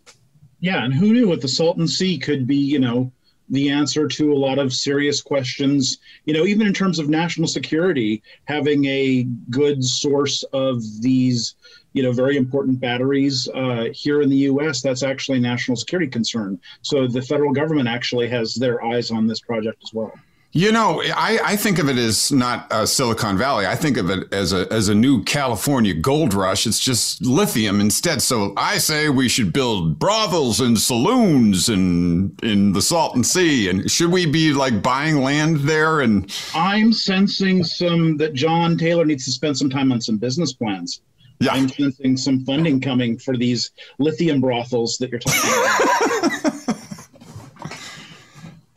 Yeah, 0.61 0.85
and 0.85 0.95
who 0.95 1.13
knew 1.13 1.29
what 1.29 1.43
the 1.43 1.49
Salton 1.49 1.87
Sea 1.87 2.19
could 2.19 2.47
be, 2.47 2.57
you 2.57 2.79
know, 2.79 3.13
the 3.49 3.71
answer 3.71 4.09
to 4.09 4.33
a 4.33 4.39
lot 4.39 4.59
of 4.59 4.73
serious 4.73 5.23
questions. 5.23 5.99
You 6.25 6.35
know, 6.35 6.45
even 6.47 6.67
in 6.67 6.73
terms 6.73 6.99
of 6.99 7.09
national 7.09 7.49
security, 7.49 8.23
having 8.45 8.85
a 8.87 9.25
good 9.51 9.85
source 9.85 10.43
of 10.53 10.83
these, 11.01 11.55
you 11.93 12.03
know, 12.03 12.13
very 12.13 12.37
important 12.37 12.81
batteries 12.81 13.49
uh, 13.55 13.87
here 13.93 14.23
in 14.23 14.29
the 14.29 14.37
U.S. 14.51 14.83
That's 14.83 15.03
actually 15.03 15.39
a 15.39 15.43
national 15.43 15.77
security 15.77 16.11
concern. 16.11 16.61
So 16.83 17.07
the 17.07 17.23
federal 17.23 17.53
government 17.53 17.89
actually 17.89 18.29
has 18.29 18.55
their 18.55 18.85
eyes 18.85 19.11
on 19.11 19.27
this 19.27 19.41
project 19.41 19.83
as 19.83 19.93
well. 19.93 20.13
You 20.53 20.73
know, 20.73 21.03
I, 21.05 21.39
I 21.45 21.57
think 21.57 21.79
of 21.79 21.91
it 21.91 21.99
as 21.99 22.33
not 22.33 22.71
uh, 22.73 22.87
Silicon 22.87 23.37
Valley. 23.37 23.67
I 23.67 23.75
think 23.75 23.99
of 23.99 24.09
it 24.09 24.33
as 24.33 24.55
a 24.55 24.67
as 24.73 24.89
a 24.89 24.95
new 24.95 25.23
California 25.25 25.93
gold 25.93 26.33
rush. 26.33 26.67
It's 26.67 26.81
just 26.81 27.21
lithium 27.25 27.79
instead. 27.79 28.23
So 28.23 28.55
I 28.57 28.79
say 28.79 29.11
we 29.11 29.29
should 29.29 29.53
build 29.53 29.99
brothels 29.99 30.61
and 30.61 30.79
saloons 30.79 31.69
and 31.69 32.43
in 32.43 32.73
the 32.73 32.81
Salton 32.81 33.23
Sea. 33.23 33.69
And 33.69 33.91
should 33.91 34.11
we 34.11 34.25
be 34.25 34.55
like 34.55 34.83
buying 34.83 35.23
land 35.23 35.59
there? 35.59 36.01
And 36.01 36.35
I'm 36.55 36.91
sensing 36.91 37.63
some 37.63 38.17
that 38.17 38.33
John 38.33 38.79
Taylor 38.79 39.05
needs 39.05 39.27
to 39.27 39.33
spend 39.33 39.59
some 39.59 39.69
time 39.69 39.93
on 39.93 40.01
some 40.01 40.17
business 40.17 40.55
plans. 40.55 41.03
Yeah. 41.39 41.53
I'm 41.53 41.69
sensing 41.69 42.17
some 42.17 42.45
funding 42.45 42.81
coming 42.81 43.19
for 43.19 43.37
these 43.37 43.73
lithium 43.99 44.41
brothels 44.41 44.97
that 44.99 45.11
you're 45.11 45.21
talking 45.21 46.41
about. 46.41 46.55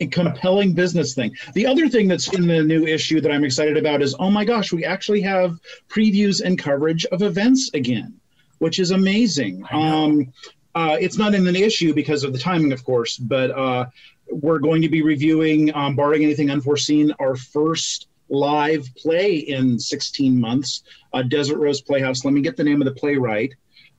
a 0.00 0.06
compelling 0.06 0.72
business 0.72 1.14
thing. 1.14 1.36
The 1.54 1.66
other 1.66 1.88
thing 1.88 2.08
that's 2.08 2.32
in 2.32 2.46
the 2.46 2.62
new 2.62 2.86
issue 2.86 3.20
that 3.20 3.30
I'm 3.30 3.44
excited 3.44 3.76
about 3.76 4.02
is 4.02 4.14
oh 4.18 4.30
my 4.30 4.44
gosh, 4.44 4.72
we 4.72 4.84
actually 4.84 5.20
have 5.22 5.58
previews 5.88 6.42
and 6.42 6.58
coverage 6.58 7.04
of 7.06 7.22
events 7.22 7.70
again, 7.74 8.18
which 8.58 8.78
is 8.78 8.90
amazing. 8.90 9.64
Um, 9.70 10.32
uh, 10.74 10.96
it's 11.00 11.18
not 11.18 11.34
in 11.34 11.44
the 11.44 11.62
issue 11.62 11.92
because 11.92 12.24
of 12.24 12.32
the 12.32 12.38
timing, 12.38 12.72
of 12.72 12.84
course, 12.84 13.16
but 13.18 13.50
uh, 13.50 13.86
we're 14.30 14.60
going 14.60 14.82
to 14.82 14.88
be 14.88 15.02
reviewing, 15.02 15.74
um, 15.74 15.96
barring 15.96 16.22
anything 16.22 16.50
unforeseen, 16.50 17.12
our 17.18 17.36
first 17.36 18.06
live 18.28 18.88
play 18.96 19.34
in 19.34 19.78
16 19.78 20.40
months, 20.40 20.84
uh, 21.12 21.22
Desert 21.22 21.58
Rose 21.58 21.80
Playhouse. 21.80 22.24
Let 22.24 22.32
me 22.32 22.40
get 22.40 22.56
the 22.56 22.62
name 22.62 22.80
of 22.80 22.86
the 22.86 22.94
play 22.94 23.16
right 23.16 23.52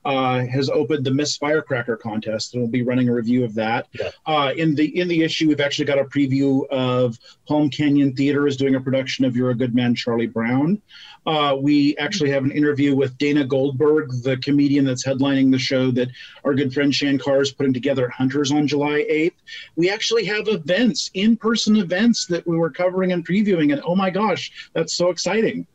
uh, 0.04 0.44
has 0.46 0.68
opened 0.68 1.04
the 1.04 1.12
Miss 1.12 1.36
Firecracker 1.36 1.96
contest, 1.96 2.54
and 2.54 2.62
we'll 2.62 2.70
be 2.70 2.82
running 2.82 3.08
a 3.08 3.14
review 3.14 3.44
of 3.44 3.54
that. 3.54 3.88
Yeah. 3.92 4.10
Uh, 4.26 4.52
in 4.56 4.74
the 4.74 4.98
in 4.98 5.08
the 5.08 5.22
issue, 5.22 5.48
we've 5.48 5.60
actually 5.60 5.84
got 5.84 5.98
a 5.98 6.04
preview 6.04 6.66
of 6.68 7.18
Palm 7.46 7.70
Canyon 7.70 8.14
Theater 8.14 8.46
is 8.46 8.56
doing 8.56 8.74
a 8.74 8.80
production 8.80 9.24
of 9.24 9.36
"You're 9.36 9.50
a 9.50 9.54
Good 9.54 9.74
Man, 9.74 9.94
Charlie 9.94 10.26
Brown." 10.26 10.80
Uh, 11.24 11.56
we 11.60 11.96
actually 11.98 12.30
have 12.30 12.44
an 12.44 12.50
interview 12.50 12.96
with 12.96 13.16
Dana 13.16 13.44
Goldberg, 13.44 14.10
the 14.22 14.36
comedian 14.38 14.84
that's 14.84 15.06
headlining 15.06 15.52
the 15.52 15.58
show 15.58 15.90
that 15.92 16.08
our 16.44 16.54
good 16.54 16.74
friend 16.74 16.92
Shan 16.92 17.18
Carr 17.18 17.42
is 17.42 17.52
putting 17.52 17.72
together 17.72 18.06
at 18.06 18.12
Hunters 18.12 18.50
on 18.50 18.66
July 18.66 19.04
8th. 19.08 19.34
We 19.76 19.88
actually 19.88 20.24
have 20.24 20.48
events, 20.48 21.10
in 21.14 21.36
person 21.36 21.76
events 21.76 22.26
that 22.26 22.46
we 22.46 22.56
were 22.56 22.70
covering 22.70 23.12
and 23.12 23.26
previewing, 23.26 23.72
and 23.72 23.80
oh 23.84 23.94
my 23.94 24.10
gosh, 24.10 24.70
that's 24.72 24.94
so 24.94 25.10
exciting. 25.10 25.66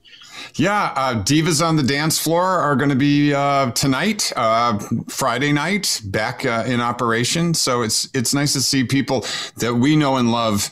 Yeah, 0.55 0.93
uh, 0.95 1.23
Divas 1.23 1.65
on 1.65 1.75
the 1.75 1.83
Dance 1.83 2.19
Floor 2.19 2.43
are 2.43 2.75
going 2.75 2.89
to 2.89 2.95
be 2.95 3.33
uh, 3.33 3.71
tonight, 3.71 4.31
uh, 4.35 4.79
Friday 5.07 5.51
night, 5.51 6.01
back 6.05 6.45
uh, 6.45 6.63
in 6.67 6.81
operation. 6.81 7.53
So 7.53 7.81
it's 7.81 8.09
it's 8.13 8.33
nice 8.33 8.53
to 8.53 8.61
see 8.61 8.83
people 8.83 9.25
that 9.57 9.75
we 9.75 9.95
know 9.95 10.17
and 10.17 10.31
love 10.31 10.69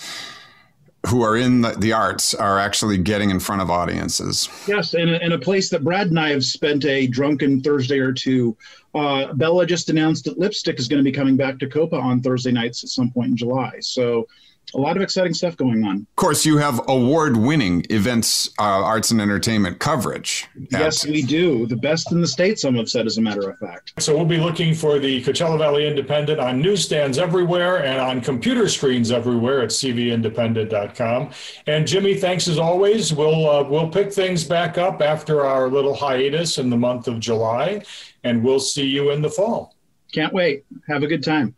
who 1.07 1.21
are 1.21 1.37
in 1.37 1.61
the, 1.61 1.71
the 1.71 1.93
arts 1.93 2.33
are 2.33 2.59
actually 2.59 2.97
getting 2.97 3.29
in 3.29 3.39
front 3.39 3.61
of 3.61 3.69
audiences. 3.69 4.49
Yes, 4.67 4.93
and 4.93 5.09
a, 5.09 5.21
and 5.21 5.33
a 5.33 5.39
place 5.39 5.69
that 5.69 5.83
Brad 5.83 6.07
and 6.07 6.19
I 6.19 6.29
have 6.29 6.43
spent 6.43 6.85
a 6.85 7.07
drunken 7.07 7.61
Thursday 7.61 7.99
or 7.99 8.11
two. 8.11 8.57
Uh, 8.93 9.33
Bella 9.33 9.65
just 9.65 9.89
announced 9.89 10.23
that 10.25 10.39
Lipstick 10.39 10.79
is 10.79 10.87
going 10.87 11.03
to 11.03 11.03
be 11.03 11.15
coming 11.15 11.35
back 11.35 11.59
to 11.59 11.67
Copa 11.67 11.97
on 11.97 12.21
Thursday 12.21 12.51
nights 12.51 12.83
at 12.83 12.89
some 12.89 13.11
point 13.11 13.29
in 13.29 13.37
July. 13.37 13.73
So 13.81 14.27
a 14.73 14.77
lot 14.77 14.95
of 14.95 15.03
exciting 15.03 15.33
stuff 15.33 15.55
going 15.57 15.83
on. 15.83 15.97
Of 15.97 16.15
course, 16.15 16.45
you 16.45 16.57
have 16.57 16.81
award-winning 16.87 17.85
events, 17.89 18.49
uh, 18.59 18.63
arts 18.63 19.11
and 19.11 19.21
entertainment 19.21 19.79
coverage. 19.79 20.47
Yes, 20.71 21.05
we 21.05 21.21
do. 21.21 21.65
The 21.67 21.75
best 21.75 22.11
in 22.11 22.21
the 22.21 22.27
state, 22.27 22.59
some 22.59 22.75
have 22.75 22.89
said, 22.89 23.05
as 23.05 23.17
a 23.17 23.21
matter 23.21 23.49
of 23.49 23.57
fact. 23.59 23.93
So 23.99 24.15
we'll 24.15 24.25
be 24.25 24.37
looking 24.37 24.73
for 24.73 24.99
the 24.99 25.23
Coachella 25.23 25.57
Valley 25.57 25.87
Independent 25.87 26.39
on 26.39 26.61
newsstands 26.61 27.17
everywhere 27.17 27.83
and 27.83 27.99
on 27.99 28.21
computer 28.21 28.67
screens 28.67 29.11
everywhere 29.11 29.61
at 29.61 29.69
cvindependent.com. 29.69 31.31
And 31.67 31.87
Jimmy, 31.87 32.15
thanks 32.15 32.47
as 32.47 32.57
always. 32.57 33.13
We'll 33.13 33.49
uh, 33.49 33.63
we'll 33.63 33.89
pick 33.89 34.11
things 34.11 34.43
back 34.43 34.77
up 34.77 35.01
after 35.01 35.45
our 35.45 35.69
little 35.69 35.93
hiatus 35.93 36.57
in 36.57 36.69
the 36.69 36.77
month 36.77 37.07
of 37.07 37.19
July, 37.19 37.83
and 38.23 38.43
we'll 38.43 38.59
see 38.59 38.85
you 38.85 39.11
in 39.11 39.21
the 39.21 39.29
fall. 39.29 39.75
Can't 40.13 40.33
wait. 40.33 40.65
Have 40.87 41.03
a 41.03 41.07
good 41.07 41.23
time. 41.23 41.55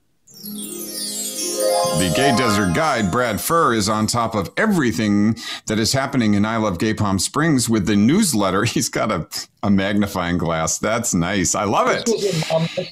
The 1.57 2.13
Gay 2.15 2.35
Desert 2.37 2.75
Guide, 2.75 3.11
Brad 3.11 3.41
Furr, 3.41 3.73
is 3.73 3.89
on 3.89 4.05
top 4.05 4.35
of 4.35 4.51
everything 4.55 5.35
that 5.65 5.79
is 5.79 5.93
happening 5.93 6.35
in 6.35 6.45
I 6.45 6.57
Love 6.57 6.77
Gay 6.77 6.93
Palm 6.93 7.17
Springs 7.17 7.67
with 7.67 7.87
the 7.87 7.95
newsletter. 7.95 8.63
He's 8.65 8.87
got 8.87 9.11
a, 9.11 9.27
a 9.63 9.71
magnifying 9.71 10.37
glass. 10.37 10.77
That's 10.77 11.15
nice. 11.15 11.55
I 11.55 11.63
love 11.63 11.87
it. 11.89 12.07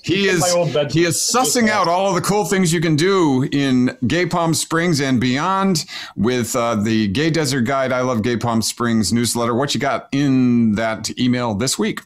He 0.03 0.27
is 0.27 0.43
he 0.91 1.03
is 1.03 1.17
sussing 1.17 1.69
out 1.69 1.87
all 1.87 2.09
of 2.09 2.15
the 2.15 2.21
cool 2.21 2.45
things 2.45 2.73
you 2.73 2.81
can 2.81 2.95
do 2.95 3.47
in 3.51 3.95
Gay 4.07 4.25
Palm 4.25 4.55
Springs 4.55 4.99
and 4.99 5.21
beyond 5.21 5.85
with 6.15 6.55
uh, 6.55 6.73
the 6.73 7.07
Gay 7.09 7.29
Desert 7.29 7.61
Guide, 7.61 7.91
I 7.91 8.01
Love 8.01 8.23
Gay 8.23 8.37
Palm 8.37 8.63
Springs 8.63 9.13
newsletter. 9.13 9.53
What 9.53 9.75
you 9.75 9.79
got 9.79 10.09
in 10.11 10.71
that 10.73 11.17
email 11.19 11.53
this 11.53 11.77
week? 11.77 11.99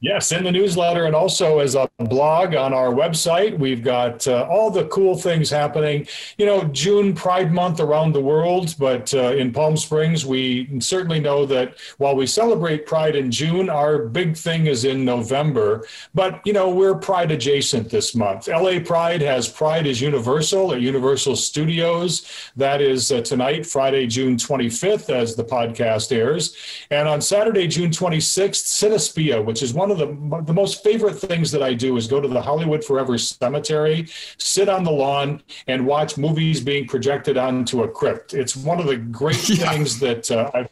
Yes, 0.00 0.30
in 0.30 0.44
the 0.44 0.52
newsletter 0.52 1.06
and 1.06 1.14
also 1.14 1.58
as 1.58 1.74
a 1.74 1.88
blog 1.98 2.54
on 2.54 2.72
our 2.72 2.90
website. 2.92 3.58
We've 3.58 3.82
got 3.82 4.28
uh, 4.28 4.46
all 4.48 4.70
the 4.70 4.84
cool 4.86 5.16
things 5.16 5.50
happening. 5.50 6.06
You 6.36 6.46
know, 6.46 6.64
June 6.64 7.14
Pride 7.14 7.52
Month 7.52 7.80
around 7.80 8.12
the 8.12 8.20
world, 8.20 8.76
but 8.78 9.12
uh, 9.12 9.34
in 9.34 9.52
Palm 9.52 9.76
Springs, 9.76 10.24
we 10.24 10.80
certainly 10.80 11.18
know 11.18 11.44
that 11.46 11.76
while 11.96 12.14
we 12.14 12.28
celebrate 12.28 12.86
Pride 12.86 13.16
in 13.16 13.32
June, 13.32 13.68
our 13.68 13.98
big 13.98 14.36
thing 14.36 14.66
is 14.66 14.84
in 14.84 15.04
November. 15.04 15.84
But, 16.14 16.46
you 16.46 16.52
know, 16.52 16.70
we're 16.70 16.94
Pride 16.94 17.32
adjacent 17.32 17.90
this 17.90 18.14
month. 18.14 18.46
LA 18.46 18.78
Pride 18.78 19.20
has 19.20 19.48
Pride 19.48 19.86
is 19.88 20.00
Universal 20.00 20.74
at 20.74 20.80
Universal 20.80 21.34
Studios. 21.34 22.24
That 22.56 22.80
is 22.80 23.10
uh, 23.10 23.22
tonight, 23.22 23.66
Friday, 23.66 24.06
June 24.06 24.36
25th, 24.36 25.10
as 25.10 25.34
the 25.34 25.44
podcast 25.44 26.16
airs. 26.16 26.54
And 26.92 27.08
on 27.08 27.20
Saturday, 27.20 27.66
June 27.66 27.90
26th, 27.90 28.64
Cinespia, 28.64 29.44
which 29.44 29.64
is 29.64 29.74
one 29.74 29.87
one 29.88 30.00
of 30.00 30.08
the 30.08 30.42
the 30.42 30.52
most 30.52 30.82
favorite 30.82 31.14
things 31.14 31.50
that 31.52 31.62
I 31.62 31.74
do 31.74 31.96
is 31.96 32.06
go 32.06 32.20
to 32.20 32.28
the 32.28 32.40
Hollywood 32.40 32.84
Forever 32.84 33.16
Cemetery, 33.18 34.08
sit 34.38 34.68
on 34.68 34.84
the 34.84 34.90
lawn, 34.90 35.42
and 35.66 35.86
watch 35.86 36.18
movies 36.18 36.60
being 36.60 36.86
projected 36.86 37.36
onto 37.36 37.82
a 37.82 37.88
crypt. 37.88 38.34
It's 38.34 38.56
one 38.56 38.80
of 38.80 38.86
the 38.86 38.96
great 38.96 39.48
yeah. 39.48 39.70
things 39.70 39.98
that 40.00 40.30
uh, 40.30 40.50
I've 40.54 40.70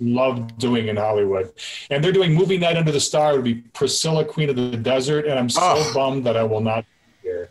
loved 0.00 0.58
doing 0.58 0.88
in 0.88 0.96
Hollywood. 0.96 1.52
And 1.90 2.04
they're 2.04 2.12
doing 2.12 2.34
movie 2.34 2.58
night 2.58 2.76
under 2.76 2.92
the 2.92 3.00
star. 3.00 3.32
It 3.32 3.36
would 3.36 3.44
be 3.44 3.54
Priscilla, 3.72 4.24
Queen 4.24 4.48
of 4.48 4.56
the 4.56 4.76
Desert, 4.76 5.26
and 5.26 5.38
I'm 5.38 5.50
so 5.50 5.60
oh. 5.62 5.92
bummed 5.94 6.24
that 6.26 6.36
I 6.36 6.44
will 6.44 6.60
not 6.60 6.84
be 6.84 7.28
here. 7.28 7.50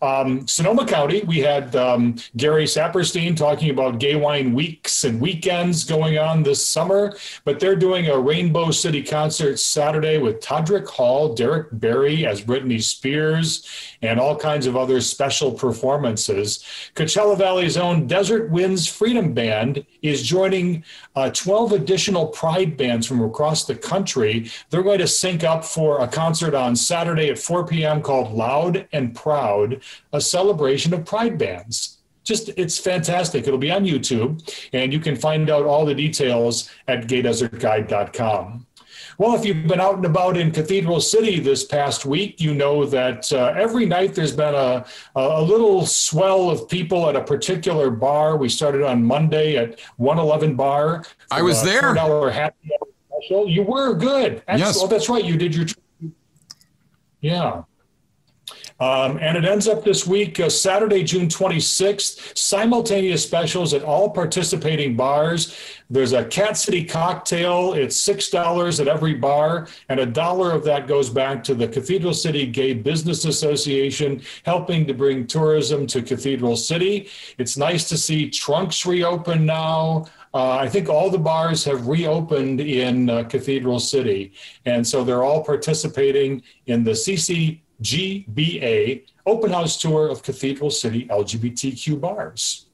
Um, 0.00 0.46
Sonoma 0.46 0.86
County, 0.86 1.22
we 1.22 1.40
had 1.40 1.74
um, 1.76 2.16
Gary 2.36 2.64
Saperstein 2.64 3.36
talking 3.36 3.70
about 3.70 3.98
gay 3.98 4.16
wine 4.16 4.54
weeks 4.54 5.04
and 5.04 5.20
weekends 5.20 5.84
going 5.84 6.18
on 6.18 6.42
this 6.42 6.66
summer, 6.66 7.16
but 7.44 7.60
they're 7.60 7.76
doing 7.76 8.08
a 8.08 8.18
Rainbow 8.18 8.70
City 8.70 9.02
concert 9.02 9.58
Saturday 9.58 10.18
with 10.18 10.40
Todrick 10.40 10.88
Hall, 10.88 11.34
Derrick 11.34 11.68
Barry 11.72 12.26
as 12.26 12.40
Britney 12.40 12.82
Spears, 12.82 13.68
and 14.02 14.18
all 14.18 14.36
kinds 14.36 14.66
of 14.66 14.76
other 14.76 15.00
special 15.00 15.52
performances. 15.52 16.64
Coachella 16.94 17.36
Valley's 17.36 17.76
own 17.76 18.06
Desert 18.06 18.50
Winds 18.50 18.86
Freedom 18.86 19.32
Band 19.34 19.84
is 20.02 20.22
joining 20.22 20.84
uh, 21.14 21.30
12 21.30 21.72
additional 21.72 22.26
Pride 22.28 22.76
bands 22.76 23.06
from 23.06 23.22
across 23.22 23.64
the 23.64 23.74
country. 23.74 24.50
They're 24.70 24.82
going 24.82 24.98
to 24.98 25.06
sync 25.06 25.44
up 25.44 25.64
for 25.64 26.00
a 26.00 26.08
concert 26.08 26.54
on 26.54 26.74
Saturday 26.74 27.30
at 27.30 27.38
4 27.38 27.66
p.m. 27.66 28.02
called 28.02 28.32
Loud 28.32 28.86
and 28.92 29.14
Proud, 29.14 29.81
a 30.12 30.20
celebration 30.20 30.94
of 30.94 31.04
Pride 31.04 31.38
bands 31.38 31.98
just 32.24 32.50
it's 32.56 32.78
fantastic. 32.78 33.46
It'll 33.46 33.58
be 33.58 33.70
on 33.70 33.84
YouTube, 33.84 34.42
and 34.72 34.92
you 34.92 35.00
can 35.00 35.16
find 35.16 35.50
out 35.50 35.66
all 35.66 35.84
the 35.84 35.94
details 35.94 36.70
at 36.88 37.06
gaydesertguide.com. 37.06 38.66
Well, 39.18 39.34
if 39.34 39.44
you've 39.44 39.66
been 39.66 39.80
out 39.80 39.96
and 39.96 40.06
about 40.06 40.36
in 40.36 40.50
Cathedral 40.52 41.00
City 41.00 41.38
this 41.38 41.64
past 41.64 42.06
week, 42.06 42.40
you 42.40 42.54
know 42.54 42.86
that 42.86 43.30
uh, 43.32 43.52
every 43.56 43.84
night 43.86 44.14
there's 44.14 44.34
been 44.34 44.54
a, 44.54 44.84
a 45.14 45.42
little 45.42 45.84
swell 45.84 46.48
of 46.48 46.68
people 46.68 47.08
at 47.08 47.16
a 47.16 47.22
particular 47.22 47.90
bar. 47.90 48.36
We 48.36 48.48
started 48.48 48.82
on 48.82 49.04
Monday 49.04 49.56
at 49.56 49.80
111 49.96 50.56
Bar. 50.56 51.04
I 51.30 51.42
was 51.42 51.62
there. 51.62 51.94
$4 51.94 52.32
happy 52.32 52.70
hour 52.72 52.88
special. 53.20 53.48
You 53.48 53.62
were 53.62 53.94
good. 53.94 54.42
Excellent. 54.48 54.58
Yes. 54.58 54.78
Oh, 54.80 54.86
that's 54.86 55.08
right. 55.08 55.24
You 55.24 55.36
did 55.36 55.54
your. 55.54 55.66
Yeah. 57.20 57.64
Um, 58.82 59.16
and 59.22 59.36
it 59.36 59.44
ends 59.44 59.68
up 59.68 59.84
this 59.84 60.08
week, 60.08 60.40
uh, 60.40 60.48
Saturday, 60.48 61.04
June 61.04 61.28
26th, 61.28 62.36
simultaneous 62.36 63.22
specials 63.22 63.74
at 63.74 63.84
all 63.84 64.10
participating 64.10 64.96
bars. 64.96 65.56
There's 65.88 66.12
a 66.12 66.24
Cat 66.24 66.56
City 66.56 66.84
cocktail. 66.84 67.74
It's 67.74 67.96
$6 67.96 68.80
at 68.80 68.88
every 68.88 69.14
bar, 69.14 69.68
and 69.88 70.00
a 70.00 70.06
dollar 70.06 70.50
of 70.50 70.64
that 70.64 70.88
goes 70.88 71.10
back 71.10 71.44
to 71.44 71.54
the 71.54 71.68
Cathedral 71.68 72.12
City 72.12 72.44
Gay 72.44 72.74
Business 72.74 73.24
Association, 73.24 74.20
helping 74.42 74.84
to 74.88 74.94
bring 74.94 75.28
tourism 75.28 75.86
to 75.86 76.02
Cathedral 76.02 76.56
City. 76.56 77.08
It's 77.38 77.56
nice 77.56 77.88
to 77.88 77.96
see 77.96 78.30
Trunks 78.30 78.84
reopen 78.84 79.46
now. 79.46 80.06
Uh, 80.34 80.56
I 80.56 80.68
think 80.68 80.88
all 80.88 81.08
the 81.08 81.18
bars 81.18 81.62
have 81.66 81.86
reopened 81.86 82.60
in 82.60 83.10
uh, 83.10 83.22
Cathedral 83.24 83.78
City. 83.78 84.32
And 84.64 84.84
so 84.84 85.04
they're 85.04 85.22
all 85.22 85.44
participating 85.44 86.42
in 86.66 86.82
the 86.82 86.92
CC 86.92 87.60
GBA 87.82 89.04
open 89.26 89.50
house 89.50 89.80
tour 89.80 90.08
of 90.08 90.22
Cathedral 90.22 90.70
City 90.70 91.06
LGBTQ 91.06 92.00
bars. 92.00 92.66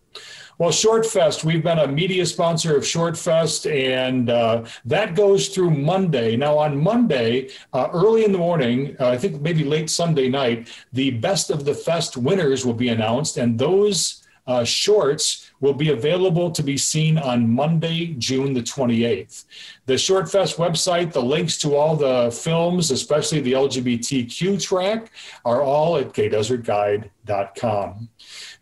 Well, 0.59 0.70
Shortfest, 0.70 1.44
we've 1.44 1.62
been 1.62 1.78
a 1.78 1.86
media 1.86 2.26
sponsor 2.26 2.76
of 2.76 2.82
Shortfest, 2.82 3.70
and 3.72 4.28
uh, 4.28 4.64
that 4.86 5.14
goes 5.14 5.50
through 5.50 5.70
Monday. 5.70 6.36
Now, 6.36 6.59
on 6.59 6.76
Monday, 6.76 7.50
uh, 7.72 7.88
early 7.92 8.24
in 8.24 8.32
the 8.32 8.38
morning, 8.38 8.96
uh, 8.98 9.11
I 9.11 9.18
think 9.18 9.40
maybe 9.40 9.62
late 9.62 9.88
Sunday 9.88 10.28
night, 10.28 10.68
the 10.92 11.12
Best 11.12 11.50
of 11.50 11.64
the 11.64 11.74
Fest 11.74 12.16
winners 12.16 12.66
will 12.66 12.74
be 12.74 12.88
announced, 12.88 13.36
and 13.36 13.56
those 13.56 14.26
uh, 14.49 14.64
shorts 14.64 15.51
will 15.61 15.74
be 15.74 15.90
available 15.90 16.51
to 16.51 16.62
be 16.62 16.76
seen 16.76 17.18
on 17.18 17.49
Monday, 17.49 18.14
June 18.18 18.55
the 18.55 18.62
28th. 18.62 19.44
The 19.86 19.94
Shortfest 19.94 20.57
website, 20.57 21.12
the 21.12 21.22
links 21.22 21.59
to 21.59 21.76
all 21.76 21.94
the 21.96 22.30
films, 22.30 22.90
especially 22.90 23.40
the 23.40 23.53
LGBTQ 23.53 24.61
track, 24.61 25.11
are 25.44 25.62
all 25.62 25.99
at 25.99 26.12
gaydesertguide.com. 26.14 28.09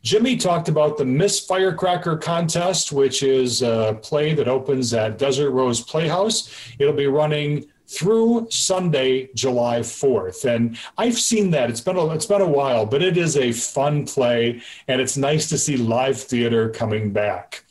Jimmy 0.03 0.37
talked 0.37 0.69
about 0.69 0.99
the 0.99 1.05
Miss 1.05 1.41
Firecracker 1.41 2.17
contest, 2.17 2.93
which 2.93 3.23
is 3.23 3.63
a 3.63 3.99
play 4.03 4.35
that 4.35 4.49
opens 4.49 4.93
at 4.93 5.19
Desert 5.19 5.51
Rose 5.51 5.81
Playhouse. 5.81 6.51
It'll 6.79 6.93
be 6.93 7.07
running 7.07 7.67
through 7.87 8.49
Sunday, 8.51 9.29
July 9.35 9.81
4th. 9.81 10.45
And 10.45 10.79
I've 10.99 11.19
seen 11.19 11.51
that. 11.51 11.71
It's 11.71 11.81
been 11.81 11.97
a, 11.97 12.11
it's 12.11 12.27
been 12.27 12.41
a 12.41 12.49
while, 12.49 12.87
but 12.87 13.03
it 13.03 13.17
is 13.17 13.37
a 13.37 13.53
fun 13.53 14.07
play 14.07 14.63
and 14.89 15.01
it's 15.01 15.17
nice 15.17 15.49
to 15.51 15.59
see 15.59 15.77
live 15.77 16.21
theater 16.21 16.71
coming 16.71 17.13
back. 17.13 17.66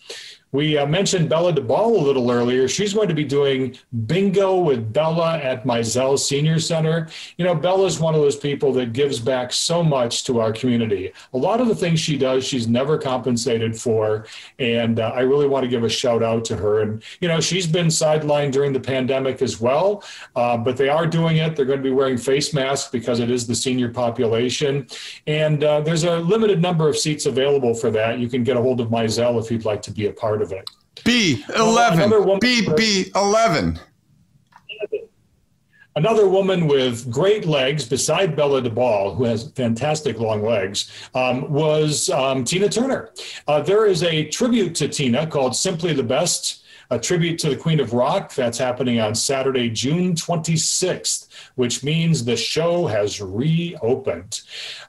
We 0.55 0.77
uh, 0.77 0.85
mentioned 0.85 1.27
Bella 1.27 1.51
Da 1.51 1.61
Ball 1.61 1.97
a 1.97 2.01
little 2.01 2.31
earlier. 2.31 2.69
She's 2.69 2.93
going 2.93 3.09
to 3.09 3.13
be 3.13 3.25
doing 3.25 3.77
bingo 4.05 4.57
with 4.57 4.93
Bella 4.93 5.37
at 5.37 5.65
Mizell 5.65 6.17
Senior 6.17 6.59
Center. 6.59 7.09
You 7.37 7.43
know, 7.43 7.53
Bella's 7.53 7.99
one 7.99 8.15
of 8.15 8.21
those 8.21 8.37
people 8.37 8.71
that 8.73 8.93
gives 8.93 9.19
back 9.19 9.51
so 9.51 9.83
much 9.83 10.23
to 10.23 10.39
our 10.39 10.53
community. 10.53 11.11
A 11.33 11.37
lot 11.37 11.59
of 11.59 11.67
the 11.67 11.75
things 11.75 11.99
she 11.99 12.17
does, 12.17 12.47
she's 12.47 12.69
never 12.69 12.97
compensated 12.97 13.77
for. 13.77 14.27
And 14.57 15.01
uh, 15.01 15.11
I 15.13 15.21
really 15.21 15.45
want 15.45 15.65
to 15.65 15.69
give 15.69 15.83
a 15.83 15.89
shout 15.89 16.23
out 16.23 16.45
to 16.45 16.55
her. 16.55 16.83
And, 16.83 17.03
you 17.19 17.27
know, 17.27 17.41
she's 17.41 17.67
been 17.67 17.87
sidelined 17.87 18.53
during 18.53 18.71
the 18.71 18.79
pandemic 18.79 19.41
as 19.41 19.59
well, 19.59 20.05
uh, 20.37 20.55
but 20.55 20.77
they 20.77 20.87
are 20.87 21.05
doing 21.05 21.35
it. 21.35 21.57
They're 21.57 21.65
going 21.65 21.79
to 21.79 21.83
be 21.83 21.91
wearing 21.91 22.17
face 22.17 22.53
masks 22.53 22.89
because 22.89 23.19
it 23.19 23.29
is 23.29 23.45
the 23.45 23.55
senior 23.55 23.89
population. 23.89 24.87
And 25.27 25.65
uh, 25.65 25.81
there's 25.81 26.05
a 26.05 26.19
limited 26.19 26.61
number 26.61 26.87
of 26.87 26.97
seats 26.97 27.25
available 27.25 27.73
for 27.73 27.91
that. 27.91 28.19
You 28.19 28.29
can 28.29 28.45
get 28.45 28.55
a 28.55 28.61
hold 28.61 28.79
of 28.79 28.87
Mizell 28.87 29.43
if 29.43 29.51
you'd 29.51 29.65
like 29.65 29.81
to 29.81 29.91
be 29.91 30.05
a 30.07 30.13
part 30.13 30.41
of 30.41 30.44
of 30.45 30.51
it. 30.51 30.69
B11. 31.03 32.39
BB11. 32.39 33.79
Another 35.97 36.27
woman 36.27 36.67
with 36.67 37.09
great 37.09 37.45
legs, 37.45 37.87
beside 37.87 38.35
Bella 38.35 38.61
Da 38.61 38.69
Ball, 38.69 39.15
who 39.15 39.23
has 39.23 39.49
fantastic 39.51 40.19
long 40.19 40.43
legs, 40.43 40.91
um, 41.13 41.49
was 41.49 42.09
um, 42.09 42.43
Tina 42.43 42.67
Turner. 42.67 43.11
Uh, 43.47 43.61
there 43.61 43.85
is 43.85 44.03
a 44.03 44.25
tribute 44.25 44.75
to 44.75 44.89
Tina 44.89 45.25
called 45.25 45.55
Simply 45.55 45.93
the 45.93 46.03
Best 46.03 46.64
a 46.89 46.99
tribute 46.99 47.39
to 47.39 47.49
the 47.49 47.55
Queen 47.55 47.79
of 47.79 47.93
Rock. 47.93 48.33
That's 48.33 48.57
happening 48.57 48.99
on 48.99 49.15
Saturday, 49.15 49.69
June 49.69 50.15
26th, 50.15 51.27
which 51.55 51.83
means 51.83 52.23
the 52.23 52.35
show 52.35 52.87
has 52.87 53.21
reopened. 53.21 54.41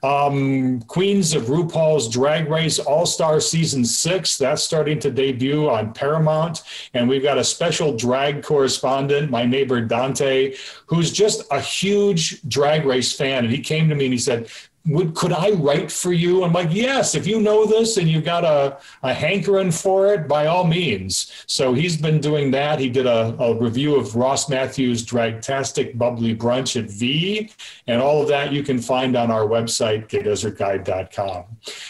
Um, 0.03 0.82
Queens 0.82 1.34
of 1.34 1.44
RuPaul's 1.44 2.09
Drag 2.09 2.49
Race 2.49 2.78
All 2.78 3.07
Star 3.07 3.40
Season 3.40 3.84
6, 3.84 4.38
that's 4.38 4.62
starting 4.62 4.99
to 5.01 5.11
debut 5.11 5.68
on 5.68 5.92
Paramount. 5.92 6.62
And 6.94 7.09
we've 7.09 7.22
got 7.22 7.38
a 7.38 7.44
special 7.44 7.97
drag 7.97 8.42
correspondent, 8.42 9.30
my 9.30 9.44
neighbor 9.44 9.80
Dante, 9.80 10.55
who's 10.86 11.12
just 11.12 11.44
a 11.51 11.61
huge 11.61 12.42
drag 12.49 12.84
race 12.84 13.12
fan. 13.12 13.44
And 13.44 13.53
he 13.53 13.61
came 13.61 13.88
to 13.88 13.94
me 13.94 14.07
and 14.07 14.12
he 14.12 14.18
said, 14.18 14.49
would 14.87 15.14
could 15.14 15.32
I 15.32 15.51
write 15.51 15.91
for 15.91 16.12
you? 16.12 16.45
I'm 16.45 16.53
like, 16.53 16.68
yes, 16.70 17.14
if 17.14 17.26
you 17.26 17.41
know 17.41 17.66
this 17.66 17.97
and 17.97 18.09
you've 18.09 18.24
got 18.24 18.45
a, 18.45 18.78
a 19.03 19.12
hankering 19.12 19.70
for 19.70 20.12
it, 20.12 20.28
by 20.28 20.47
all 20.47 20.64
means. 20.64 21.32
So 21.47 21.74
he's 21.74 21.97
been 21.97 22.20
doing 22.20 22.51
that. 22.53 22.78
He 22.78 22.89
did 22.89 23.07
a, 23.07 23.37
a 23.41 23.55
review 23.55 23.97
of 23.97 24.14
Ross 24.14 24.49
Mathews' 24.49 25.05
Dragtastic 25.05 25.99
Bubbly 25.99 26.37
Brunch 26.37 26.80
at 26.80 26.91
V, 26.91 27.51
and 27.87 28.01
all 28.01 28.22
of 28.22 28.28
that 28.28 28.53
you 28.53 28.62
can 28.62 28.78
find 28.78 29.16
on 29.16 29.30
our 29.30 29.43
website, 29.43 30.09
gaydesertguide.com. 30.09 31.45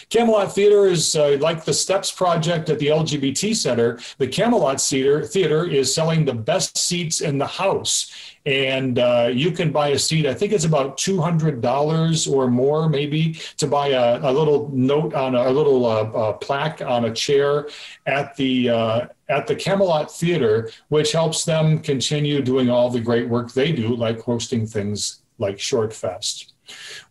Camelot 0.09 0.53
Theater 0.53 0.87
is 0.87 1.15
uh, 1.15 1.37
like 1.39 1.65
the 1.65 1.73
Steps 1.73 2.11
Project 2.11 2.69
at 2.69 2.79
the 2.79 2.87
LGBT 2.87 3.55
Center. 3.55 3.99
The 4.17 4.27
Camelot 4.27 4.81
Theater 4.81 5.67
is 5.67 5.93
selling 5.93 6.25
the 6.25 6.33
best 6.33 6.77
seats 6.77 7.21
in 7.21 7.37
the 7.37 7.47
house 7.47 8.11
and 8.47 8.97
uh, 8.97 9.29
you 9.31 9.51
can 9.51 9.73
buy 9.73 9.89
a 9.89 9.99
seat. 9.99 10.25
I 10.25 10.33
think 10.33 10.53
it's 10.53 10.63
about 10.63 10.97
two 10.97 11.19
hundred 11.19 11.59
dollars 11.59 12.27
or 12.27 12.47
more, 12.47 12.87
maybe, 12.87 13.33
to 13.57 13.67
buy 13.67 13.89
a, 13.89 14.21
a 14.21 14.31
little 14.31 14.69
note 14.71 15.13
on 15.13 15.35
a, 15.35 15.49
a 15.49 15.51
little 15.51 15.85
uh, 15.85 16.03
uh, 16.03 16.33
plaque 16.33 16.81
on 16.81 17.05
a 17.05 17.13
chair 17.13 17.67
at 18.05 18.35
the 18.37 18.69
uh, 18.69 19.07
at 19.27 19.47
the 19.47 19.55
Camelot 19.55 20.09
Theater, 20.09 20.71
which 20.87 21.11
helps 21.11 21.43
them 21.43 21.79
continue 21.79 22.41
doing 22.41 22.69
all 22.69 22.89
the 22.89 23.01
great 23.01 23.27
work 23.27 23.51
they 23.51 23.73
do, 23.73 23.93
like 23.93 24.21
hosting 24.21 24.65
things 24.65 25.21
like 25.39 25.57
Shortfest. 25.57 26.53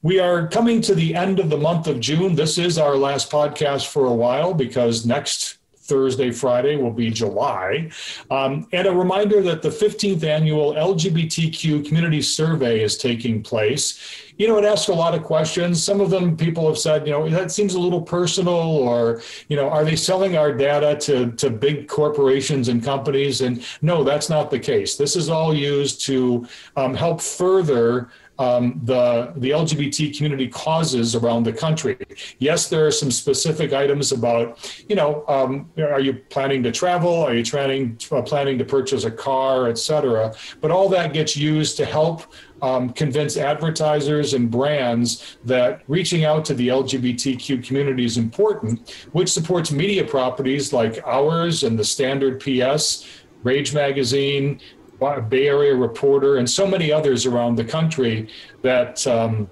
We 0.02 0.18
are 0.18 0.48
coming 0.48 0.80
to 0.82 0.94
the 0.94 1.14
end 1.14 1.38
of 1.38 1.50
the 1.50 1.58
month 1.58 1.86
of 1.86 2.00
June. 2.00 2.34
This 2.34 2.56
is 2.56 2.78
our 2.78 2.96
last 2.96 3.30
podcast 3.30 3.88
for 3.88 4.06
a 4.06 4.12
while 4.12 4.54
because 4.54 5.04
next 5.04 5.55
Thursday, 5.86 6.30
Friday 6.30 6.76
will 6.76 6.92
be 6.92 7.10
July. 7.10 7.90
Um, 8.30 8.68
and 8.72 8.86
a 8.86 8.92
reminder 8.92 9.42
that 9.42 9.62
the 9.62 9.68
15th 9.68 10.22
annual 10.24 10.74
LGBTQ 10.74 11.86
community 11.86 12.22
survey 12.22 12.82
is 12.82 12.98
taking 12.98 13.42
place. 13.42 13.98
You 14.36 14.48
know, 14.48 14.58
it 14.58 14.64
asks 14.64 14.88
a 14.88 14.94
lot 14.94 15.14
of 15.14 15.22
questions. 15.22 15.82
Some 15.82 16.00
of 16.00 16.10
them 16.10 16.36
people 16.36 16.66
have 16.66 16.78
said, 16.78 17.06
you 17.06 17.12
know, 17.12 17.28
that 17.30 17.50
seems 17.50 17.74
a 17.74 17.80
little 17.80 18.02
personal, 18.02 18.52
or, 18.54 19.22
you 19.48 19.56
know, 19.56 19.70
are 19.70 19.84
they 19.84 19.96
selling 19.96 20.36
our 20.36 20.52
data 20.52 20.96
to, 21.06 21.32
to 21.32 21.48
big 21.48 21.88
corporations 21.88 22.68
and 22.68 22.84
companies? 22.84 23.40
And 23.40 23.64
no, 23.80 24.04
that's 24.04 24.28
not 24.28 24.50
the 24.50 24.58
case. 24.58 24.96
This 24.96 25.16
is 25.16 25.30
all 25.30 25.54
used 25.54 26.04
to 26.06 26.46
um, 26.76 26.94
help 26.94 27.22
further 27.22 28.10
um, 28.38 28.80
the, 28.84 29.32
the 29.36 29.50
LGBT 29.50 30.16
community 30.16 30.48
causes 30.48 31.14
around 31.14 31.44
the 31.44 31.52
country. 31.52 31.96
Yes, 32.38 32.68
there 32.68 32.86
are 32.86 32.90
some 32.90 33.10
specific 33.10 33.72
items 33.72 34.12
about, 34.12 34.84
you 34.88 34.96
know, 34.96 35.24
um, 35.28 35.70
are 35.78 36.00
you 36.00 36.14
planning 36.30 36.62
to 36.64 36.72
travel? 36.72 37.22
Are 37.22 37.34
you 37.34 37.44
planning, 37.44 37.98
uh, 38.12 38.22
planning 38.22 38.58
to 38.58 38.64
purchase 38.64 39.04
a 39.04 39.10
car, 39.10 39.68
et 39.68 39.78
cetera? 39.78 40.34
But 40.60 40.70
all 40.70 40.88
that 40.90 41.12
gets 41.12 41.36
used 41.36 41.76
to 41.78 41.84
help 41.84 42.22
um, 42.62 42.90
convince 42.90 43.36
advertisers 43.36 44.34
and 44.34 44.50
brands 44.50 45.38
that 45.44 45.82
reaching 45.88 46.24
out 46.24 46.44
to 46.46 46.54
the 46.54 46.68
LGBTQ 46.68 47.64
community 47.64 48.04
is 48.04 48.16
important, 48.16 48.90
which 49.12 49.30
supports 49.30 49.70
media 49.70 50.04
properties 50.04 50.72
like 50.72 51.00
ours 51.06 51.64
and 51.64 51.78
the 51.78 51.84
Standard 51.84 52.40
PS, 52.40 53.06
Rage 53.42 53.74
Magazine, 53.74 54.60
Bay 54.98 55.48
Area 55.48 55.74
Reporter, 55.74 56.36
and 56.36 56.48
so 56.48 56.66
many 56.66 56.92
others 56.92 57.26
around 57.26 57.56
the 57.56 57.64
country 57.64 58.28
that 58.62 59.06
um, 59.06 59.48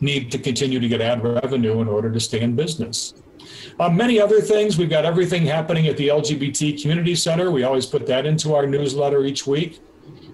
need 0.00 0.30
to 0.32 0.38
continue 0.38 0.80
to 0.80 0.88
get 0.88 1.00
ad 1.00 1.22
revenue 1.22 1.80
in 1.80 1.88
order 1.88 2.10
to 2.10 2.20
stay 2.20 2.40
in 2.40 2.54
business. 2.54 3.14
Uh, 3.78 3.88
many 3.88 4.20
other 4.20 4.40
things. 4.40 4.78
We've 4.78 4.90
got 4.90 5.04
everything 5.04 5.44
happening 5.46 5.88
at 5.88 5.96
the 5.96 6.08
LGBT 6.08 6.80
Community 6.80 7.14
Center. 7.14 7.50
We 7.50 7.64
always 7.64 7.86
put 7.86 8.06
that 8.06 8.26
into 8.26 8.54
our 8.54 8.66
newsletter 8.66 9.24
each 9.24 9.46
week. 9.46 9.80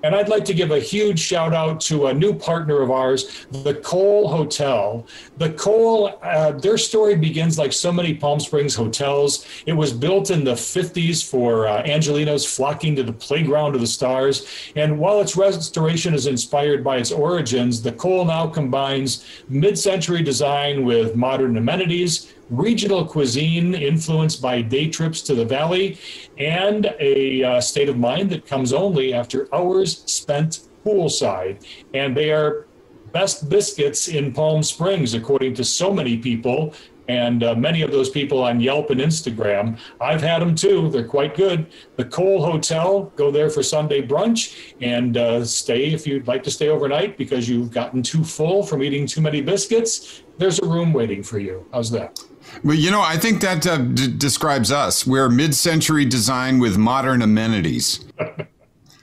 And 0.03 0.15
I'd 0.15 0.29
like 0.29 0.45
to 0.47 0.55
give 0.55 0.71
a 0.71 0.79
huge 0.79 1.19
shout 1.19 1.53
out 1.53 1.81
to 1.83 2.07
a 2.07 2.15
new 2.15 2.33
partner 2.33 2.81
of 2.81 2.91
ours, 2.91 3.47
the 3.51 3.75
Cole 3.75 4.29
Hotel. 4.29 5.07
The 5.37 5.51
Cole, 5.51 6.19
uh, 6.23 6.53
their 6.53 6.79
story 6.79 7.17
begins 7.17 7.59
like 7.59 7.73
so 7.73 7.93
many 7.93 8.15
Palm 8.15 8.41
Springs 8.41 8.75
hotels. 8.75 9.47
It 9.67 9.73
was 9.73 9.93
built 9.93 10.31
in 10.31 10.45
the 10.45 10.55
50s 10.55 11.29
for 11.29 11.67
uh, 11.67 11.83
Angelinos 11.83 12.47
flocking 12.47 12.97
to 12.97 13.03
the 13.03 13.13
playground 13.13 13.75
of 13.75 13.81
the 13.81 13.87
stars. 13.87 14.47
And 14.77 14.99
while 14.99 15.21
its 15.21 15.37
restoration 15.37 16.15
is 16.15 16.27
inspired 16.27 16.83
by 16.83 16.97
its 16.97 17.13
origins, 17.13 17.83
the 17.83 17.93
Cole 17.93 18.25
now 18.25 18.47
combines 18.47 19.27
mid 19.49 19.79
century 19.79 20.23
design 20.23 20.85
with 20.85 21.15
modern 21.15 21.57
amenities 21.57 22.33
regional 22.51 23.05
cuisine 23.05 23.75
influenced 23.75 24.43
by 24.43 24.61
day 24.61 24.89
trips 24.89 25.23
to 25.23 25.35
the 25.35 25.45
valley, 25.45 25.99
and 26.39 26.95
a 26.99 27.43
uh, 27.43 27.61
state 27.61 27.89
of 27.89 27.97
mind 27.97 28.31
that 28.31 28.47
comes 28.47 28.73
only 28.73 29.15
after 29.15 29.53
hours 29.55 30.03
spent 30.11 30.61
poolside. 30.85 31.65
And 31.95 32.17
they 32.17 32.31
are 32.33 32.67
best 33.13 33.49
biscuits 33.49 34.09
in 34.09 34.33
Palm 34.33 34.63
Springs, 34.63 35.15
according 35.15 35.55
to 35.55 35.65
so 35.65 35.93
many 35.93 36.17
people. 36.17 36.75
And 37.09 37.43
uh, 37.43 37.57
many 37.57 37.83
of 37.83 37.91
those 37.91 38.09
people 38.09 38.41
on 38.41 38.61
Yelp 38.61 38.91
and 38.91 39.01
Instagram, 39.01 39.81
I've 40.01 40.23
had 40.23 40.41
them 40.41 40.55
too. 40.55 40.89
They're 40.91 41.09
quite 41.09 41.35
good. 41.35 41.67
The 41.97 42.05
Cole 42.05 42.45
Hotel, 42.45 43.13
go 43.17 43.33
there 43.33 43.51
for 43.51 43.65
Sunday 43.65 44.01
brunch 44.01 44.75
and 44.81 45.17
uh, 45.17 45.45
stay 45.45 45.93
if 45.93 46.07
you'd 46.07 46.29
like 46.29 46.45
to 46.45 46.53
stay 46.53 46.69
overnight 46.69 47.19
because 47.19 47.49
you've 47.49 47.73
gotten 47.73 48.01
too 48.05 48.23
full 48.23 48.63
from 48.63 48.81
eating 48.85 49.07
too 49.07 49.21
many 49.21 49.41
biscuits. 49.41 50.23
There's 50.39 50.61
a 50.61 50.67
room 50.67 50.93
waiting 50.93 51.25
for 51.25 51.41
you. 51.41 51.67
How's 51.73 51.91
that? 51.91 52.21
Well, 52.65 52.77
you 52.77 52.91
know, 52.91 53.01
I 53.01 53.17
think 53.17 53.41
that 53.41 53.67
uh, 53.67 53.79
d- 53.79 54.15
describes 54.17 54.71
us. 54.71 55.07
We're 55.07 55.29
mid-century 55.29 56.05
design 56.05 56.59
with 56.59 56.77
modern 56.77 57.23
amenities. 57.23 58.05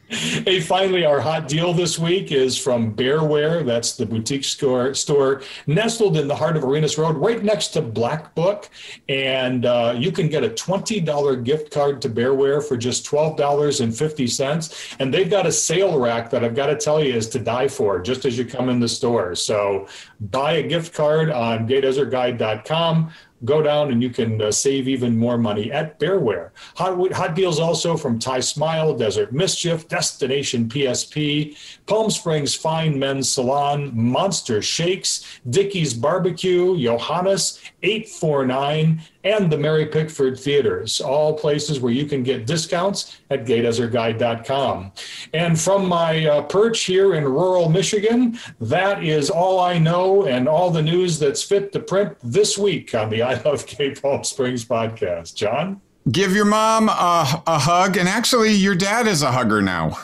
hey, 0.09 0.61
finally, 0.61 1.05
our 1.05 1.19
hot 1.19 1.49
deal 1.49 1.73
this 1.73 1.99
week 1.99 2.31
is 2.31 2.57
from 2.57 2.95
Bearware. 2.95 3.65
That's 3.65 3.97
the 3.97 4.05
boutique 4.05 4.45
store, 4.45 4.93
store 4.93 5.41
nestled 5.65 6.15
in 6.15 6.27
the 6.29 6.35
heart 6.35 6.55
of 6.55 6.63
Arenas 6.63 6.97
Road, 6.97 7.17
right 7.17 7.43
next 7.43 7.69
to 7.69 7.81
Black 7.81 8.33
Book. 8.33 8.69
And 9.09 9.65
uh, 9.65 9.95
you 9.97 10.13
can 10.13 10.29
get 10.29 10.45
a 10.45 10.49
$20 10.49 11.43
gift 11.43 11.71
card 11.71 12.01
to 12.03 12.09
Bearware 12.09 12.63
for 12.65 12.77
just 12.77 13.05
$12.50. 13.05 14.95
And 14.99 15.13
they've 15.13 15.29
got 15.29 15.45
a 15.45 15.51
sale 15.51 15.99
rack 15.99 16.29
that 16.29 16.43
I've 16.43 16.55
got 16.55 16.67
to 16.67 16.77
tell 16.77 17.03
you 17.03 17.13
is 17.13 17.27
to 17.29 17.39
die 17.39 17.67
for 17.67 17.99
just 17.99 18.23
as 18.23 18.37
you 18.37 18.45
come 18.45 18.69
in 18.69 18.79
the 18.79 18.87
store. 18.87 19.35
So 19.35 19.87
buy 20.19 20.53
a 20.53 20.63
gift 20.67 20.93
card 20.93 21.31
on 21.31 21.67
gaydesertguide.com 21.67 23.11
go 23.45 23.61
down 23.61 23.91
and 23.91 24.01
you 24.01 24.09
can 24.09 24.41
uh, 24.41 24.51
save 24.51 24.87
even 24.87 25.15
more 25.17 25.37
money 25.37 25.71
at 25.71 25.99
Bearware. 25.99 26.51
Hot, 26.75 27.11
hot 27.11 27.35
deals 27.35 27.59
also 27.59 27.95
from 27.95 28.19
Thai 28.19 28.39
Smile, 28.39 28.95
Desert 28.95 29.31
Mischief, 29.31 29.87
Destination 29.87 30.67
PSP, 30.67 31.55
Palm 31.87 32.11
Springs 32.11 32.53
Fine 32.53 32.99
Men's 32.99 33.31
Salon, 33.31 33.91
Monster 33.95 34.61
Shakes, 34.61 35.39
Dickey's 35.49 35.93
Barbecue, 35.93 36.77
Johannes, 36.77 37.59
849, 37.81 39.01
and 39.23 39.51
the 39.51 39.57
Mary 39.57 39.85
Pickford 39.85 40.39
Theaters, 40.39 41.01
all 41.01 41.33
places 41.33 41.79
where 41.79 41.91
you 41.91 42.05
can 42.05 42.23
get 42.23 42.45
discounts 42.45 43.17
at 43.29 43.45
gaydesertguide.com. 43.45 44.91
And 45.33 45.59
from 45.59 45.87
my 45.87 46.25
uh, 46.25 46.41
perch 46.43 46.83
here 46.83 47.15
in 47.15 47.23
rural 47.23 47.69
Michigan, 47.69 48.37
that 48.59 49.03
is 49.03 49.29
all 49.29 49.59
I 49.59 49.77
know 49.77 50.25
and 50.25 50.47
all 50.47 50.69
the 50.69 50.81
news 50.81 51.19
that's 51.19 51.41
fit 51.41 51.71
to 51.71 51.79
print 51.79 52.17
this 52.21 52.57
week 52.57 52.93
on 52.93 53.09
the 53.09 53.21
I 53.27 53.41
Love 53.43 53.65
Gay 53.65 53.95
Palm 53.95 54.23
Springs 54.23 54.65
podcast. 54.65 55.35
John? 55.35 55.81
Give 56.11 56.33
your 56.33 56.45
mom 56.45 56.87
a, 56.87 57.43
a 57.45 57.59
hug, 57.59 57.97
and 57.97 58.07
actually, 58.07 58.53
your 58.53 58.75
dad 58.75 59.07
is 59.07 59.23
a 59.23 59.31
hugger 59.31 59.61
now. 59.61 59.97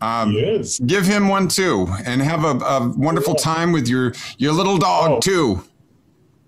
Um. 0.00 0.36
Give 0.86 1.04
him 1.04 1.28
one 1.28 1.48
too, 1.48 1.88
and 2.04 2.22
have 2.22 2.44
a, 2.44 2.64
a 2.64 2.88
wonderful 2.96 3.34
yeah. 3.38 3.44
time 3.44 3.72
with 3.72 3.88
your 3.88 4.12
your 4.38 4.52
little 4.52 4.78
dog 4.78 5.10
oh. 5.10 5.20
too. 5.20 5.64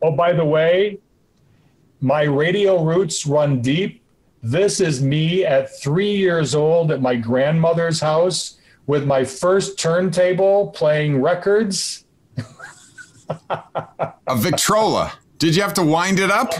Oh, 0.02 0.12
by 0.12 0.32
the 0.32 0.44
way, 0.44 0.98
my 2.00 2.22
radio 2.22 2.82
roots 2.82 3.26
run 3.26 3.60
deep. 3.60 4.02
This 4.42 4.80
is 4.80 5.02
me 5.02 5.44
at 5.44 5.78
three 5.80 6.16
years 6.16 6.54
old 6.54 6.90
at 6.90 7.02
my 7.02 7.16
grandmother's 7.16 8.00
house 8.00 8.58
with 8.86 9.06
my 9.06 9.24
first 9.24 9.78
turntable 9.78 10.68
playing 10.68 11.20
records. 11.20 12.06
a 13.50 14.36
Victrola. 14.36 15.12
Did 15.38 15.54
you 15.54 15.62
have 15.62 15.74
to 15.74 15.82
wind 15.82 16.18
it 16.18 16.30
up? 16.30 16.54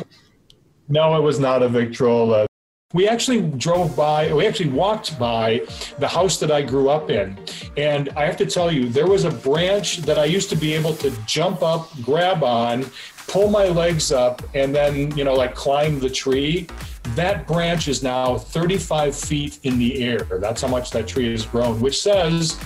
No, 0.89 1.17
it 1.17 1.23
was 1.23 1.39
not 1.39 1.63
a 1.63 1.69
Victrola. 1.69 2.47
We 2.93 3.07
actually 3.07 3.43
drove 3.43 3.95
by, 3.95 4.33
we 4.33 4.49
actually 4.49 4.71
walked 4.71 5.17
by 5.17 5.65
the 6.01 6.09
house 6.09 6.41
that 6.41 6.51
I 6.51 6.63
grew 6.63 6.89
up 6.89 7.09
in. 7.09 7.39
And 7.77 8.09
I 8.17 8.25
have 8.25 8.37
to 8.39 8.47
tell 8.47 8.73
you, 8.73 8.89
there 8.89 9.07
was 9.07 9.25
a 9.25 9.31
branch 9.31 9.99
that 9.99 10.19
I 10.19 10.25
used 10.25 10.51
to 10.51 10.57
be 10.57 10.73
able 10.75 10.95
to 10.97 11.13
jump 11.25 11.63
up, 11.63 11.89
grab 12.03 12.43
on, 12.43 12.85
pull 13.29 13.49
my 13.49 13.67
legs 13.67 14.11
up, 14.11 14.43
and 14.57 14.75
then, 14.75 15.17
you 15.17 15.23
know, 15.23 15.35
like 15.35 15.55
climb 15.55 16.01
the 16.01 16.11
tree. 16.11 16.67
That 17.15 17.47
branch 17.47 17.87
is 17.87 18.03
now 18.03 18.37
35 18.37 19.15
feet 19.15 19.61
in 19.63 19.79
the 19.79 20.03
air. 20.03 20.25
That's 20.41 20.61
how 20.61 20.69
much 20.69 20.91
that 20.91 21.07
tree 21.07 21.31
has 21.31 21.47
grown, 21.47 21.81
which 21.81 22.03
says 22.03 22.59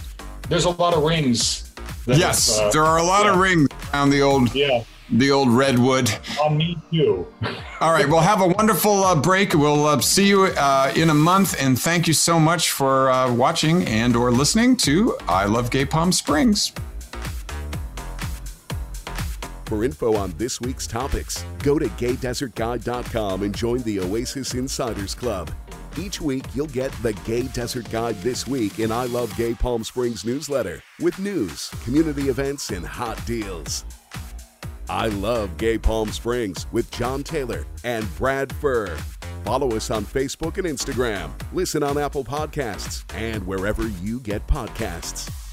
there's 0.48 0.64
a 0.64 0.70
lot 0.70 0.94
of 0.94 1.02
rings. 1.02 1.70
Yes, 2.06 2.58
uh, 2.58 2.70
there 2.70 2.84
are 2.84 2.96
a 2.96 3.02
lot 3.02 3.26
yeah. 3.26 3.34
of 3.34 3.38
rings 3.38 3.68
around 3.92 4.08
the 4.08 4.22
old 4.22 4.54
yeah 4.54 4.84
the 5.14 5.30
old 5.30 5.48
redwood. 5.48 6.10
On 6.42 6.56
me 6.56 6.76
too. 6.90 7.26
All 7.80 7.92
right. 7.92 8.08
Well, 8.08 8.20
have 8.20 8.40
a 8.40 8.48
wonderful 8.48 9.04
uh, 9.04 9.14
break. 9.14 9.54
We'll 9.54 9.86
uh, 9.86 10.00
see 10.00 10.28
you 10.28 10.44
uh, 10.44 10.92
in 10.96 11.10
a 11.10 11.14
month, 11.14 11.60
and 11.60 11.78
thank 11.78 12.06
you 12.06 12.14
so 12.14 12.38
much 12.38 12.70
for 12.70 13.10
uh, 13.10 13.32
watching 13.32 13.86
and 13.86 14.16
or 14.16 14.30
listening 14.30 14.76
to 14.78 15.16
I 15.28 15.46
Love 15.46 15.70
Gay 15.70 15.84
Palm 15.84 16.12
Springs. 16.12 16.72
For 19.66 19.82
info 19.82 20.14
on 20.14 20.34
this 20.36 20.60
week's 20.60 20.86
topics, 20.86 21.44
go 21.62 21.78
to 21.78 21.86
gaydesertguide.com 21.86 23.42
and 23.42 23.56
join 23.56 23.82
the 23.82 24.00
Oasis 24.00 24.52
Insiders 24.54 25.14
Club. 25.14 25.50
Each 25.96 26.20
week, 26.20 26.44
you'll 26.54 26.66
get 26.66 26.92
the 27.02 27.12
Gay 27.24 27.42
Desert 27.42 27.90
Guide 27.90 28.16
This 28.16 28.46
Week 28.48 28.80
in 28.80 28.90
I 28.90 29.06
Love 29.06 29.34
Gay 29.36 29.54
Palm 29.54 29.84
Springs 29.84 30.24
newsletter 30.24 30.82
with 31.00 31.18
news, 31.18 31.70
community 31.84 32.28
events, 32.28 32.70
and 32.70 32.84
hot 32.84 33.24
deals. 33.26 33.84
I 34.88 35.08
love 35.08 35.56
Gay 35.56 35.78
Palm 35.78 36.10
Springs 36.10 36.66
with 36.72 36.90
John 36.90 37.22
Taylor 37.22 37.66
and 37.84 38.06
Brad 38.16 38.52
Furr. 38.56 38.96
Follow 39.44 39.72
us 39.76 39.90
on 39.90 40.04
Facebook 40.04 40.58
and 40.58 40.66
Instagram. 40.66 41.30
Listen 41.52 41.82
on 41.82 41.98
Apple 41.98 42.24
Podcasts 42.24 43.04
and 43.14 43.46
wherever 43.46 43.86
you 43.88 44.20
get 44.20 44.46
podcasts. 44.46 45.43